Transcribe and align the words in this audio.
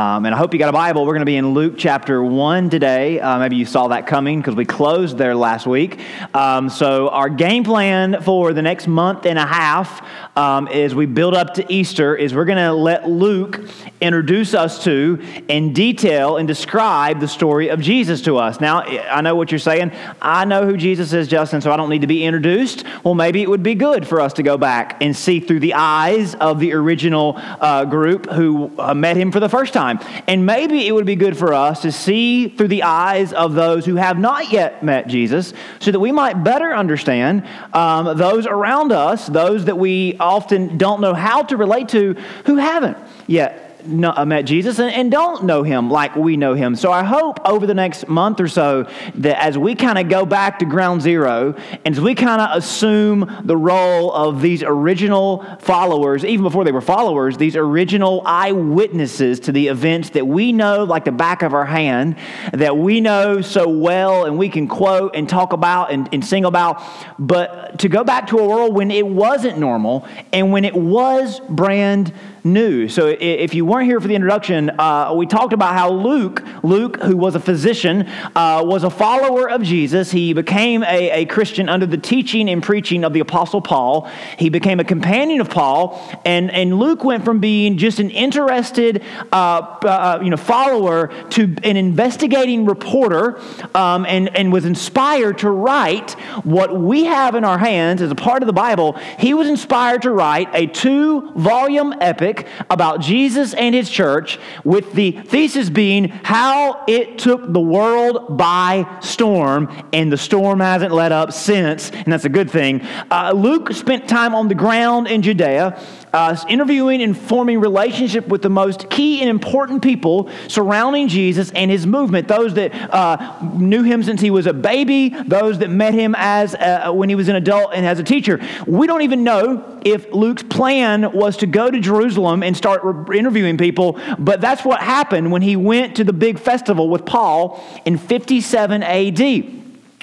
Um, 0.00 0.24
and 0.24 0.34
I 0.34 0.38
hope 0.38 0.54
you 0.54 0.58
got 0.58 0.70
a 0.70 0.72
Bible. 0.72 1.04
We're 1.04 1.12
going 1.12 1.20
to 1.20 1.26
be 1.26 1.36
in 1.36 1.52
Luke 1.52 1.74
chapter 1.76 2.24
1 2.24 2.70
today. 2.70 3.20
Uh, 3.20 3.38
maybe 3.38 3.56
you 3.56 3.66
saw 3.66 3.88
that 3.88 4.06
coming 4.06 4.40
because 4.40 4.54
we 4.54 4.64
closed 4.64 5.18
there 5.18 5.34
last 5.34 5.66
week. 5.66 6.00
Um, 6.34 6.70
so, 6.70 7.10
our 7.10 7.28
game 7.28 7.64
plan 7.64 8.22
for 8.22 8.54
the 8.54 8.62
next 8.62 8.86
month 8.86 9.26
and 9.26 9.38
a 9.38 9.44
half 9.44 10.00
um, 10.38 10.68
as 10.68 10.94
we 10.94 11.04
build 11.04 11.34
up 11.34 11.52
to 11.54 11.70
Easter 11.70 12.16
is 12.16 12.32
we're 12.32 12.46
going 12.46 12.56
to 12.56 12.72
let 12.72 13.10
Luke 13.10 13.60
introduce 14.00 14.54
us 14.54 14.82
to 14.84 15.22
and 15.50 15.74
detail 15.74 16.38
and 16.38 16.48
describe 16.48 17.20
the 17.20 17.28
story 17.28 17.68
of 17.68 17.82
Jesus 17.82 18.22
to 18.22 18.38
us. 18.38 18.58
Now, 18.58 18.80
I 18.80 19.20
know 19.20 19.34
what 19.34 19.52
you're 19.52 19.58
saying. 19.58 19.92
I 20.22 20.46
know 20.46 20.64
who 20.64 20.78
Jesus 20.78 21.12
is, 21.12 21.28
Justin, 21.28 21.60
so 21.60 21.70
I 21.72 21.76
don't 21.76 21.90
need 21.90 22.00
to 22.00 22.06
be 22.06 22.24
introduced. 22.24 22.84
Well, 23.04 23.12
maybe 23.14 23.42
it 23.42 23.50
would 23.50 23.62
be 23.62 23.74
good 23.74 24.08
for 24.08 24.22
us 24.22 24.32
to 24.34 24.42
go 24.42 24.56
back 24.56 25.02
and 25.02 25.14
see 25.14 25.40
through 25.40 25.60
the 25.60 25.74
eyes 25.74 26.34
of 26.36 26.58
the 26.58 26.72
original 26.72 27.34
uh, 27.36 27.84
group 27.84 28.30
who 28.30 28.72
uh, 28.78 28.94
met 28.94 29.18
him 29.18 29.30
for 29.30 29.40
the 29.40 29.48
first 29.50 29.74
time 29.74 29.89
time. 29.98 30.22
And 30.26 30.46
maybe 30.46 30.86
it 30.86 30.92
would 30.92 31.06
be 31.06 31.16
good 31.16 31.36
for 31.36 31.52
us 31.52 31.82
to 31.82 31.92
see 31.92 32.48
through 32.48 32.68
the 32.68 32.82
eyes 32.82 33.32
of 33.32 33.54
those 33.54 33.84
who 33.84 33.96
have 33.96 34.18
not 34.18 34.52
yet 34.52 34.82
met 34.82 35.08
Jesus 35.08 35.52
so 35.78 35.90
that 35.90 36.00
we 36.00 36.12
might 36.12 36.44
better 36.44 36.74
understand 36.74 37.46
um, 37.72 38.16
those 38.16 38.46
around 38.46 38.92
us, 38.92 39.26
those 39.26 39.64
that 39.66 39.78
we 39.78 40.16
often 40.18 40.78
don't 40.78 41.00
know 41.00 41.14
how 41.14 41.42
to 41.42 41.56
relate 41.56 41.88
to 41.90 42.14
who 42.44 42.56
haven't 42.56 42.96
yet 43.26 43.59
Uh, 43.82 44.24
met 44.26 44.42
Jesus 44.42 44.78
and, 44.78 44.92
and, 44.92 45.10
don't 45.10 45.44
know 45.44 45.62
him 45.62 45.90
like 45.90 46.14
we 46.14 46.36
know 46.36 46.54
him. 46.54 46.76
So 46.76 46.92
I 46.92 47.02
hope 47.02 47.40
over 47.44 47.66
the 47.66 47.74
next 47.74 48.06
month 48.08 48.38
or 48.38 48.48
so 48.48 48.86
that 49.16 49.42
as 49.42 49.56
we 49.56 49.74
kind 49.74 49.98
of 49.98 50.08
go 50.08 50.26
back 50.26 50.58
to 50.58 50.64
ground 50.64 51.02
zero 51.02 51.54
and 51.84 51.94
as 51.94 52.00
we 52.00 52.14
kind 52.14 52.40
of 52.40 52.56
assume 52.56 53.42
the 53.44 53.56
role 53.56 54.12
of 54.12 54.42
these 54.42 54.62
original 54.62 55.44
followers, 55.60 56.24
even 56.24 56.42
before 56.44 56.64
they 56.64 56.72
were 56.72 56.80
followers, 56.80 57.38
these 57.38 57.56
original 57.56 58.22
eyewitnesses 58.26 59.40
to 59.40 59.52
the 59.52 59.68
events 59.68 60.10
that 60.10 60.26
we 60.26 60.52
know 60.52 60.84
like 60.84 61.04
the 61.04 61.12
back 61.12 61.42
of 61.42 61.54
our 61.54 61.66
hand, 61.66 62.16
that 62.52 62.76
we 62.76 63.00
know 63.00 63.40
so 63.40 63.68
well 63.68 64.26
and 64.26 64.38
we 64.38 64.48
can 64.48 64.68
quote 64.68 65.16
and 65.16 65.28
talk 65.28 65.52
about 65.52 65.90
and, 65.90 66.08
and 66.12 66.24
sing 66.24 66.44
about, 66.44 66.82
but 67.18 67.78
to 67.78 67.88
go 67.88 68.04
back 68.04 68.26
to 68.26 68.38
a 68.38 68.46
world 68.46 68.74
when 68.74 68.90
it 68.90 69.06
wasn't 69.06 69.58
normal 69.58 70.06
and 70.32 70.52
when 70.52 70.64
it 70.64 70.74
was 70.74 71.40
brand 71.48 72.12
new. 72.44 72.88
So 72.88 73.06
if 73.06 73.54
you 73.54 73.64
weren't 73.64 73.86
here 73.86 74.00
for 74.00 74.08
the 74.08 74.14
introduction, 74.14 74.70
uh, 74.78 75.12
we 75.14 75.26
talked 75.26 75.52
about 75.52 75.74
how 75.74 75.90
Luke, 75.90 76.42
Luke, 76.62 77.00
who 77.02 77.16
was 77.16 77.34
a 77.34 77.40
physician, 77.40 78.06
uh, 78.34 78.62
was 78.64 78.84
a 78.84 78.90
follower 78.90 79.50
of 79.50 79.62
Jesus. 79.62 80.10
He 80.10 80.32
became 80.32 80.82
a, 80.82 81.22
a 81.22 81.24
Christian 81.26 81.68
under 81.68 81.86
the 81.86 81.98
teaching 81.98 82.48
and 82.48 82.62
preaching 82.62 83.04
of 83.04 83.12
the 83.12 83.20
Apostle 83.20 83.60
Paul. 83.60 84.10
He 84.38 84.48
became 84.48 84.80
a 84.80 84.84
companion 84.84 85.40
of 85.40 85.50
Paul, 85.50 86.00
and, 86.24 86.50
and 86.50 86.78
Luke 86.78 87.04
went 87.04 87.24
from 87.24 87.40
being 87.40 87.76
just 87.76 87.98
an 87.98 88.10
interested 88.10 89.02
uh, 89.32 89.36
uh 89.36 90.20
you 90.22 90.30
know, 90.30 90.36
follower 90.36 91.08
to 91.30 91.54
an 91.62 91.76
investigating 91.76 92.64
reporter 92.64 93.40
um, 93.74 94.06
and, 94.06 94.34
and 94.36 94.52
was 94.52 94.64
inspired 94.64 95.38
to 95.38 95.50
write 95.50 96.12
what 96.44 96.78
we 96.78 97.04
have 97.04 97.34
in 97.34 97.44
our 97.44 97.58
hands 97.58 98.02
as 98.02 98.10
a 98.10 98.14
part 98.14 98.42
of 98.42 98.46
the 98.46 98.52
Bible. 98.52 98.94
He 99.18 99.34
was 99.34 99.48
inspired 99.48 100.02
to 100.02 100.10
write 100.10 100.48
a 100.54 100.66
two 100.66 101.32
volume 101.32 101.94
epic 102.00 102.29
topic 102.32 102.46
about 102.70 103.00
Jesus 103.00 103.54
and 103.54 103.74
his 103.74 103.90
church, 103.90 104.38
with 104.64 104.92
the 104.92 105.12
thesis 105.12 105.70
being 105.70 106.08
how 106.08 106.84
it 106.86 107.18
took 107.18 107.52
the 107.52 107.60
world 107.60 108.36
by 108.36 108.98
storm, 109.00 109.68
and 109.92 110.12
the 110.12 110.16
storm 110.16 110.60
hasn't 110.60 110.92
let 110.92 111.12
up 111.12 111.32
since, 111.32 111.90
and 111.90 112.12
that's 112.12 112.24
a 112.24 112.28
good 112.28 112.50
thing. 112.50 112.82
Uh, 113.10 113.32
Luke 113.34 113.72
spent 113.72 114.08
time 114.08 114.34
on 114.34 114.48
the 114.48 114.54
ground 114.54 115.06
in 115.06 115.22
Judea 115.22 115.80
uh, 116.12 116.36
interviewing 116.48 117.02
and 117.02 117.16
forming 117.16 117.60
relationship 117.60 118.28
with 118.28 118.42
the 118.42 118.50
most 118.50 118.90
key 118.90 119.20
and 119.20 119.28
important 119.28 119.82
people 119.82 120.30
surrounding 120.48 121.08
Jesus 121.08 121.50
and 121.52 121.70
his 121.70 121.86
movement. 121.86 122.28
Those 122.28 122.54
that 122.54 122.74
uh, 122.92 123.38
knew 123.54 123.82
him 123.82 124.02
since 124.02 124.20
he 124.20 124.30
was 124.30 124.46
a 124.46 124.52
baby, 124.52 125.10
those 125.10 125.58
that 125.58 125.70
met 125.70 125.94
him 125.94 126.14
as 126.16 126.54
a, 126.54 126.92
when 126.92 127.08
he 127.08 127.14
was 127.14 127.28
an 127.28 127.36
adult 127.36 127.72
and 127.74 127.86
as 127.86 127.98
a 127.98 128.04
teacher. 128.04 128.40
We 128.66 128.86
don't 128.86 129.02
even 129.02 129.24
know 129.24 129.80
if 129.84 130.12
Luke's 130.12 130.42
plan 130.42 131.12
was 131.12 131.36
to 131.38 131.46
go 131.46 131.70
to 131.70 131.80
Jerusalem 131.80 132.42
and 132.42 132.56
start 132.56 132.80
re- 132.82 133.18
interviewing 133.18 133.56
people, 133.56 133.98
but 134.18 134.40
that's 134.40 134.64
what 134.64 134.80
happened 134.80 135.32
when 135.32 135.42
he 135.42 135.56
went 135.56 135.96
to 135.96 136.04
the 136.04 136.12
big 136.12 136.38
festival 136.38 136.88
with 136.88 137.06
Paul 137.06 137.62
in 137.84 137.98
57 137.98 138.82
AD. 138.82 139.59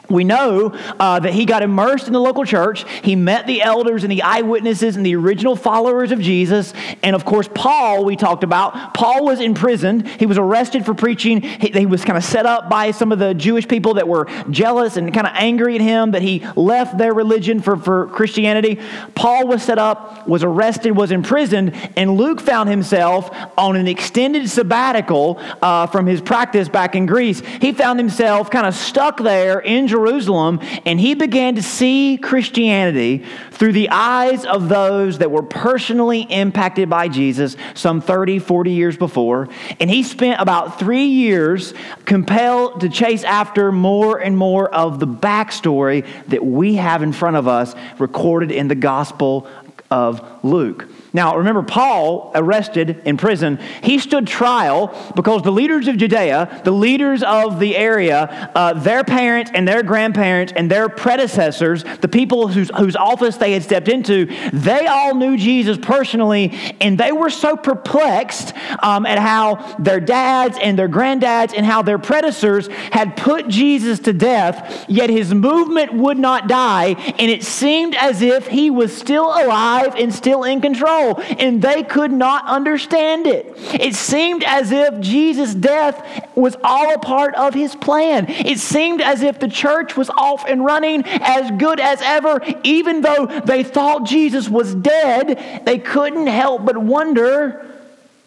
We 0.10 0.24
know 0.24 0.70
uh, 1.00 1.20
that 1.20 1.34
he 1.34 1.46
got 1.46 1.64
immersed 1.64 2.08
in 2.08 2.14
the 2.14 2.20
local 2.20 2.46
church. 2.46 2.86
He 3.04 3.16
met 3.16 3.46
the 3.46 3.62
elders 3.62 4.04
and 4.04 4.12
the 4.12 4.22
eyewitnesses 4.22 4.96
and 4.96 5.06
the 5.06 5.16
original 5.16 5.56
followers 5.56 6.12
of 6.12 6.22
Jesus. 6.22 6.74
And 7.04 7.16
of 7.16 7.26
course, 7.26 7.50
Paul, 7.54 8.06
we 8.06 8.16
talked 8.16 8.44
about. 8.44 8.94
Paul 8.94 9.26
was 9.26 9.42
imprisoned. 9.42 10.08
He 10.08 10.26
was 10.26 10.38
arrested 10.38 10.86
for 10.86 10.94
preaching. 10.94 11.42
He, 11.42 11.70
he 11.70 11.86
was 11.86 12.06
kind 12.06 12.18
of 12.18 12.24
set 12.24 12.46
up 12.46 12.70
by 12.70 12.92
some 12.92 13.12
of 13.12 13.20
the 13.20 13.34
Jewish 13.34 13.68
people 13.68 13.96
that 13.96 14.08
were 14.08 14.28
jealous 14.50 14.98
and 14.98 15.14
kind 15.14 15.28
of 15.28 15.34
angry 15.36 15.76
at 15.76 15.82
him 15.82 16.12
that 16.12 16.22
he 16.22 16.46
left 16.56 16.98
their 16.98 17.14
religion 17.14 17.62
for, 17.62 17.76
for 17.76 18.08
Christianity. 18.08 18.80
Paul 19.16 19.48
was 19.48 19.64
set 19.64 19.78
up, 19.78 20.28
was 20.28 20.44
arrested, 20.44 20.92
was 20.92 21.12
imprisoned, 21.12 21.76
and 21.96 22.16
Luke 22.16 22.40
found 22.40 22.70
himself 22.70 23.30
on 23.58 23.76
an 23.76 23.88
extended 23.88 24.50
sabbatical 24.50 25.40
uh, 25.62 25.88
from 25.88 26.06
his 26.06 26.22
practice 26.22 26.70
back 26.70 26.96
in 26.96 27.06
Greece. 27.06 27.42
He 27.62 27.72
found 27.74 28.00
himself 28.00 28.50
kind 28.50 28.66
of 28.66 28.74
stuck 28.74 29.18
there 29.18 29.60
in 29.60 29.88
Jerusalem 29.98 30.60
and 30.86 31.00
he 31.00 31.16
began 31.16 31.56
to 31.56 31.64
see 31.64 32.20
Christianity 32.22 33.26
through 33.50 33.72
the 33.72 33.90
eyes 33.90 34.46
of 34.46 34.70
those 34.70 35.18
that 35.18 35.32
were 35.32 35.42
personally 35.42 36.22
impacted 36.22 36.88
by 36.88 37.08
Jesus 37.08 37.58
some 37.74 38.00
30, 38.00 38.38
40 38.38 38.72
years 38.72 38.96
before. 38.96 39.50
And 39.80 39.90
he 39.90 40.04
spent 40.04 40.40
about 40.40 40.78
three 40.78 41.06
years 41.06 41.74
compelled 42.06 42.82
to 42.82 42.90
chase 42.90 43.24
after 43.24 43.72
more 43.72 44.20
and 44.20 44.38
more 44.38 44.72
of 44.72 45.00
the 45.00 45.08
backstory 45.08 46.06
that 46.28 46.46
we 46.46 46.76
have 46.76 47.02
in 47.02 47.12
front 47.12 47.36
of 47.36 47.48
us 47.48 47.74
recorded 47.98 48.52
in 48.52 48.68
the 48.68 48.76
Gospel 48.76 49.48
of 49.90 50.22
Luke. 50.44 50.88
Now, 51.14 51.38
remember, 51.38 51.64
Paul, 51.64 52.32
arrested 52.36 53.02
in 53.06 53.16
prison, 53.16 53.60
he 53.82 53.98
stood 53.98 54.28
trial 54.28 54.94
because 55.16 55.42
the 55.42 55.52
leaders 55.52 55.88
of 55.88 55.98
Judea, 55.98 56.62
the 56.66 56.72
leaders 56.72 57.24
of 57.24 57.60
the 57.60 57.78
area, 57.78 58.52
uh, 58.54 58.74
their 58.74 59.06
parents 59.06 59.50
and 59.54 59.66
their 59.66 59.84
grandparents 59.84 60.52
and 60.54 60.70
their 60.70 60.90
predecessors, 60.90 61.86
the 62.02 62.10
people 62.10 62.50
whose, 62.50 62.70
whose 62.78 62.98
office 62.98 63.38
they 63.38 63.54
had 63.54 63.64
stepped 63.64 63.88
into, 63.88 64.26
they 64.52 64.86
all 64.86 65.16
knew 65.16 65.38
Jesus 65.38 65.78
personally, 65.78 66.54
and 66.82 66.98
they 66.98 67.14
were 67.14 67.30
so 67.30 67.56
perplexed 67.56 68.54
um, 68.84 69.06
at 69.06 69.18
how 69.18 69.78
their 69.80 70.02
dads 70.02 70.58
and 70.62 70.78
their 70.78 70.90
granddads 70.90 71.54
and 71.56 71.66
how 71.66 71.82
their 71.82 72.00
predecessors 72.00 72.68
had 72.92 73.16
put 73.16 73.48
Jesus 73.48 74.00
to 74.00 74.12
death, 74.12 74.86
yet 74.90 75.10
his 75.10 75.34
movement 75.34 75.94
would 75.94 76.20
not 76.20 76.50
die, 76.50 76.88
and 76.88 77.32
it 77.32 77.44
seemed 77.44 77.96
as 77.96 78.22
if 78.22 78.48
he 78.48 78.70
was 78.70 78.96
still 78.96 79.28
alive 79.28 79.96
and 79.96 80.14
still 80.14 80.44
in 80.44 80.60
control 80.60 80.97
control, 80.98 81.38
and 81.40 81.62
they 81.62 81.84
could 81.84 82.12
not 82.12 82.46
understand 82.48 83.28
it. 83.28 83.54
It 83.74 83.96
seemed 83.96 84.44
as 84.44 84.72
if 84.72 85.00
Jesus' 85.00 85.54
death 85.54 86.26
was 86.36 86.56
all 86.64 86.94
a 86.94 87.00
part 87.00 87.36
of 87.36 87.54
his 87.54 87.76
plan. 87.76 88.26
It 88.28 88.60
seemed 88.60 89.02
as 89.02 89.22
if 89.22 89.40
the 89.40 89.48
church 89.48 89.96
was 89.96 90.10
off 90.10 90.46
and 90.48 90.64
running 90.64 91.04
as 91.06 91.52
good 91.60 91.80
as 91.80 92.02
ever, 92.02 92.42
even 92.64 93.02
though 93.02 93.26
they 93.26 93.64
thought 93.64 94.06
Jesus 94.06 94.50
was 94.50 94.76
dead. 94.76 95.64
They 95.66 95.80
couldn't 95.80 96.28
help 96.28 96.66
but 96.66 96.78
wonder 96.78 97.64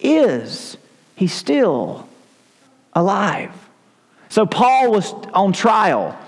is 0.02 0.78
he 1.14 1.26
still 1.26 2.08
alive? 2.94 3.52
So 4.30 4.46
Paul 4.46 4.92
was 4.92 5.12
on 5.34 5.52
trial 5.52 6.18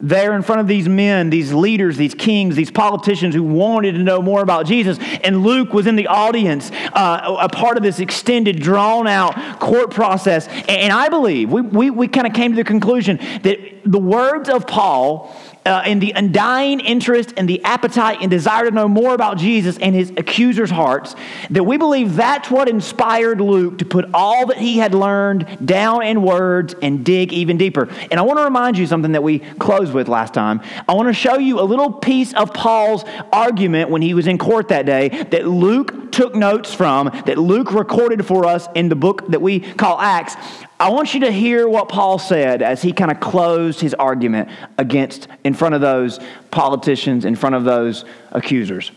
there 0.00 0.34
in 0.34 0.42
front 0.42 0.60
of 0.60 0.66
these 0.66 0.88
men, 0.88 1.30
these 1.30 1.52
leaders, 1.52 1.96
these 1.96 2.14
kings, 2.14 2.56
these 2.56 2.70
politicians 2.70 3.34
who 3.34 3.42
wanted 3.42 3.92
to 3.92 3.98
know 3.98 4.22
more 4.22 4.42
about 4.42 4.66
Jesus. 4.66 4.98
And 5.22 5.42
Luke 5.42 5.72
was 5.72 5.86
in 5.86 5.96
the 5.96 6.06
audience, 6.06 6.70
uh, 6.92 7.36
a 7.40 7.48
part 7.48 7.76
of 7.76 7.82
this 7.82 8.00
extended, 8.00 8.60
drawn 8.60 9.06
out 9.06 9.60
court 9.60 9.90
process. 9.90 10.48
And 10.68 10.92
I 10.92 11.08
believe 11.08 11.50
we, 11.50 11.60
we, 11.60 11.90
we 11.90 12.08
kind 12.08 12.26
of 12.26 12.32
came 12.32 12.52
to 12.52 12.56
the 12.56 12.64
conclusion 12.64 13.18
that 13.42 13.58
the 13.84 13.98
words 13.98 14.48
of 14.48 14.66
Paul 14.66 15.34
uh, 15.66 15.82
and 15.84 16.00
the 16.00 16.12
undying 16.12 16.80
interest 16.80 17.34
and 17.36 17.48
the 17.48 17.62
appetite 17.64 18.18
and 18.20 18.30
desire 18.30 18.64
to 18.64 18.70
know 18.70 18.88
more 18.88 19.14
about 19.14 19.36
Jesus 19.36 19.78
and 19.78 19.94
his 19.94 20.10
accusers' 20.16 20.70
hearts, 20.70 21.14
that 21.50 21.64
we 21.64 21.76
believe 21.76 22.16
that's 22.16 22.50
what 22.50 22.68
inspired 22.68 23.40
Luke 23.40 23.78
to 23.78 23.84
put 23.84 24.06
all 24.14 24.46
that 24.46 24.58
he 24.58 24.78
had 24.78 24.94
learned 24.94 25.66
down 25.66 26.02
in 26.02 26.22
words 26.22 26.74
and 26.82 27.04
dig 27.04 27.32
even 27.32 27.58
deeper. 27.58 27.88
And 28.10 28.18
I 28.18 28.22
want 28.22 28.38
to 28.38 28.44
remind 28.44 28.78
you 28.78 28.86
something 28.86 29.12
that 29.12 29.22
we 29.22 29.40
closed 29.40 29.92
with 29.92 30.08
last 30.08 30.34
time. 30.34 30.60
I 30.88 30.94
want 30.94 31.08
to 31.08 31.14
show 31.14 31.38
you 31.38 31.60
a 31.60 31.62
little 31.62 31.92
piece 31.92 32.32
of 32.34 32.54
Paul's 32.54 33.04
argument 33.32 33.90
when 33.90 34.02
he 34.02 34.14
was 34.14 34.26
in 34.26 34.38
court 34.38 34.68
that 34.68 34.86
day 34.86 35.08
that 35.08 35.46
Luke 35.46 36.12
took 36.12 36.34
notes 36.34 36.72
from, 36.72 37.06
that 37.26 37.38
Luke 37.38 37.72
recorded 37.72 38.24
for 38.26 38.46
us 38.46 38.66
in 38.74 38.88
the 38.88 38.96
book 38.96 39.28
that 39.28 39.40
we 39.40 39.60
call 39.60 40.00
Acts. 40.00 40.36
I 40.80 40.88
want 40.88 41.12
you 41.12 41.20
to 41.20 41.30
hear 41.30 41.68
what 41.68 41.90
Paul 41.90 42.18
said 42.18 42.62
as 42.62 42.80
he 42.80 42.92
kind 42.92 43.10
of 43.10 43.20
closed 43.20 43.80
his 43.80 43.92
argument 43.92 44.48
against, 44.78 45.28
in 45.44 45.52
front 45.52 45.74
of 45.74 45.82
those 45.82 46.18
politicians, 46.50 47.26
in 47.26 47.36
front 47.36 47.54
of 47.54 47.64
those 47.64 48.06
accusers. 48.32 48.90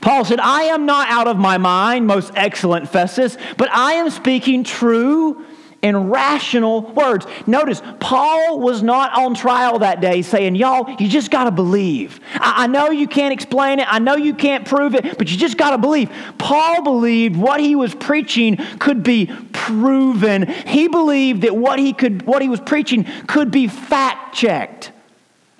Paul 0.00 0.24
said, 0.24 0.40
I 0.40 0.62
am 0.62 0.86
not 0.86 1.10
out 1.10 1.28
of 1.28 1.36
my 1.36 1.58
mind, 1.58 2.06
most 2.06 2.32
excellent 2.36 2.88
Festus, 2.88 3.36
but 3.58 3.68
I 3.70 3.94
am 3.94 4.08
speaking 4.08 4.64
true 4.64 5.44
and 5.82 6.10
rational 6.10 6.82
words. 6.92 7.26
Notice, 7.46 7.82
Paul 8.00 8.58
was 8.58 8.82
not 8.82 9.16
on 9.16 9.34
trial 9.34 9.78
that 9.80 10.00
day 10.00 10.22
saying, 10.22 10.56
Y'all, 10.56 10.90
you 10.98 11.08
just 11.08 11.30
got 11.30 11.44
to 11.44 11.50
believe. 11.50 12.20
I-, 12.34 12.64
I, 12.64 12.66
know 12.66 12.90
you 12.90 13.06
can't 13.06 13.32
explain 13.32 13.78
it, 13.78 13.86
I 13.88 13.98
know 13.98 14.16
you 14.16 14.34
can't 14.34 14.66
prove 14.66 14.94
it, 14.94 15.18
but 15.18 15.30
you 15.30 15.36
just 15.36 15.56
got 15.56 15.70
to 15.70 15.78
believe. 15.78 16.10
Paul 16.38 16.82
believed 16.82 17.36
what 17.36 17.60
he 17.60 17.76
was 17.76 17.94
preaching 17.94 18.56
could 18.78 19.02
be 19.02 19.30
proven. 19.52 20.48
He 20.48 20.88
believed 20.88 21.42
that 21.42 21.56
what 21.56 21.78
he, 21.78 21.92
could, 21.92 22.22
what 22.26 22.42
he 22.42 22.48
was 22.48 22.60
preaching 22.60 23.06
could 23.26 23.50
be 23.50 23.68
fact 23.68 24.34
checked. 24.34 24.92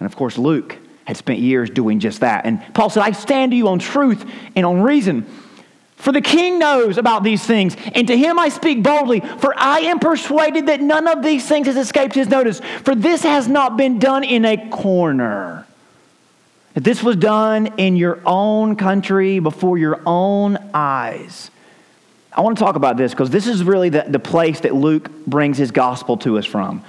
And 0.01 0.07
of 0.07 0.17
course, 0.17 0.37
Luke 0.39 0.77
had 1.05 1.17
spent 1.17 1.39
years 1.39 1.71
doing 1.71 2.01
just 2.01 2.21
that. 2.21 2.45
And 2.45 2.63
Paul 2.75 2.91
said, 2.91 3.03
I 3.03 3.13
stand 3.13 3.53
to 3.53 3.57
you 3.57 3.69
on 3.69 3.79
truth 3.79 4.25
and 4.55 4.67
on 4.67 4.83
reason. 4.83 5.27
For 5.99 6.13
the 6.13 6.21
king 6.21 6.61
knows 6.61 6.97
about 6.97 7.25
these 7.25 7.45
things, 7.45 7.77
and 7.93 8.07
to 8.07 8.17
him 8.17 8.39
I 8.39 8.51
speak 8.51 8.85
boldly, 8.85 9.19
for 9.19 9.53
I 9.57 9.81
am 9.81 9.99
persuaded 9.99 10.67
that 10.67 10.81
none 10.81 11.09
of 11.09 11.25
these 11.25 11.47
things 11.47 11.67
has 11.67 11.77
escaped 11.77 12.15
his 12.15 12.29
notice. 12.29 12.61
For 12.85 12.95
this 12.95 13.25
has 13.25 13.49
not 13.49 13.77
been 13.77 13.99
done 13.99 14.23
in 14.23 14.45
a 14.45 14.69
corner. 14.71 15.67
This 16.75 17.03
was 17.03 17.17
done 17.17 17.67
in 17.79 17.97
your 17.97 18.21
own 18.25 18.77
country 18.77 19.41
before 19.41 19.77
your 19.77 20.01
own 20.07 20.57
eyes. 20.73 21.51
I 22.33 22.43
want 22.43 22.57
to 22.57 22.65
talk 22.65 22.77
about 22.77 22.97
this 22.97 23.11
because 23.11 23.31
this 23.31 23.49
is 23.49 23.65
really 23.65 23.89
the, 23.89 24.05
the 24.07 24.21
place 24.21 24.61
that 24.61 24.77
Luke 24.77 25.11
brings 25.27 25.59
his 25.59 25.73
gospel 25.73 26.17
to 26.19 26.39
us 26.39 26.47
from. 26.47 26.85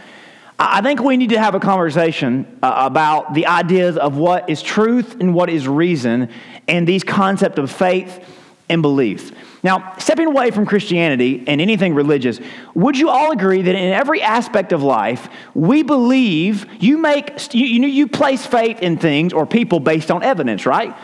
I 0.59 0.81
think 0.81 1.01
we 1.01 1.17
need 1.17 1.29
to 1.29 1.39
have 1.39 1.55
a 1.55 1.59
conversation 1.59 2.59
uh, 2.61 2.73
about 2.85 3.33
the 3.33 3.47
ideas 3.47 3.97
of 3.97 4.17
what 4.17 4.49
is 4.51 4.61
truth 4.61 5.19
and 5.19 5.33
what 5.33 5.49
is 5.49 5.67
reason 5.67 6.29
and 6.67 6.87
these 6.87 7.03
concepts 7.03 7.57
of 7.57 7.71
faith 7.71 8.23
and 8.69 8.81
belief. 8.81 9.31
Now, 9.63 9.95
stepping 9.97 10.27
away 10.27 10.51
from 10.51 10.65
Christianity 10.65 11.43
and 11.47 11.59
anything 11.59 11.93
religious, 11.93 12.39
would 12.75 12.97
you 12.97 13.09
all 13.09 13.31
agree 13.31 13.61
that 13.61 13.75
in 13.75 13.91
every 13.91 14.21
aspect 14.21 14.71
of 14.71 14.83
life, 14.83 15.27
we 15.53 15.83
believe 15.83 16.65
you 16.81 16.97
make 16.97 17.53
you, 17.53 17.65
you, 17.65 17.87
you 17.87 18.07
place 18.07 18.45
faith 18.45 18.79
in 18.81 18.97
things 18.97 19.33
or 19.33 19.45
people 19.45 19.79
based 19.79 20.11
on 20.11 20.23
evidence, 20.23 20.65
right? 20.65 20.95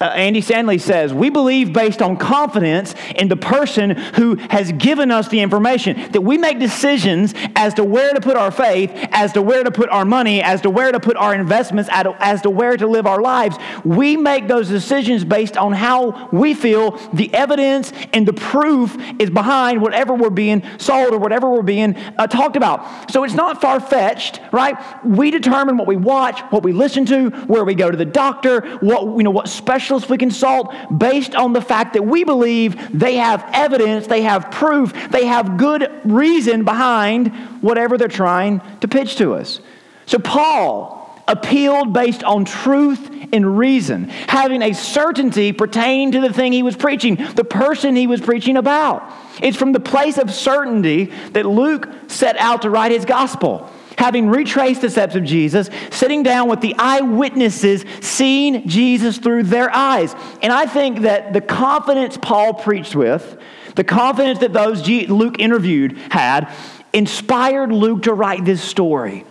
Uh, 0.00 0.06
Andy 0.06 0.40
Stanley 0.40 0.78
says, 0.78 1.14
We 1.14 1.30
believe 1.30 1.72
based 1.72 2.02
on 2.02 2.16
confidence 2.16 2.96
in 3.14 3.28
the 3.28 3.36
person 3.36 3.90
who 3.90 4.34
has 4.50 4.72
given 4.72 5.12
us 5.12 5.28
the 5.28 5.38
information, 5.38 6.10
that 6.10 6.20
we 6.20 6.36
make 6.36 6.58
decisions 6.58 7.32
as 7.54 7.74
to 7.74 7.84
where 7.84 8.12
to 8.12 8.20
put 8.20 8.36
our 8.36 8.50
faith, 8.50 8.90
as 9.12 9.32
to 9.34 9.42
where 9.42 9.62
to 9.62 9.70
put 9.70 9.88
our 9.90 10.04
money, 10.04 10.42
as 10.42 10.60
to 10.62 10.70
where 10.70 10.90
to 10.90 10.98
put 10.98 11.16
our 11.16 11.32
investments, 11.32 11.88
as 11.92 12.42
to 12.42 12.50
where 12.50 12.76
to 12.76 12.88
live 12.88 13.06
our 13.06 13.22
lives. 13.22 13.56
We 13.84 14.16
make 14.16 14.48
those 14.48 14.68
decisions 14.68 15.24
based 15.24 15.56
on 15.56 15.72
how 15.72 16.28
we 16.32 16.54
feel 16.54 16.98
the 17.12 17.32
evidence 17.32 17.92
and 18.12 18.26
the 18.26 18.32
proof 18.32 18.96
is 19.20 19.30
behind 19.30 19.80
whatever 19.80 20.14
we're 20.14 20.30
being 20.30 20.64
sold 20.76 21.14
or 21.14 21.18
whatever 21.18 21.48
we're 21.48 21.62
being 21.62 21.94
uh, 22.18 22.26
talked 22.26 22.56
about. 22.56 23.12
So 23.12 23.22
it's 23.22 23.34
not 23.34 23.60
far 23.60 23.78
fetched, 23.78 24.40
right? 24.50 24.76
We 25.04 25.30
determine 25.30 25.76
what 25.76 25.86
we 25.86 25.96
watch, 25.96 26.40
what 26.50 26.64
we 26.64 26.72
listen 26.72 27.06
to, 27.06 27.30
where 27.46 27.64
we 27.64 27.76
go 27.76 27.92
to 27.92 27.96
the 27.96 28.04
doctor, 28.04 28.78
what, 28.78 29.04
you 29.04 29.22
know, 29.22 29.30
what 29.30 29.48
special 29.48 29.83
specialists 29.84 30.08
we 30.08 30.16
consult 30.16 30.74
based 30.96 31.34
on 31.34 31.52
the 31.52 31.60
fact 31.60 31.92
that 31.92 32.02
we 32.02 32.24
believe 32.24 32.98
they 32.98 33.16
have 33.16 33.44
evidence, 33.52 34.06
they 34.06 34.22
have 34.22 34.50
proof, 34.50 34.92
they 35.10 35.26
have 35.26 35.58
good 35.58 35.90
reason 36.04 36.64
behind 36.64 37.28
whatever 37.60 37.98
they're 37.98 38.08
trying 38.08 38.62
to 38.80 38.88
pitch 38.88 39.16
to 39.16 39.34
us. 39.34 39.60
So, 40.06 40.18
Paul 40.18 41.00
appealed 41.28 41.92
based 41.92 42.24
on 42.24 42.46
truth 42.46 43.10
and 43.32 43.58
reason, 43.58 44.08
having 44.08 44.62
a 44.62 44.72
certainty 44.72 45.52
pertaining 45.52 46.12
to 46.12 46.20
the 46.20 46.32
thing 46.32 46.52
he 46.52 46.62
was 46.62 46.76
preaching, 46.76 47.16
the 47.34 47.44
person 47.44 47.94
he 47.94 48.06
was 48.06 48.20
preaching 48.20 48.56
about. 48.56 49.02
It's 49.42 49.56
from 49.56 49.72
the 49.72 49.80
place 49.80 50.16
of 50.16 50.32
certainty 50.32 51.06
that 51.32 51.44
Luke 51.44 51.88
set 52.06 52.36
out 52.38 52.62
to 52.62 52.70
write 52.70 52.92
his 52.92 53.04
gospel 53.04 53.70
having 53.96 54.28
retraced 54.28 54.80
the 54.80 54.90
steps 54.90 55.14
of 55.14 55.24
Jesus, 55.24 55.70
sitting 55.90 56.22
down 56.22 56.48
with 56.48 56.60
the 56.60 56.74
eyewitnesses, 56.78 57.84
seeing 58.00 58.68
Jesus 58.68 59.18
through 59.18 59.44
their 59.44 59.70
eyes. 59.74 60.14
And 60.42 60.52
I 60.52 60.66
think 60.66 61.00
that 61.00 61.32
the 61.32 61.40
confidence 61.40 62.16
Paul 62.16 62.54
preached 62.54 62.94
with, 62.94 63.38
the 63.76 63.84
confidence 63.84 64.40
that 64.40 64.52
those 64.52 64.86
Luke 64.88 65.38
interviewed 65.38 65.96
had, 66.10 66.52
inspired 66.92 67.72
Luke 67.72 68.02
to 68.04 68.14
write 68.14 68.44
this 68.44 68.62
story, 68.62 69.24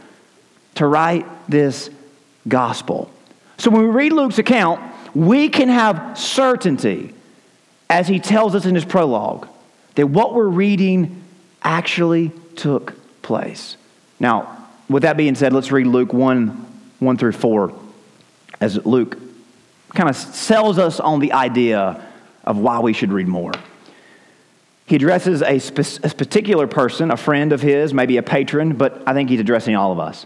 to 0.76 0.88
write 0.88 1.26
this 1.48 1.90
gospel. 2.48 3.10
So 3.58 3.70
when 3.70 3.84
we 3.84 3.90
read 3.90 4.12
Luke's 4.12 4.40
account, 4.40 4.82
we 5.16 5.48
can 5.50 5.70
have 5.70 6.18
certainty, 6.18 7.14
as 7.90 8.08
he 8.08 8.20
tells 8.20 8.56
us 8.56 8.66
in 8.66 8.76
his 8.76 8.84
prologue, 8.84 9.48
that 9.96 10.08
what 10.08 10.34
we're 10.34 10.48
reading 10.48 11.24
actually 11.62 12.32
took 12.56 12.96
place. 13.22 13.78
Now, 14.24 14.70
with 14.90 15.04
that 15.04 15.18
being 15.18 15.36
said, 15.36 15.52
let's 15.52 15.72
read 15.72 15.86
Luke 15.86 16.14
1 16.14 16.48
1 17.00 17.18
through 17.18 17.34
4 17.34 17.74
as 18.62 18.84
Luke 18.86 19.18
kind 19.94 20.10
of 20.10 20.16
sells 20.16 20.80
us 20.80 21.02
on 21.02 21.20
the 21.20 21.34
idea 21.34 22.02
of 22.46 22.58
why 22.58 22.80
we 22.80 22.94
should 22.94 23.12
read 23.12 23.28
more. 23.28 23.52
He 24.86 24.96
addresses 24.96 25.42
a, 25.42 25.60
spe- 25.60 26.04
a, 26.04 26.10
particular 26.10 26.68
person, 26.68 27.12
a 27.12 27.18
friend 27.18 27.52
of 27.52 27.62
his, 27.62 27.94
maybe 27.94 28.16
a 28.16 28.24
patron, 28.24 28.74
but 28.74 29.04
I 29.06 29.14
think 29.14 29.30
he's 29.30 29.42
addressing 29.42 29.76
all 29.76 29.92
of 29.92 30.00
us. 30.00 30.26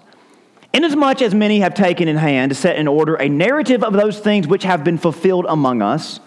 Inasmuch 0.73 1.23
as 1.23 1.33
many 1.33 1.59
have 1.61 1.73
taken 1.73 2.07
in 2.07 2.17
hand 2.17 2.51
to 2.51 2.55
set 2.55 2.75
in 2.75 2.87
order 2.87 3.15
a 3.15 3.27
narrative 3.27 3.83
of 3.83 3.93
those 3.93 4.19
things 4.19 4.47
which 4.47 4.63
have 4.63 4.83
been 4.83 4.99
fulfilled 4.99 5.47
among 5.49 5.81
us, 5.81 6.19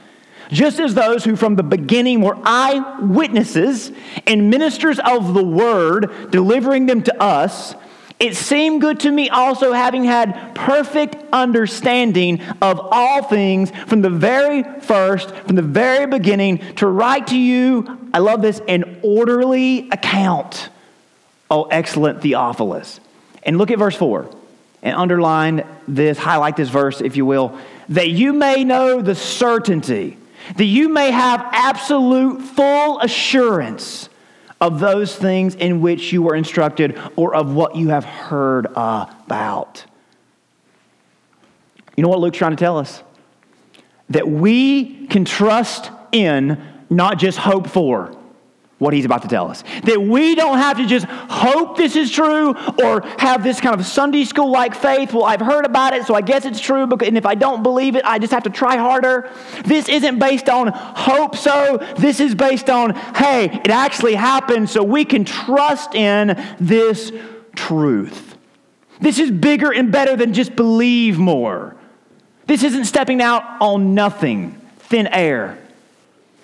just 0.52 0.81
as 0.81 0.94
those 0.94 1.25
who 1.25 1.37
from 1.37 1.56
the 1.56 1.62
beginning 1.62 2.20
were 2.20 2.37
eyewitnesses 2.43 3.93
and 4.26 4.50
ministers 4.50 4.99
of 4.99 5.35
the 5.35 5.44
word, 5.44 6.31
delivering 6.31 6.87
them 6.87 7.02
to 7.02 7.23
us, 7.23 7.75
it 8.19 8.37
seemed 8.37 8.82
good 8.82 9.00
to 9.00 9.11
me 9.11 9.31
also, 9.31 9.73
having 9.73 10.05
had 10.05 10.55
perfect 10.55 11.17
understanding 11.32 12.43
of 12.61 12.79
all 12.79 13.23
things 13.23 13.70
from 13.87 14.02
the 14.02 14.11
very 14.11 14.62
first, 14.81 15.31
from 15.31 15.56
the 15.56 15.62
very 15.62 16.06
beginning, 16.06 16.58
to 16.76 16.87
write 16.87 17.29
to 17.29 17.38
you, 17.38 18.11
I 18.12 18.19
love 18.19 18.43
this, 18.43 18.61
an 18.69 19.00
orderly 19.03 19.88
account, 19.88 20.69
oh, 21.50 21.64
excellent 21.64 22.20
Theophilus. 22.20 23.00
And 23.43 23.56
look 23.56 23.70
at 23.70 23.79
verse 23.79 23.96
4 23.96 24.31
and 24.82 24.94
underline 24.94 25.67
this, 25.88 26.19
highlight 26.19 26.56
this 26.56 26.69
verse, 26.69 27.00
if 27.00 27.17
you 27.17 27.25
will, 27.25 27.58
that 27.88 28.11
you 28.11 28.35
may 28.35 28.64
know 28.64 29.00
the 29.00 29.14
certainty 29.14 30.19
that 30.56 30.64
you 30.64 30.88
may 30.88 31.11
have 31.11 31.41
absolute 31.52 32.41
full 32.43 33.00
assurance 33.00 34.08
of 34.61 34.79
those 34.79 35.17
things 35.17 35.55
in 35.55 35.81
which 35.81 36.12
you 36.12 36.23
were 36.23 36.35
instructed 36.35 36.99
or 37.17 37.34
of 37.34 37.55
what 37.55 37.77
you 37.77 37.89
have 37.89 38.05
heard 38.05 38.67
about. 38.67 39.84
You 41.96 42.03
know 42.03 42.08
what 42.08 42.20
Luke's 42.20 42.39
trying 42.39 42.53
to 42.53 42.56
tell 42.56 42.79
us? 42.79 43.03
That 44.10 44.29
we 44.29 45.06
can 45.06 45.25
trust 45.25 45.91
in, 46.13 46.63
not 46.91 47.19
just 47.19 47.39
hope 47.39 47.69
for 47.69 48.17
what 48.81 48.94
he's 48.94 49.05
about 49.05 49.22
to 49.22 49.29
tell 49.29 49.49
us. 49.49 49.63
That 49.84 50.01
we 50.01 50.34
don't 50.34 50.58
have 50.58 50.79
to 50.79 50.87
just 50.87 51.06
hope 51.06 51.77
this 51.77 51.94
is 51.94 52.10
true 52.10 52.56
or 52.82 53.03
have 53.19 53.44
this 53.44 53.60
kind 53.60 53.79
of 53.79 53.87
Sunday 53.87 54.25
school 54.25 54.51
like 54.51 54.75
faith. 54.75 55.13
Well, 55.13 55.25
I've 55.25 55.41
heard 55.41 55.67
about 55.67 55.93
it, 55.93 56.06
so 56.06 56.15
I 56.15 56.22
guess 56.22 56.46
it's 56.46 56.58
true. 56.58 56.89
And 56.91 57.17
if 57.17 57.27
I 57.27 57.34
don't 57.34 57.63
believe 57.63 57.94
it, 57.94 58.05
I 58.05 58.19
just 58.19 58.32
have 58.32 58.43
to 58.44 58.51
try 58.51 58.79
harder. 58.79 59.31
This 59.65 59.89
isn't 59.89 60.19
based 60.19 60.49
on 60.49 60.69
hope 60.69 61.37
so. 61.37 61.77
This 61.99 62.20
is 62.20 62.34
based 62.34 62.70
on, 62.70 62.94
hey, 62.94 63.44
it 63.44 63.70
actually 63.70 64.15
happened, 64.15 64.70
so 64.70 64.82
we 64.82 65.05
can 65.05 65.27
trust 65.27 65.94
in 65.94 66.43
this 66.58 67.13
truth. 67.55 68.39
This 68.99 69.19
is 69.19 69.31
bigger 69.31 69.70
and 69.70 69.93
better 69.93 70.17
than 70.17 70.32
just 70.32 70.56
believe 70.56 71.19
more. 71.19 71.77
This 72.46 72.63
isn't 72.63 72.87
stepping 72.87 73.20
out 73.20 73.43
on 73.60 73.94
nothing, 73.94 74.58
thin 74.79 75.06
air. 75.06 75.58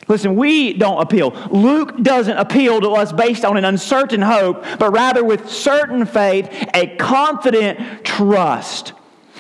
Listen, 0.08 0.36
we 0.36 0.72
don't 0.72 1.00
appeal. 1.00 1.30
Luke 1.50 2.00
doesn't 2.02 2.36
appeal 2.36 2.80
to 2.80 2.90
us 2.90 3.12
based 3.12 3.44
on 3.44 3.56
an 3.56 3.64
uncertain 3.64 4.22
hope, 4.22 4.64
but 4.78 4.92
rather 4.92 5.24
with 5.24 5.50
certain 5.50 6.06
faith, 6.06 6.48
a 6.74 6.94
confident 6.96 8.04
trust. 8.04 8.92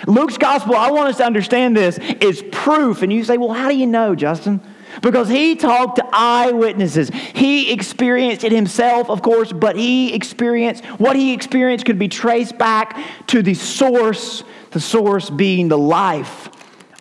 Luke's 0.06 0.36
gospel, 0.36 0.74
I 0.74 0.90
want 0.90 1.08
us 1.08 1.18
to 1.18 1.24
understand 1.24 1.76
this, 1.76 1.98
is 1.98 2.42
proof. 2.50 3.02
And 3.02 3.12
you 3.12 3.22
say, 3.24 3.38
well, 3.38 3.52
how 3.52 3.68
do 3.68 3.76
you 3.76 3.86
know, 3.86 4.14
Justin? 4.14 4.60
Because 5.02 5.28
he 5.28 5.54
talked 5.54 5.96
to 5.96 6.06
eyewitnesses. 6.12 7.10
He 7.10 7.72
experienced 7.72 8.44
it 8.44 8.52
himself, 8.52 9.08
of 9.08 9.22
course, 9.22 9.52
but 9.52 9.76
he 9.76 10.14
experienced 10.14 10.84
what 10.98 11.16
he 11.16 11.32
experienced 11.32 11.86
could 11.86 11.98
be 11.98 12.08
traced 12.08 12.58
back 12.58 12.98
to 13.28 13.40
the 13.42 13.54
source, 13.54 14.42
the 14.72 14.80
source 14.80 15.30
being 15.30 15.68
the 15.68 15.78
life 15.78 16.48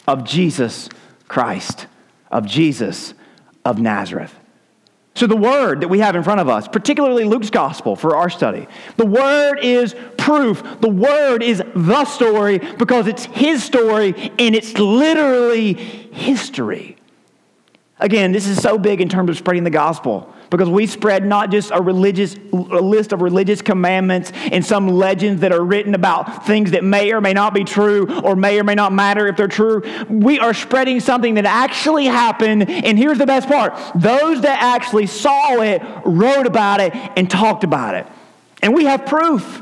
of 0.08 0.24
Jesus 0.24 0.90
Christ, 1.28 1.88
of 2.32 2.46
Jesus 2.46 3.14
of 3.66 3.80
Nazareth. 3.80 4.34
So, 5.16 5.28
the 5.28 5.36
word 5.36 5.82
that 5.82 5.88
we 5.88 6.00
have 6.00 6.16
in 6.18 6.24
front 6.24 6.42
of 6.42 6.50
us, 6.50 6.68
particularly 6.68 7.24
Luke's 7.24 7.50
gospel 7.50 7.96
for 7.96 8.18
our 8.18 8.30
study, 8.30 8.68
the 8.98 9.06
word 9.06 9.60
is 9.60 9.96
proof. 10.18 10.62
The 10.82 10.90
word 10.90 11.42
is 11.42 11.64
the 11.74 12.04
story 12.04 12.58
because 12.58 13.08
it's 13.08 13.24
his 13.26 13.64
story 13.64 14.14
and 14.38 14.54
it's 14.54 14.78
literally 14.78 15.74
history. 15.74 16.98
Again, 17.98 18.34
this 18.34 18.46
is 18.46 18.62
so 18.62 18.78
big 18.78 19.00
in 19.00 19.08
terms 19.08 19.30
of 19.30 19.38
spreading 19.38 19.64
the 19.64 19.70
gospel 19.70 20.34
because 20.50 20.70
we 20.70 20.86
spread 20.86 21.26
not 21.26 21.50
just 21.50 21.72
a 21.72 21.82
religious 21.82 22.36
a 22.52 22.58
list 22.58 23.14
of 23.14 23.22
religious 23.22 23.62
commandments 23.62 24.34
and 24.52 24.66
some 24.66 24.90
legends 24.90 25.42
that 25.42 25.54
are 25.54 25.64
written 25.64 25.96
about 25.96 26.46
things 26.46 26.72
that 26.72 26.84
may 26.84 27.14
or 27.14 27.22
may 27.22 27.32
not 27.32 27.54
be 27.54 27.64
true 27.64 28.20
or 28.20 28.36
may 28.36 28.60
or 28.60 28.66
may 28.66 28.76
not 28.76 28.92
matter 28.92 29.28
if 29.28 29.38
they're 29.38 29.48
true. 29.48 29.82
We 30.10 30.40
are 30.40 30.54
spreading 30.54 31.00
something 31.00 31.36
that 31.36 31.46
actually 31.46 32.06
happened, 32.06 32.70
and 32.70 32.98
here's 32.98 33.18
the 33.18 33.26
best 33.26 33.48
part: 33.48 33.74
those 33.96 34.42
that 34.42 34.62
actually 34.62 35.08
saw 35.08 35.62
it 35.62 35.82
wrote 36.04 36.48
about 36.48 36.82
it 36.82 36.94
and 36.94 37.30
talked 37.30 37.64
about 37.64 37.96
it, 37.96 38.06
and 38.62 38.74
we 38.76 38.86
have 38.86 39.06
proof. 39.06 39.62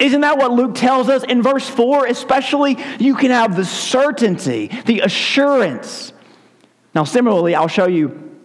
Isn't 0.00 0.20
that 0.22 0.36
what 0.36 0.52
Luke 0.52 0.74
tells 0.74 1.08
us 1.08 1.22
in 1.24 1.42
verse 1.42 1.68
4? 1.68 2.06
Especially, 2.06 2.76
you 2.98 3.14
can 3.14 3.30
have 3.30 3.56
the 3.56 3.64
certainty, 3.64 4.68
the 4.86 5.00
assurance. 5.00 6.12
Now, 6.94 7.04
similarly, 7.04 7.54
I'll 7.54 7.68
show 7.68 7.86
you 7.86 8.36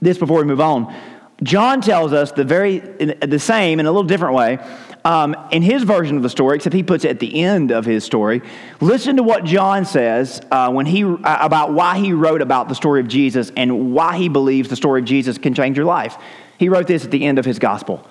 this 0.00 0.18
before 0.18 0.38
we 0.38 0.44
move 0.44 0.60
on. 0.60 0.94
John 1.42 1.80
tells 1.80 2.12
us 2.12 2.32
the 2.32 2.44
very 2.44 2.78
the 2.78 3.38
same 3.38 3.78
in 3.78 3.86
a 3.86 3.90
little 3.90 4.04
different 4.04 4.34
way. 4.34 4.58
Um, 5.04 5.36
in 5.52 5.62
his 5.62 5.84
version 5.84 6.16
of 6.16 6.24
the 6.24 6.28
story, 6.28 6.56
except 6.56 6.74
he 6.74 6.82
puts 6.82 7.04
it 7.04 7.10
at 7.10 7.20
the 7.20 7.40
end 7.42 7.70
of 7.70 7.84
his 7.84 8.02
story. 8.02 8.42
Listen 8.80 9.16
to 9.16 9.22
what 9.22 9.44
John 9.44 9.84
says 9.84 10.40
uh, 10.50 10.72
when 10.72 10.84
he 10.84 11.04
uh, 11.04 11.16
about 11.22 11.72
why 11.72 11.98
he 11.98 12.12
wrote 12.12 12.42
about 12.42 12.68
the 12.68 12.74
story 12.74 13.00
of 13.00 13.06
Jesus 13.06 13.52
and 13.56 13.94
why 13.94 14.16
he 14.16 14.28
believes 14.28 14.68
the 14.68 14.74
story 14.74 15.00
of 15.00 15.06
Jesus 15.06 15.38
can 15.38 15.54
change 15.54 15.76
your 15.76 15.86
life. 15.86 16.16
He 16.58 16.68
wrote 16.68 16.88
this 16.88 17.04
at 17.04 17.12
the 17.12 17.24
end 17.24 17.38
of 17.38 17.44
his 17.44 17.58
gospel. 17.58 18.04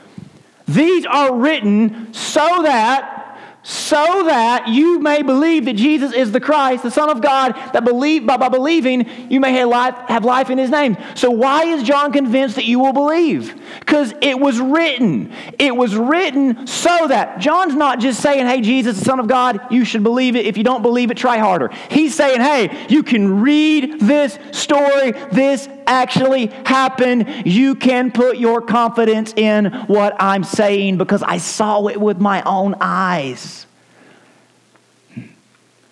These 0.68 1.06
are 1.06 1.36
written 1.36 2.14
so 2.14 2.62
that 2.64 3.25
so 3.68 4.26
that 4.28 4.68
you 4.68 5.00
may 5.00 5.24
believe 5.24 5.66
that 5.66 5.76
Jesus 5.76 6.14
is 6.14 6.32
the 6.32 6.40
Christ, 6.40 6.84
the 6.84 6.92
Son 6.92 7.10
of 7.10 7.20
God, 7.20 7.54
that 7.74 7.84
believe 7.84 8.24
by, 8.24 8.38
by 8.38 8.48
believing 8.48 9.10
you 9.28 9.40
may 9.40 9.54
have 9.54 9.70
life, 9.70 9.96
have 10.08 10.24
life 10.24 10.52
in 10.52 10.60
his 10.60 10.70
name. 10.70 10.96
So 11.16 11.32
why 11.32 11.64
is 11.64 11.82
John 11.82 12.12
convinced 12.12 12.58
that 12.58 12.66
you 12.66 12.78
will 12.78 12.94
believe? 12.94 13.60
Because 13.80 14.14
it 14.22 14.40
was 14.40 14.60
written. 14.60 15.34
It 15.58 15.76
was 15.76 15.96
written 15.96 16.68
so 16.68 17.08
that 17.08 17.40
John's 17.40 17.74
not 17.74 18.00
just 18.00 18.22
saying, 18.22 18.46
hey, 18.46 18.62
Jesus, 18.62 19.00
the 19.00 19.06
Son 19.06 19.20
of 19.20 19.28
God, 19.28 19.60
you 19.72 19.84
should 19.84 20.04
believe 20.04 20.36
it. 20.36 20.46
If 20.46 20.58
you 20.58 20.64
don't 20.64 20.84
believe 20.84 21.10
it, 21.10 21.18
try 21.18 21.40
harder. 21.40 21.72
He's 21.90 22.14
saying, 22.14 22.42
hey, 22.42 22.86
you 22.88 23.02
can 23.02 23.42
read 23.42 24.00
this 24.00 24.38
story. 24.52 25.14
This 25.32 25.68
actually 25.88 26.48
happen. 26.48 27.44
You 27.46 27.76
can 27.76 28.12
put 28.12 28.38
your 28.38 28.62
confidence 28.62 29.34
in 29.36 29.66
what 29.88 30.16
I'm 30.20 30.44
saying 30.44 30.98
because 30.98 31.24
I 31.24 31.38
saw 31.38 31.88
it 31.88 32.00
with 32.00 32.20
my 32.20 32.42
own 32.44 32.76
eyes. 32.82 33.66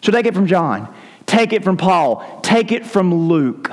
So 0.02 0.12
take 0.12 0.26
it 0.26 0.34
from 0.34 0.48
John, 0.48 0.94
take 1.26 1.54
it 1.54 1.64
from 1.64 1.78
Paul, 1.78 2.42
take 2.42 2.72
it 2.72 2.86
from 2.86 3.14
Luke. 3.14 3.72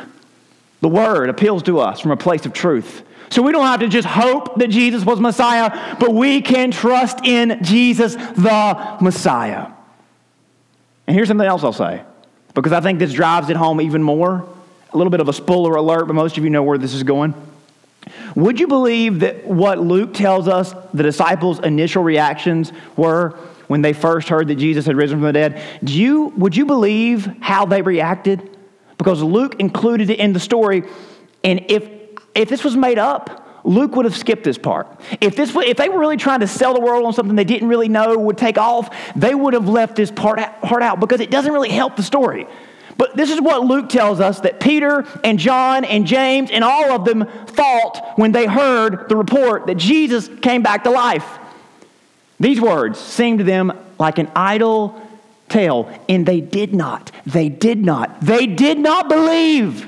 The 0.81 0.89
word 0.89 1.29
appeals 1.29 1.63
to 1.65 1.81
us 1.81 2.01
from 2.01 2.13
a 2.13 2.17
place 2.17 2.47
of 2.47 2.53
truth. 2.53 3.03
So 3.31 3.43
we 3.43 3.53
don't 3.53 3.67
have 3.67 3.81
to 3.81 3.89
just 3.89 4.09
hope 4.09 4.57
that 4.59 4.71
Jesus 4.71 5.05
was 5.05 5.21
Messiah, 5.21 5.97
but 6.01 6.15
we 6.15 6.41
can 6.41 6.71
trust 6.71 7.25
in 7.25 7.63
Jesus 7.63 8.15
the 8.15 8.97
Messiah. 9.01 9.69
And 11.07 11.17
here's 11.17 11.29
something 11.29 11.47
else 11.47 11.63
I'll 11.65 11.73
say, 11.73 12.03
because 12.55 12.73
I 12.73 12.81
think 12.81 12.99
this 12.99 13.13
drives 13.13 13.51
it 13.51 13.57
home 13.57 13.81
even 13.81 14.03
more. 14.03 14.49
A 14.93 14.97
little 14.97 15.11
bit 15.11 15.21
of 15.21 15.29
a 15.29 15.33
spoiler 15.33 15.75
alert, 15.75 16.07
but 16.07 16.15
most 16.15 16.37
of 16.39 16.45
you 16.45 16.51
know 16.51 16.63
where 16.63 16.79
this 16.79 16.95
is 16.95 17.03
going. 17.03 17.35
Would 18.35 18.59
you 18.59 18.67
believe 18.67 19.21
that 19.21 19.47
what 19.47 19.79
Luke 19.79 20.15
tells 20.15 20.49
us 20.49 20.75
the 20.95 21.03
disciples' 21.03 21.61
initial 21.61 22.03
reactions 22.03 22.73
were 22.97 23.39
when 23.71 23.83
they 23.83 23.93
first 23.93 24.29
heard 24.29 24.49
that 24.49 24.57
Jesus 24.57 24.85
had 24.85 24.97
risen 24.97 25.19
from 25.19 25.27
the 25.27 25.33
dead, 25.33 25.63
do 25.85 25.93
you, 25.93 26.33
would 26.37 26.57
you 26.57 26.67
believe 26.67 27.27
how 27.41 27.67
they 27.67 27.83
reacted? 27.83 28.59
Because 28.99 29.23
Luke 29.23 29.61
included 29.61 30.11
it 30.11 30.19
in 30.19 30.33
the 30.33 30.41
story. 30.41 30.83
And 31.45 31.65
if, 31.69 31.89
if 32.35 32.49
this 32.49 32.65
was 32.65 32.77
made 32.77 32.99
up, 32.99 33.63
Luke 33.63 33.95
would 33.95 34.07
have 34.07 34.17
skipped 34.17 34.43
this 34.43 34.59
part. 34.59 34.89
If, 35.21 35.37
this, 35.37 35.55
if 35.55 35.77
they 35.77 35.89
were 35.89 36.01
really 36.01 36.17
trying 36.17 36.41
to 36.41 36.49
sell 36.49 36.75
the 36.75 36.81
world 36.81 37.07
on 37.07 37.13
something 37.13 37.37
they 37.37 37.45
didn't 37.45 37.69
really 37.69 37.89
know 37.89 38.19
would 38.19 38.39
take 38.39 38.59
off, 38.59 38.93
they 39.15 39.37
would 39.37 39.55
have 39.55 39.69
left 39.69 39.95
this 39.95 40.11
part, 40.11 40.41
part 40.63 40.83
out 40.83 40.99
because 40.99 41.21
it 41.21 41.31
doesn't 41.31 41.53
really 41.53 41.71
help 41.71 41.95
the 41.95 42.03
story. 42.03 42.49
But 43.01 43.17
this 43.17 43.31
is 43.31 43.41
what 43.41 43.65
Luke 43.65 43.89
tells 43.89 44.21
us 44.21 44.41
that 44.41 44.61
Peter 44.61 45.07
and 45.25 45.39
John 45.39 45.87
and 45.87 46.07
James 46.07 46.51
and 46.51 46.63
all 46.63 46.93
of 46.93 47.07
them 47.07 47.25
thought 47.47 48.13
when 48.17 48.31
they 48.31 48.45
heard 48.45 49.09
the 49.09 49.17
report 49.17 49.69
that 49.69 49.79
Jesus 49.79 50.29
came 50.43 50.63
back 50.63 50.85
to 50.85 50.91
life. 50.91 51.27
These 52.39 52.61
words 52.61 53.01
seemed 53.01 53.39
to 53.39 53.45
them 53.45 53.73
like 53.99 54.19
an 54.19 54.31
idle 54.37 55.01
tale, 55.49 55.91
and 56.11 56.27
they 56.27 56.43
did 56.43 56.75
not. 56.75 57.11
They 57.25 57.49
did 57.49 57.83
not. 57.83 58.21
They 58.21 58.47
did 58.47 58.79
not 58.79 59.09
believe. 59.09 59.87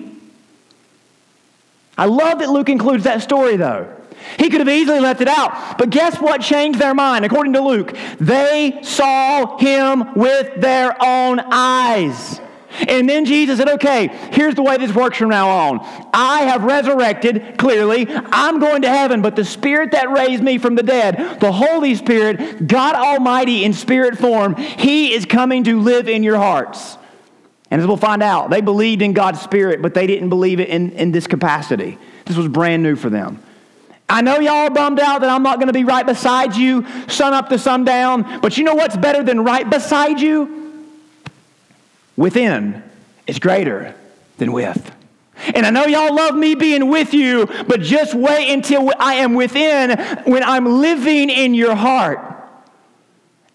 I 1.99 2.07
love 2.07 2.38
that 2.38 2.49
Luke 2.49 2.71
includes 2.71 3.04
that 3.04 3.21
story, 3.21 3.57
though. 3.59 3.95
He 4.38 4.49
could 4.49 4.61
have 4.61 4.71
easily 4.71 5.00
left 5.00 5.21
it 5.21 5.28
out. 5.28 5.76
But 5.76 5.90
guess 5.90 6.19
what 6.19 6.40
changed 6.40 6.78
their 6.78 6.95
mind? 6.95 7.26
According 7.26 7.52
to 7.52 7.61
Luke, 7.61 7.95
they 8.19 8.78
saw 8.83 9.59
him 9.59 10.14
with 10.14 10.62
their 10.62 10.97
own 10.99 11.40
eyes. 11.40 12.40
And 12.88 13.09
then 13.09 13.25
Jesus 13.25 13.59
said, 13.59 13.69
okay, 13.69 14.09
here's 14.33 14.55
the 14.55 14.62
way 14.62 14.76
this 14.76 14.95
works 14.95 15.19
from 15.19 15.29
now 15.29 15.49
on. 15.49 15.81
I 16.12 16.43
have 16.43 16.64
resurrected, 16.64 17.59
clearly. 17.59 18.07
I'm 18.09 18.59
going 18.59 18.83
to 18.83 18.88
heaven, 18.88 19.23
but 19.23 19.37
the 19.37 19.45
Spirit 19.45 19.93
that 19.93 20.11
raised 20.11 20.43
me 20.43 20.59
from 20.59 20.75
the 20.75 20.83
dead, 20.83 21.41
the 21.41 21.52
Holy 21.52 21.95
Spirit, 21.95 22.67
God 22.67 22.95
Almighty 22.95 23.64
in 23.64 23.73
spirit 23.73 24.19
form, 24.19 24.57
He 24.57 25.12
is 25.12 25.26
coming 25.26 25.64
to 25.64 25.81
live 25.81 26.09
in 26.09 26.23
your 26.23 26.37
hearts. 26.37 26.97
And 27.71 27.81
as 27.81 27.87
we'll 27.87 27.97
find 27.97 28.23
out, 28.23 28.50
they 28.50 28.61
believed 28.61 29.00
in 29.00 29.12
God's 29.14 29.41
Spirit, 29.41 29.81
but 29.81 29.95
they 29.95 30.07
didn't 30.07 30.29
believe 30.29 30.61
it 30.61 30.69
in, 30.69 30.93
in 30.93 31.12
this 31.12 31.26
capacity. 31.26 31.99
This 32.26 32.37
was 32.37 32.49
brand 32.49 32.83
new 32.83 32.97
for 32.97 33.09
them. 33.09 33.43
I 34.09 34.21
know 34.21 34.41
y'all 34.41 34.67
are 34.67 34.71
bummed 34.71 35.00
out 35.00 35.23
that 35.23 35.31
I'm 35.31 35.43
not 35.43 35.57
going 35.57 35.69
to 35.69 35.73
be 35.73 35.85
right 35.85 36.05
beside 36.05 36.55
you, 36.55 36.87
sun 37.09 37.33
up 37.33 37.49
to 37.49 37.59
sundown, 37.59 38.41
but 38.43 38.59
you 38.59 38.64
know 38.64 38.75
what's 38.75 38.97
better 38.97 39.23
than 39.23 39.43
right 39.43 39.69
beside 39.69 40.21
you? 40.21 40.62
Within 42.16 42.83
is 43.26 43.38
greater 43.38 43.95
than 44.38 44.52
with. 44.52 44.95
And 45.54 45.66
I 45.66 45.71
know 45.71 45.87
y'all 45.87 46.14
love 46.14 46.35
me 46.35 46.54
being 46.54 46.88
with 46.88 47.14
you, 47.14 47.47
but 47.66 47.81
just 47.81 48.14
wait 48.14 48.52
until 48.52 48.92
I 48.99 49.14
am 49.14 49.35
within 49.35 49.99
when 50.25 50.45
I'm 50.45 50.81
living 50.81 51.31
in 51.31 51.54
your 51.54 51.75
heart. 51.75 52.21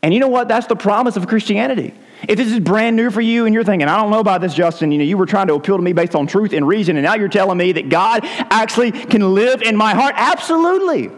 And 0.02 0.14
you 0.14 0.20
know 0.20 0.28
what? 0.28 0.48
That's 0.48 0.68
the 0.68 0.76
promise 0.76 1.16
of 1.16 1.28
Christianity. 1.28 1.94
If 2.28 2.38
this 2.38 2.52
is 2.52 2.60
brand 2.60 2.96
new 2.96 3.12
for 3.12 3.22
you 3.22 3.46
and 3.46 3.54
you're 3.54 3.64
thinking, 3.64 3.88
I 3.88 3.96
don't 3.96 4.10
know 4.10 4.20
about 4.20 4.42
this, 4.42 4.54
Justin, 4.54 4.92
you 4.92 4.98
know, 4.98 5.04
you 5.04 5.18
were 5.18 5.26
trying 5.26 5.48
to 5.48 5.54
appeal 5.54 5.78
to 5.78 5.84
me 5.84 5.94
based 5.94 6.16
on 6.16 6.28
truth 6.28 6.52
and 6.52 6.68
reason, 6.68 6.98
and 6.98 7.04
now 7.04 7.16
you're 7.16 7.30
telling 7.30 7.58
me 7.58 7.72
that 7.74 7.90
God 7.90 8.22
actually 8.24 8.92
can 8.92 9.34
live 9.34 9.62
in 9.62 9.78
my 9.78 9.94
heart. 9.94 10.16
Absolutely. 10.18 11.12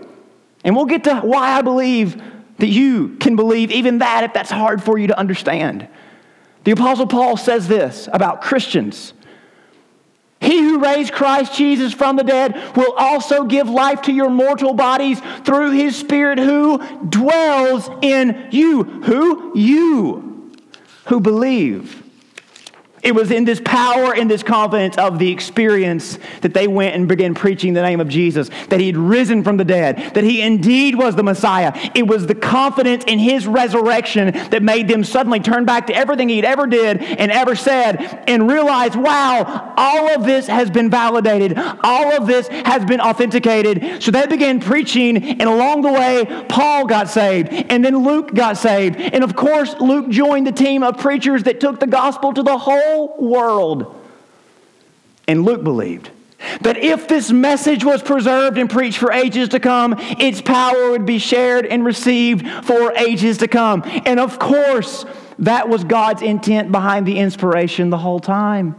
And 0.63 0.75
we'll 0.75 0.85
get 0.85 1.05
to 1.05 1.21
why 1.21 1.57
I 1.57 1.61
believe 1.61 2.21
that 2.57 2.67
you 2.67 3.15
can 3.17 3.37
believe 3.37 3.71
even 3.71 3.99
that 3.99 4.25
if 4.25 4.33
that's 4.33 4.51
hard 4.51 4.83
for 4.83 4.97
you 4.97 5.07
to 5.07 5.17
understand. 5.17 5.87
The 6.63 6.71
Apostle 6.71 7.07
Paul 7.07 7.37
says 7.37 7.67
this 7.67 8.07
about 8.11 8.41
Christians 8.41 9.13
He 10.41 10.59
who 10.59 10.79
raised 10.79 11.13
Christ 11.13 11.55
Jesus 11.55 11.93
from 11.93 12.15
the 12.15 12.23
dead 12.23 12.75
will 12.75 12.93
also 12.93 13.43
give 13.43 13.69
life 13.69 14.03
to 14.03 14.13
your 14.13 14.29
mortal 14.29 14.73
bodies 14.73 15.21
through 15.43 15.71
his 15.71 15.95
Spirit 15.95 16.37
who 16.37 16.77
dwells 17.05 17.89
in 18.01 18.49
you. 18.51 18.83
Who? 18.83 19.57
You 19.57 20.51
who 21.05 21.19
believe. 21.19 21.98
It 23.03 23.15
was 23.15 23.31
in 23.31 23.45
this 23.45 23.61
power 23.63 24.13
and 24.13 24.29
this 24.29 24.43
confidence 24.43 24.97
of 24.97 25.19
the 25.19 25.31
experience 25.31 26.19
that 26.41 26.53
they 26.53 26.67
went 26.67 26.95
and 26.95 27.07
began 27.07 27.33
preaching 27.33 27.73
the 27.73 27.81
name 27.81 27.99
of 27.99 28.09
Jesus, 28.09 28.49
that 28.69 28.79
he 28.79 28.87
had 28.87 28.97
risen 28.97 29.43
from 29.43 29.57
the 29.57 29.65
dead, 29.65 30.13
that 30.15 30.23
he 30.23 30.41
indeed 30.41 30.95
was 30.95 31.15
the 31.15 31.23
Messiah. 31.23 31.71
It 31.95 32.07
was 32.07 32.27
the 32.27 32.35
confidence 32.35 33.03
in 33.05 33.19
his 33.19 33.47
resurrection 33.47 34.31
that 34.49 34.63
made 34.63 34.87
them 34.87 35.03
suddenly 35.03 35.39
turn 35.39 35.65
back 35.65 35.87
to 35.87 35.95
everything 35.95 36.29
he'd 36.29 36.45
ever 36.45 36.67
did 36.67 37.01
and 37.01 37.31
ever 37.31 37.55
said 37.55 38.23
and 38.27 38.49
realize, 38.49 38.97
wow, 38.97 39.73
all 39.77 40.13
of 40.13 40.25
this 40.25 40.47
has 40.47 40.69
been 40.69 40.89
validated. 40.89 41.57
All 41.57 42.11
of 42.13 42.27
this 42.27 42.47
has 42.49 42.83
been 42.85 42.99
authenticated. 42.99 44.03
So 44.03 44.11
they 44.11 44.27
began 44.27 44.59
preaching, 44.59 45.39
and 45.39 45.43
along 45.43 45.81
the 45.81 45.91
way, 45.91 46.25
Paul 46.49 46.85
got 46.85 47.09
saved, 47.09 47.49
and 47.51 47.83
then 47.83 47.97
Luke 47.99 48.33
got 48.33 48.57
saved. 48.57 48.97
And 48.97 49.23
of 49.23 49.35
course, 49.35 49.75
Luke 49.79 50.09
joined 50.09 50.47
the 50.47 50.51
team 50.51 50.83
of 50.83 50.97
preachers 50.97 51.43
that 51.43 51.59
took 51.59 51.79
the 51.79 51.87
gospel 51.87 52.33
to 52.33 52.43
the 52.43 52.57
whole 52.57 52.88
whole 52.89 53.15
world. 53.17 53.95
And 55.27 55.43
Luke 55.43 55.63
believed 55.63 56.09
that 56.61 56.77
if 56.77 57.07
this 57.07 57.31
message 57.31 57.83
was 57.83 58.01
preserved 58.01 58.57
and 58.57 58.69
preached 58.69 58.97
for 58.97 59.11
ages 59.11 59.49
to 59.49 59.59
come, 59.59 59.95
its 60.19 60.41
power 60.41 60.91
would 60.91 61.05
be 61.05 61.19
shared 61.19 61.65
and 61.65 61.85
received 61.85 62.47
for 62.65 62.93
ages 62.93 63.39
to 63.39 63.47
come. 63.47 63.83
And 64.05 64.19
of 64.19 64.39
course, 64.39 65.05
that 65.39 65.69
was 65.69 65.83
God's 65.83 66.21
intent 66.21 66.71
behind 66.71 67.05
the 67.05 67.17
inspiration 67.17 67.89
the 67.89 67.97
whole 67.97 68.19
time, 68.19 68.75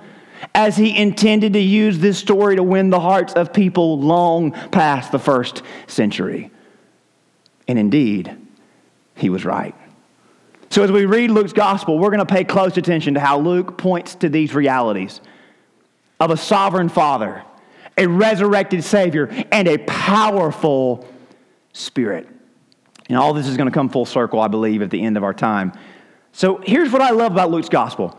as 0.55 0.77
He 0.77 0.97
intended 0.97 1.53
to 1.53 1.61
use 1.61 1.99
this 1.99 2.19
story 2.19 2.57
to 2.57 2.63
win 2.63 2.91
the 2.91 3.01
hearts 3.01 3.35
of 3.35 3.53
people 3.53 4.01
long 4.01 4.53
past 4.71 5.13
the 5.13 5.19
first 5.19 5.63
century. 5.87 6.51
And 7.69 7.79
indeed, 7.79 8.35
He 9.17 9.31
was 9.31 9.45
right. 9.45 9.75
So, 10.71 10.83
as 10.83 10.93
we 10.93 11.05
read 11.05 11.31
Luke's 11.31 11.53
gospel, 11.53 11.99
we're 11.99 12.11
going 12.11 12.25
to 12.25 12.33
pay 12.33 12.45
close 12.45 12.77
attention 12.77 13.15
to 13.15 13.21
how 13.21 13.39
Luke 13.39 13.77
points 13.77 14.15
to 14.17 14.29
these 14.29 14.55
realities 14.55 15.21
of 16.21 16.31
a 16.31 16.37
sovereign 16.37 16.89
father 16.89 17.45
a 18.01 18.07
resurrected 18.07 18.83
Savior, 18.83 19.29
and 19.53 19.69
a 19.69 19.79
powerful 19.79 21.07
Spirit. 21.73 22.27
And 23.09 23.19
all 23.19 23.35
this 23.35 23.47
is 23.47 23.57
going 23.57 23.69
to 23.69 23.75
come 23.75 23.89
full 23.89 24.07
circle, 24.07 24.41
I 24.41 24.49
believe, 24.49 24.83
at 24.83 24.91
the 24.91 25.03
end 25.03 25.17
of 25.17 25.23
our 25.23 25.35
time. 25.35 25.73
So 26.33 26.63
here's 26.65 26.91
what 26.91 27.03
I 27.03 27.11
love 27.11 27.33
about 27.33 27.51
Luke's 27.51 27.69
gospel 27.69 28.19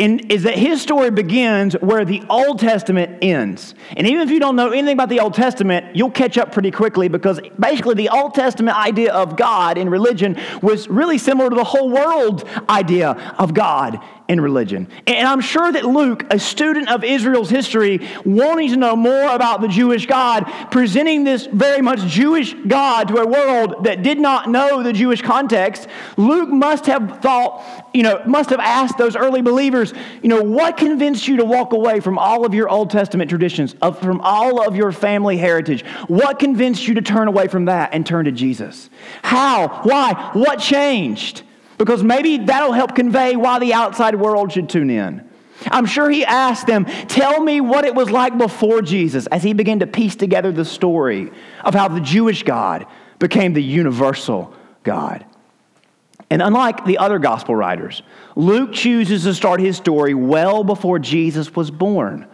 and 0.00 0.32
is 0.32 0.44
that 0.44 0.56
his 0.56 0.80
story 0.80 1.10
begins 1.10 1.74
where 1.74 2.06
the 2.06 2.22
Old 2.30 2.58
Testament 2.58 3.18
ends. 3.20 3.74
And 3.98 4.06
even 4.06 4.22
if 4.22 4.30
you 4.30 4.40
don't 4.40 4.56
know 4.56 4.70
anything 4.70 4.94
about 4.94 5.10
the 5.10 5.20
Old 5.20 5.34
Testament, 5.34 5.94
you'll 5.94 6.10
catch 6.10 6.38
up 6.38 6.52
pretty 6.52 6.70
quickly 6.70 7.08
because 7.08 7.38
basically 7.58 7.94
the 7.94 8.08
Old 8.08 8.34
Testament 8.34 8.78
idea 8.78 9.12
of 9.12 9.36
God 9.36 9.76
in 9.76 9.90
religion 9.90 10.40
was 10.62 10.88
really 10.88 11.18
similar 11.18 11.50
to 11.50 11.54
the 11.54 11.64
whole 11.64 11.90
world 11.90 12.48
idea 12.70 13.10
of 13.38 13.52
God 13.52 14.02
in 14.30 14.40
religion. 14.40 14.86
And 15.08 15.26
I'm 15.26 15.40
sure 15.40 15.72
that 15.72 15.84
Luke, 15.84 16.24
a 16.30 16.38
student 16.38 16.88
of 16.88 17.02
Israel's 17.02 17.50
history, 17.50 18.08
wanting 18.24 18.70
to 18.70 18.76
know 18.76 18.94
more 18.94 19.34
about 19.34 19.60
the 19.60 19.66
Jewish 19.66 20.06
God, 20.06 20.44
presenting 20.70 21.24
this 21.24 21.46
very 21.46 21.82
much 21.82 21.98
Jewish 22.02 22.54
God 22.68 23.08
to 23.08 23.16
a 23.16 23.26
world 23.26 23.82
that 23.86 24.04
did 24.04 24.20
not 24.20 24.48
know 24.48 24.84
the 24.84 24.92
Jewish 24.92 25.20
context, 25.20 25.88
Luke 26.16 26.48
must 26.48 26.86
have 26.86 27.18
thought, 27.20 27.90
you 27.92 28.04
know, 28.04 28.22
must 28.24 28.50
have 28.50 28.60
asked 28.60 28.98
those 28.98 29.16
early 29.16 29.42
believers, 29.42 29.92
you 30.22 30.28
know, 30.28 30.44
what 30.44 30.76
convinced 30.76 31.26
you 31.26 31.38
to 31.38 31.44
walk 31.44 31.72
away 31.72 31.98
from 31.98 32.16
all 32.16 32.46
of 32.46 32.54
your 32.54 32.68
Old 32.68 32.90
Testament 32.90 33.30
traditions, 33.30 33.74
of, 33.82 33.98
from 33.98 34.20
all 34.20 34.64
of 34.64 34.76
your 34.76 34.92
family 34.92 35.38
heritage? 35.38 35.84
What 36.06 36.38
convinced 36.38 36.86
you 36.86 36.94
to 36.94 37.02
turn 37.02 37.26
away 37.26 37.48
from 37.48 37.64
that 37.64 37.92
and 37.92 38.06
turn 38.06 38.26
to 38.26 38.32
Jesus? 38.32 38.90
How? 39.22 39.80
Why? 39.82 40.30
What 40.34 40.60
changed? 40.60 41.42
Because 41.80 42.04
maybe 42.04 42.36
that'll 42.36 42.74
help 42.74 42.94
convey 42.94 43.36
why 43.36 43.58
the 43.58 43.72
outside 43.72 44.14
world 44.14 44.52
should 44.52 44.68
tune 44.68 44.90
in. 44.90 45.26
I'm 45.70 45.86
sure 45.86 46.10
he 46.10 46.26
asked 46.26 46.66
them, 46.66 46.84
Tell 46.84 47.42
me 47.42 47.62
what 47.62 47.86
it 47.86 47.94
was 47.94 48.10
like 48.10 48.36
before 48.36 48.82
Jesus, 48.82 49.26
as 49.28 49.42
he 49.42 49.54
began 49.54 49.78
to 49.78 49.86
piece 49.86 50.14
together 50.14 50.52
the 50.52 50.66
story 50.66 51.32
of 51.64 51.72
how 51.72 51.88
the 51.88 52.02
Jewish 52.02 52.42
God 52.42 52.84
became 53.18 53.54
the 53.54 53.62
universal 53.62 54.52
God. 54.82 55.24
And 56.28 56.42
unlike 56.42 56.84
the 56.84 56.98
other 56.98 57.18
gospel 57.18 57.56
writers, 57.56 58.02
Luke 58.36 58.74
chooses 58.74 59.22
to 59.22 59.32
start 59.32 59.58
his 59.58 59.78
story 59.78 60.12
well 60.12 60.62
before 60.64 60.98
Jesus 60.98 61.56
was 61.56 61.70
born 61.70 62.26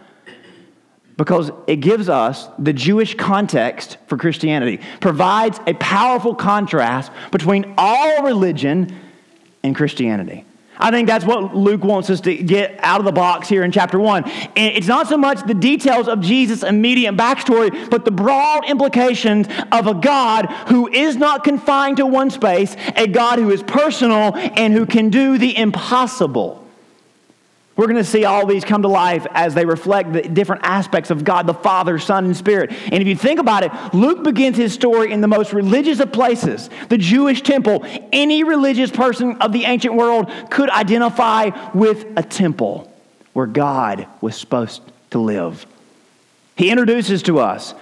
because 1.15 1.51
it 1.67 1.77
gives 1.77 2.09
us 2.09 2.49
the 2.59 2.73
Jewish 2.73 3.15
context 3.15 3.97
for 4.07 4.17
Christianity, 4.17 4.81
provides 4.99 5.57
a 5.65 5.73
powerful 5.75 6.35
contrast 6.35 7.13
between 7.31 7.75
all 7.77 8.23
religion 8.23 8.93
in 9.67 9.73
Christianity. 9.75 10.45
I 10.79 10.91
think 10.91 11.07
that's 11.07 11.25
what 11.25 11.55
Luke 11.55 11.83
wants 11.83 12.09
us 12.09 12.21
to 12.21 12.35
get 12.35 12.79
out 12.83 12.99
of 12.99 13.05
the 13.05 13.11
box 13.11 13.47
here 13.47 13.63
in 13.63 13.71
chapter 13.71 13.99
one. 13.99 14.23
And 14.25 14.75
it's 14.75 14.87
not 14.87 15.07
so 15.07 15.17
much 15.17 15.45
the 15.45 15.55
details 15.55 16.07
of 16.07 16.21
Jesus' 16.21 16.63
immediate 16.63 17.15
backstory, 17.15 17.89
but 17.89 18.05
the 18.05 18.11
broad 18.11 18.69
implications 18.69 19.47
of 19.71 19.87
a 19.87 19.95
God 19.95 20.45
who 20.67 20.87
is 20.87 21.15
not 21.15 21.43
confined 21.43 21.97
to 21.97 22.05
one 22.05 22.29
space, 22.29 22.75
a 22.95 23.07
God 23.07 23.39
who 23.39 23.49
is 23.49 23.63
personal 23.63 24.35
and 24.35 24.73
who 24.73 24.85
can 24.85 25.09
do 25.09 25.37
the 25.37 25.57
impossible. 25.57 26.66
We're 27.77 27.85
going 27.85 27.97
to 27.97 28.03
see 28.03 28.25
all 28.25 28.47
these 28.47 28.65
come 28.65 28.81
to 28.81 28.87
life 28.87 29.27
as 29.31 29.53
they 29.53 29.63
reflect 29.63 30.11
the 30.11 30.23
different 30.23 30.63
aspects 30.65 31.11
of 31.11 31.23
God 31.23 31.45
the 31.45 31.53
Father, 31.53 31.99
Son, 31.99 32.25
and 32.25 32.35
Spirit. 32.35 32.71
And 32.71 32.95
if 32.95 33.07
you 33.07 33.15
think 33.15 33.39
about 33.39 33.63
it, 33.63 33.71
Luke 33.93 34.23
begins 34.23 34.57
his 34.57 34.73
story 34.73 35.11
in 35.11 35.21
the 35.21 35.27
most 35.27 35.53
religious 35.53 35.99
of 35.99 36.11
places, 36.11 36.71
the 36.89 36.97
Jewish 36.97 37.43
temple. 37.43 37.85
Any 38.11 38.43
religious 38.43 38.89
person 38.89 39.37
of 39.37 39.53
the 39.53 39.65
ancient 39.65 39.93
world 39.93 40.31
could 40.49 40.71
identify 40.71 41.51
with 41.73 42.05
a 42.17 42.23
temple 42.23 42.91
where 43.33 43.45
God 43.45 44.07
was 44.21 44.35
supposed 44.35 44.81
to 45.11 45.19
live. 45.19 45.67
He 46.55 46.71
introduces 46.71 47.21
to 47.23 47.37
us 47.37 47.75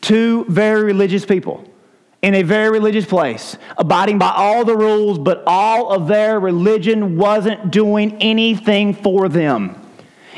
two 0.00 0.44
very 0.48 0.84
religious 0.84 1.26
people 1.26 1.68
in 2.22 2.36
a 2.36 2.42
very 2.42 2.70
religious 2.70 3.04
place, 3.04 3.56
abiding 3.76 4.16
by 4.16 4.32
all 4.34 4.64
the 4.64 4.76
rules, 4.76 5.18
but 5.18 5.42
all 5.44 5.92
of 5.92 6.06
their 6.06 6.38
religion 6.38 7.16
wasn't 7.16 7.72
doing 7.72 8.16
anything 8.22 8.94
for 8.94 9.28
them. 9.28 9.76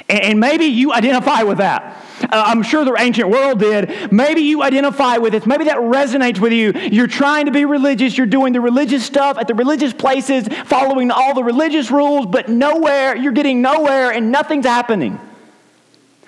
And 0.09 0.40
maybe 0.40 0.64
you 0.64 0.92
identify 0.92 1.42
with 1.42 1.59
that. 1.59 2.03
Uh, 2.23 2.29
I'm 2.47 2.62
sure 2.62 2.85
the 2.85 2.94
ancient 2.99 3.29
world 3.29 3.59
did. 3.59 4.11
Maybe 4.12 4.40
you 4.40 4.62
identify 4.62 5.18
with 5.18 5.35
it. 5.35 5.47
Maybe 5.47 5.64
that 5.64 5.77
resonates 5.77 6.38
with 6.38 6.53
you. 6.53 6.73
You're 6.73 7.07
trying 7.07 7.47
to 7.47 7.53
be 7.53 7.66
religious. 7.66 8.16
You're 8.16 8.27
doing 8.27 8.55
the 8.55 8.61
religious 8.61 9.05
stuff 9.05 9.37
at 9.38 9.47
the 9.47 9.55
religious 9.55 9.92
places, 9.92 10.49
following 10.64 11.11
all 11.11 11.35
the 11.35 11.44
religious 11.44 11.90
rules, 11.90 12.27
but 12.27 12.49
nowhere, 12.49 13.14
you're 13.14 13.33
getting 13.33 13.61
nowhere 13.61 14.11
and 14.11 14.33
nothing's 14.33 14.66
happening. 14.66 15.20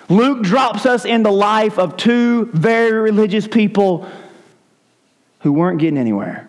Luke 0.09 0.43
drops 0.43 0.85
us 0.85 1.03
in 1.03 1.23
the 1.23 1.31
life 1.31 1.79
of 1.79 1.97
two 1.97 2.45
very 2.53 2.93
religious 2.93 3.47
people 3.47 4.07
who 5.39 5.51
weren't 5.53 5.79
getting 5.79 5.97
anywhere. 5.97 6.47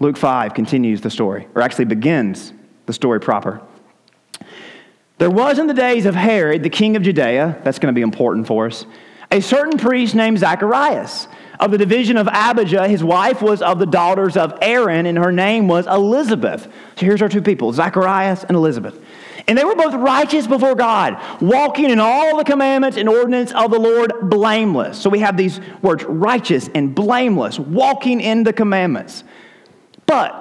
Luke 0.00 0.16
5 0.16 0.54
continues 0.54 1.00
the 1.00 1.10
story, 1.10 1.46
or 1.54 1.62
actually 1.62 1.84
begins 1.84 2.52
the 2.86 2.92
story 2.92 3.20
proper. 3.20 3.60
There 5.18 5.30
was 5.30 5.58
in 5.58 5.68
the 5.68 5.74
days 5.74 6.06
of 6.06 6.14
Herod, 6.14 6.64
the 6.64 6.70
king 6.70 6.96
of 6.96 7.02
Judea, 7.02 7.60
that's 7.62 7.78
going 7.78 7.94
to 7.94 7.96
be 7.96 8.02
important 8.02 8.46
for 8.46 8.66
us, 8.66 8.84
a 9.30 9.40
certain 9.40 9.78
priest 9.78 10.14
named 10.14 10.38
Zacharias 10.40 11.28
of 11.60 11.70
the 11.70 11.78
division 11.78 12.16
of 12.16 12.28
Abijah. 12.28 12.88
His 12.88 13.04
wife 13.04 13.40
was 13.40 13.62
of 13.62 13.78
the 13.78 13.86
daughters 13.86 14.36
of 14.36 14.58
Aaron, 14.60 15.06
and 15.06 15.16
her 15.16 15.30
name 15.30 15.68
was 15.68 15.86
Elizabeth. 15.86 16.64
So 16.96 17.06
here's 17.06 17.22
our 17.22 17.28
two 17.28 17.40
people, 17.40 17.72
Zacharias 17.72 18.44
and 18.44 18.56
Elizabeth. 18.56 19.00
And 19.48 19.58
they 19.58 19.64
were 19.64 19.74
both 19.74 19.94
righteous 19.94 20.46
before 20.46 20.74
God, 20.74 21.20
walking 21.40 21.90
in 21.90 21.98
all 21.98 22.36
the 22.36 22.44
commandments 22.44 22.96
and 22.96 23.08
ordinance 23.08 23.52
of 23.52 23.70
the 23.70 23.78
Lord 23.78 24.12
blameless. 24.22 24.98
So 24.98 25.10
we 25.10 25.18
have 25.20 25.36
these 25.36 25.60
words 25.80 26.04
righteous 26.04 26.68
and 26.74 26.94
blameless, 26.94 27.58
walking 27.58 28.20
in 28.20 28.44
the 28.44 28.52
commandments. 28.52 29.24
But 30.06 30.38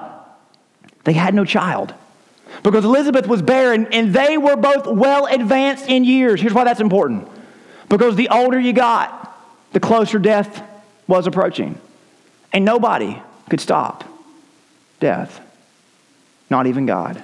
they 1.04 1.14
had 1.14 1.34
no 1.34 1.46
child 1.46 1.94
because 2.64 2.86
Elizabeth 2.86 3.28
was 3.28 3.42
barren 3.42 3.88
and 3.92 4.14
they 4.14 4.38
were 4.38 4.56
both 4.56 4.86
well 4.86 5.26
advanced 5.26 5.88
in 5.88 6.04
years. 6.04 6.42
Here's 6.42 6.54
why 6.54 6.64
that's 6.64 6.82
important 6.82 7.28
because 7.90 8.16
the 8.16 8.30
older 8.30 8.60
you 8.60 8.74
got, 8.74 9.38
the 9.74 9.80
closer 9.80 10.20
death 10.20 10.64
was 11.08 11.28
approaching. 11.28 11.80
And 12.54 12.66
nobody 12.66 13.22
could 13.50 13.62
stop 13.62 14.04
death, 15.00 15.40
not 16.50 16.68
even 16.68 16.86
God. 16.86 17.24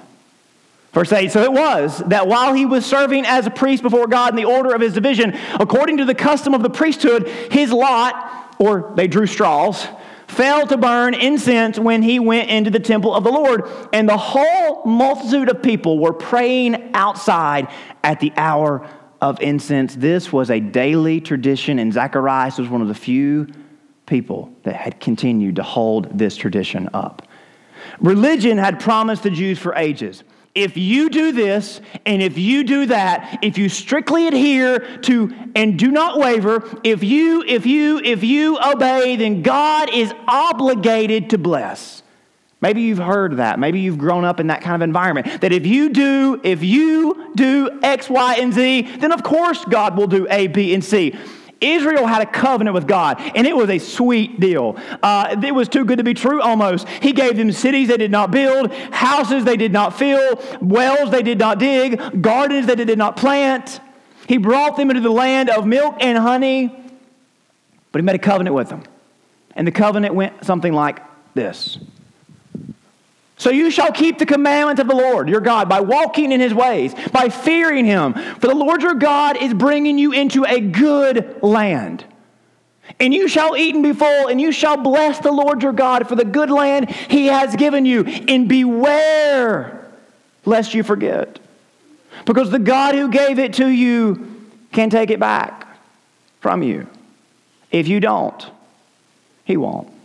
Verse 0.92 1.12
8 1.12 1.30
So 1.32 1.42
it 1.42 1.52
was 1.52 1.98
that 2.06 2.26
while 2.26 2.54
he 2.54 2.66
was 2.66 2.84
serving 2.84 3.24
as 3.26 3.46
a 3.46 3.50
priest 3.50 3.82
before 3.82 4.06
God 4.06 4.30
in 4.30 4.36
the 4.36 4.44
order 4.44 4.74
of 4.74 4.80
his 4.80 4.94
division, 4.94 5.36
according 5.54 5.98
to 5.98 6.04
the 6.04 6.14
custom 6.14 6.54
of 6.54 6.62
the 6.62 6.70
priesthood, 6.70 7.28
his 7.50 7.72
lot, 7.72 8.54
or 8.58 8.92
they 8.96 9.06
drew 9.06 9.26
straws, 9.26 9.86
fell 10.26 10.66
to 10.66 10.76
burn 10.76 11.14
incense 11.14 11.78
when 11.78 12.02
he 12.02 12.18
went 12.18 12.50
into 12.50 12.70
the 12.70 12.80
temple 12.80 13.14
of 13.14 13.24
the 13.24 13.30
Lord. 13.30 13.68
And 13.92 14.08
the 14.08 14.16
whole 14.16 14.84
multitude 14.84 15.48
of 15.48 15.62
people 15.62 15.98
were 15.98 16.12
praying 16.12 16.90
outside 16.94 17.68
at 18.02 18.20
the 18.20 18.32
hour 18.36 18.86
of 19.20 19.40
incense. 19.40 19.94
This 19.94 20.32
was 20.32 20.50
a 20.50 20.60
daily 20.60 21.20
tradition, 21.20 21.78
and 21.78 21.92
Zacharias 21.92 22.58
was 22.58 22.68
one 22.68 22.82
of 22.82 22.88
the 22.88 22.94
few 22.94 23.48
people 24.06 24.54
that 24.62 24.74
had 24.74 25.00
continued 25.00 25.56
to 25.56 25.62
hold 25.62 26.18
this 26.18 26.36
tradition 26.36 26.88
up. 26.94 27.26
Religion 28.00 28.58
had 28.58 28.80
promised 28.80 29.22
the 29.22 29.30
Jews 29.30 29.58
for 29.58 29.74
ages 29.74 30.24
if 30.54 30.76
you 30.76 31.08
do 31.08 31.32
this 31.32 31.80
and 32.04 32.22
if 32.22 32.36
you 32.38 32.64
do 32.64 32.86
that, 32.86 33.38
if 33.42 33.58
you 33.58 33.68
strictly 33.68 34.26
adhere 34.26 34.98
to 34.98 35.32
and 35.54 35.78
do 35.78 35.90
not 35.90 36.18
waver, 36.18 36.80
if 36.84 37.04
you, 37.04 37.44
if 37.46 37.66
you, 37.66 37.98
if 37.98 38.24
you 38.24 38.58
obey, 38.58 39.16
then 39.16 39.42
God 39.42 39.92
is 39.92 40.12
obligated 40.26 41.30
to 41.30 41.38
bless. 41.38 42.02
Maybe 42.60 42.82
you've 42.82 42.98
heard 42.98 43.36
that. 43.36 43.60
Maybe 43.60 43.80
you've 43.80 43.98
grown 43.98 44.24
up 44.24 44.40
in 44.40 44.48
that 44.48 44.62
kind 44.62 44.74
of 44.74 44.82
environment. 44.82 45.42
That 45.42 45.52
if 45.52 45.64
you 45.64 45.90
do, 45.90 46.40
if 46.42 46.62
you 46.62 47.32
do 47.36 47.78
X, 47.82 48.10
Y, 48.10 48.36
and 48.40 48.52
Z, 48.52 48.96
then 48.98 49.12
of 49.12 49.22
course 49.22 49.64
God 49.64 49.96
will 49.96 50.08
do 50.08 50.26
A, 50.28 50.48
B, 50.48 50.74
and 50.74 50.84
C. 50.84 51.16
Israel 51.60 52.06
had 52.06 52.22
a 52.22 52.26
covenant 52.26 52.74
with 52.74 52.86
God, 52.86 53.20
and 53.34 53.46
it 53.46 53.56
was 53.56 53.68
a 53.68 53.78
sweet 53.78 54.38
deal. 54.38 54.76
Uh, 55.02 55.36
it 55.42 55.54
was 55.54 55.68
too 55.68 55.84
good 55.84 55.98
to 55.98 56.04
be 56.04 56.14
true 56.14 56.40
almost. 56.40 56.88
He 56.88 57.12
gave 57.12 57.36
them 57.36 57.50
cities 57.50 57.88
they 57.88 57.96
did 57.96 58.10
not 58.10 58.30
build, 58.30 58.72
houses 58.72 59.44
they 59.44 59.56
did 59.56 59.72
not 59.72 59.98
fill, 59.98 60.40
wells 60.60 61.10
they 61.10 61.22
did 61.22 61.38
not 61.38 61.58
dig, 61.58 62.22
gardens 62.22 62.66
that 62.66 62.78
they 62.78 62.84
did 62.84 62.98
not 62.98 63.16
plant. 63.16 63.80
He 64.28 64.36
brought 64.36 64.76
them 64.76 64.90
into 64.90 65.02
the 65.02 65.10
land 65.10 65.50
of 65.50 65.66
milk 65.66 65.96
and 66.00 66.16
honey, 66.18 66.68
but 67.90 68.00
he 68.00 68.04
made 68.04 68.16
a 68.16 68.20
covenant 68.20 68.54
with 68.54 68.68
them. 68.68 68.84
And 69.56 69.66
the 69.66 69.72
covenant 69.72 70.14
went 70.14 70.44
something 70.44 70.72
like 70.72 71.00
this 71.34 71.78
so 73.38 73.50
you 73.50 73.70
shall 73.70 73.92
keep 73.92 74.18
the 74.18 74.26
commandments 74.26 74.80
of 74.80 74.88
the 74.88 74.94
Lord 74.94 75.28
your 75.28 75.40
God 75.40 75.68
by 75.68 75.80
walking 75.80 76.32
in 76.32 76.40
his 76.40 76.52
ways, 76.52 76.94
by 77.12 77.28
fearing 77.28 77.84
him. 77.84 78.12
For 78.12 78.48
the 78.48 78.54
Lord 78.54 78.82
your 78.82 78.94
God 78.94 79.36
is 79.36 79.54
bringing 79.54 79.96
you 79.96 80.12
into 80.12 80.44
a 80.44 80.60
good 80.60 81.42
land. 81.42 82.04
And 82.98 83.14
you 83.14 83.28
shall 83.28 83.56
eat 83.56 83.74
and 83.74 83.84
be 83.84 83.92
full, 83.92 84.26
and 84.28 84.40
you 84.40 84.50
shall 84.50 84.76
bless 84.76 85.20
the 85.20 85.30
Lord 85.30 85.62
your 85.62 85.72
God 85.72 86.08
for 86.08 86.16
the 86.16 86.24
good 86.24 86.50
land 86.50 86.90
he 86.90 87.26
has 87.26 87.54
given 87.54 87.86
you. 87.86 88.04
And 88.04 88.48
beware 88.48 89.88
lest 90.44 90.74
you 90.74 90.82
forget. 90.82 91.38
Because 92.24 92.50
the 92.50 92.58
God 92.58 92.94
who 92.94 93.08
gave 93.08 93.38
it 93.38 93.54
to 93.54 93.68
you 93.68 94.42
can 94.72 94.90
take 94.90 95.10
it 95.10 95.20
back. 95.20 95.66
from 96.40 96.62
you. 96.62 96.86
If 97.70 97.88
you 97.88 98.00
don't, 98.00 98.46
he 99.44 99.56
won't. 99.56 99.97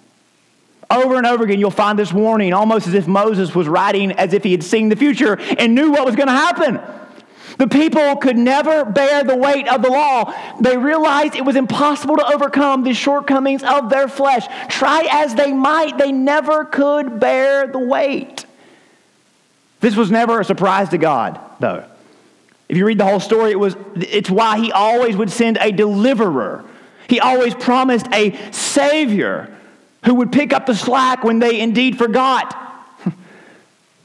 Over 0.94 1.16
and 1.16 1.26
over 1.26 1.44
again, 1.44 1.60
you'll 1.60 1.72
find 1.72 1.98
this 1.98 2.14
warning 2.14 2.54
almost 2.54 2.86
as 2.86 2.94
if 2.94 3.08
Moses 3.08 3.56
was 3.56 3.68
writing 3.68 4.12
as 4.12 4.32
if 4.32 4.44
he 4.44 4.52
had 4.52 4.64
seen 4.64 4.90
the 4.90 4.96
future 4.96 5.40
and 5.58 5.74
knew 5.74 5.92
what 5.92 6.06
was 6.06 6.16
going 6.16 6.28
to 6.28 6.34
happen. 6.34 6.80
The 7.58 7.68
people 7.68 8.16
could 8.18 8.38
never 8.38 8.86
bear 8.86 9.24
the 9.24 9.36
weight 9.36 9.68
of 9.68 9.82
the 9.82 9.90
law. 9.90 10.34
They 10.60 10.78
realized 10.78 11.36
it 11.36 11.46
was 11.46 11.56
impossible 11.56 12.18
to 12.18 12.34
overcome 12.34 12.84
the 12.84 12.94
shortcomings 12.94 13.64
of 13.64 13.90
their 13.90 14.08
flesh. 14.08 14.46
Try 14.70 15.08
as 15.10 15.34
they 15.34 15.52
might, 15.52 15.98
they 15.98 16.12
never 16.12 16.66
could 16.66 17.20
bear 17.20 17.68
the 17.68 17.80
weight. 17.80 18.46
This 19.80 19.96
was 19.96 20.12
never 20.12 20.40
a 20.40 20.46
surprise 20.46 20.90
to 20.90 20.98
God, 21.00 21.40
though. 21.60 21.86
If 22.70 22.78
you 22.78 22.86
read 22.86 23.00
the 23.00 23.06
whole 23.06 23.20
story, 23.20 23.52
it 23.52 23.60
was, 23.60 23.76
it's 23.96 24.30
why 24.30 24.60
he 24.60 24.72
always 24.72 25.18
would 25.18 25.32
send 25.32 25.58
a 25.60 25.72
deliverer. 25.72 26.64
He 27.08 27.20
always 27.20 27.54
promised 27.56 28.08
a 28.14 28.36
savior 28.52 29.56
who 30.06 30.16
would 30.16 30.32
pick 30.32 30.54
up 30.54 30.66
the 30.66 30.76
slack 30.76 31.24
when 31.24 31.40
they 31.40 31.60
indeed 31.60 31.98
forgot. 31.98 32.60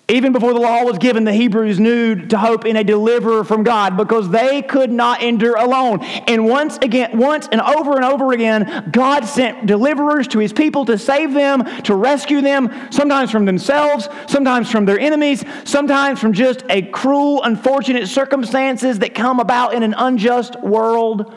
Even 0.08 0.32
before 0.32 0.54
the 0.54 0.60
law 0.60 0.84
was 0.84 0.96
given, 0.98 1.24
the 1.24 1.32
Hebrews 1.32 1.78
knew 1.78 2.26
to 2.28 2.38
hope 2.38 2.64
in 2.64 2.76
a 2.76 2.84
deliverer 2.84 3.44
from 3.44 3.62
God 3.62 3.96
because 3.96 4.30
they 4.30 4.62
could 4.62 4.90
not 4.90 5.22
endure 5.22 5.56
alone. 5.56 6.02
And 6.02 6.46
once 6.46 6.78
again, 6.78 7.18
once 7.18 7.48
and 7.50 7.60
over 7.60 7.96
and 7.96 8.04
over 8.04 8.32
again, 8.32 8.90
God 8.90 9.26
sent 9.26 9.66
deliverers 9.66 10.28
to 10.28 10.38
his 10.38 10.52
people 10.52 10.84
to 10.86 10.96
save 10.96 11.34
them, 11.34 11.64
to 11.82 11.94
rescue 11.94 12.40
them, 12.40 12.70
sometimes 12.90 13.30
from 13.30 13.44
themselves, 13.44 14.08
sometimes 14.28 14.70
from 14.70 14.86
their 14.86 14.98
enemies, 14.98 15.44
sometimes 15.64 16.20
from 16.20 16.32
just 16.32 16.64
a 16.70 16.82
cruel, 16.82 17.42
unfortunate 17.42 18.08
circumstances 18.08 19.00
that 19.00 19.14
come 19.14 19.40
about 19.40 19.74
in 19.74 19.82
an 19.82 19.94
unjust 19.94 20.58
world. 20.60 21.34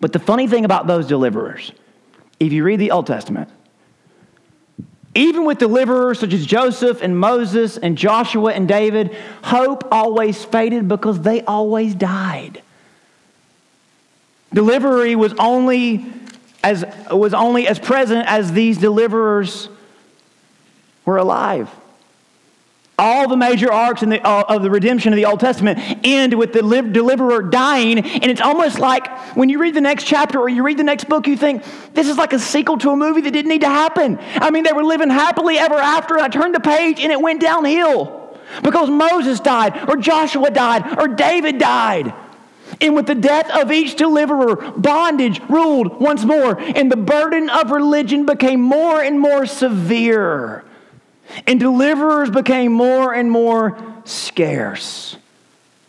But 0.00 0.14
the 0.14 0.18
funny 0.18 0.48
thing 0.48 0.64
about 0.64 0.86
those 0.86 1.06
deliverers, 1.06 1.72
if 2.40 2.52
you 2.52 2.64
read 2.64 2.80
the 2.80 2.90
Old 2.90 3.06
Testament, 3.06 3.50
even 5.14 5.44
with 5.44 5.58
deliverers 5.58 6.20
such 6.20 6.32
as 6.32 6.46
Joseph 6.46 7.02
and 7.02 7.18
Moses 7.18 7.76
and 7.76 7.98
Joshua 7.98 8.52
and 8.52 8.66
David, 8.66 9.14
hope 9.42 9.86
always 9.92 10.44
faded 10.44 10.88
because 10.88 11.20
they 11.20 11.42
always 11.42 11.94
died. 11.94 12.62
Delivery 14.52 15.14
was 15.16 15.34
only 15.38 16.04
as, 16.62 16.84
was 17.10 17.34
only 17.34 17.66
as 17.68 17.78
present 17.78 18.26
as 18.26 18.52
these 18.52 18.78
deliverers 18.78 19.68
were 21.04 21.16
alive. 21.16 21.70
All 23.00 23.26
the 23.26 23.36
major 23.36 23.72
arcs 23.72 24.02
the, 24.02 24.20
uh, 24.22 24.44
of 24.46 24.62
the 24.62 24.70
redemption 24.70 25.10
of 25.12 25.16
the 25.16 25.24
Old 25.24 25.40
Testament 25.40 25.78
end 26.04 26.34
with 26.34 26.52
the 26.52 26.60
deliverer 26.60 27.42
dying. 27.42 27.98
And 27.98 28.24
it's 28.24 28.42
almost 28.42 28.78
like 28.78 29.08
when 29.34 29.48
you 29.48 29.58
read 29.58 29.74
the 29.74 29.80
next 29.80 30.04
chapter 30.04 30.38
or 30.38 30.50
you 30.50 30.62
read 30.62 30.76
the 30.76 30.84
next 30.84 31.08
book, 31.08 31.26
you 31.26 31.36
think, 31.36 31.64
this 31.94 32.08
is 32.08 32.18
like 32.18 32.34
a 32.34 32.38
sequel 32.38 32.76
to 32.78 32.90
a 32.90 32.96
movie 32.96 33.22
that 33.22 33.30
didn't 33.30 33.48
need 33.48 33.62
to 33.62 33.68
happen. 33.68 34.18
I 34.34 34.50
mean, 34.50 34.64
they 34.64 34.74
were 34.74 34.84
living 34.84 35.08
happily 35.08 35.58
ever 35.58 35.76
after, 35.76 36.18
I 36.18 36.28
turned 36.28 36.54
the 36.54 36.60
page 36.60 37.00
and 37.00 37.10
it 37.10 37.20
went 37.20 37.40
downhill 37.40 38.38
because 38.62 38.90
Moses 38.90 39.40
died, 39.40 39.88
or 39.88 39.96
Joshua 39.96 40.50
died, 40.50 40.98
or 40.98 41.08
David 41.08 41.58
died. 41.58 42.12
And 42.80 42.94
with 42.94 43.06
the 43.06 43.14
death 43.14 43.50
of 43.50 43.72
each 43.72 43.96
deliverer, 43.96 44.56
bondage 44.56 45.40
ruled 45.48 46.00
once 46.00 46.24
more, 46.24 46.58
and 46.60 46.90
the 46.90 46.96
burden 46.96 47.48
of 47.48 47.70
religion 47.70 48.26
became 48.26 48.60
more 48.60 49.02
and 49.02 49.18
more 49.18 49.46
severe. 49.46 50.64
And 51.46 51.60
deliverers 51.60 52.30
became 52.30 52.72
more 52.72 53.14
and 53.14 53.30
more 53.30 53.78
scarce. 54.04 55.16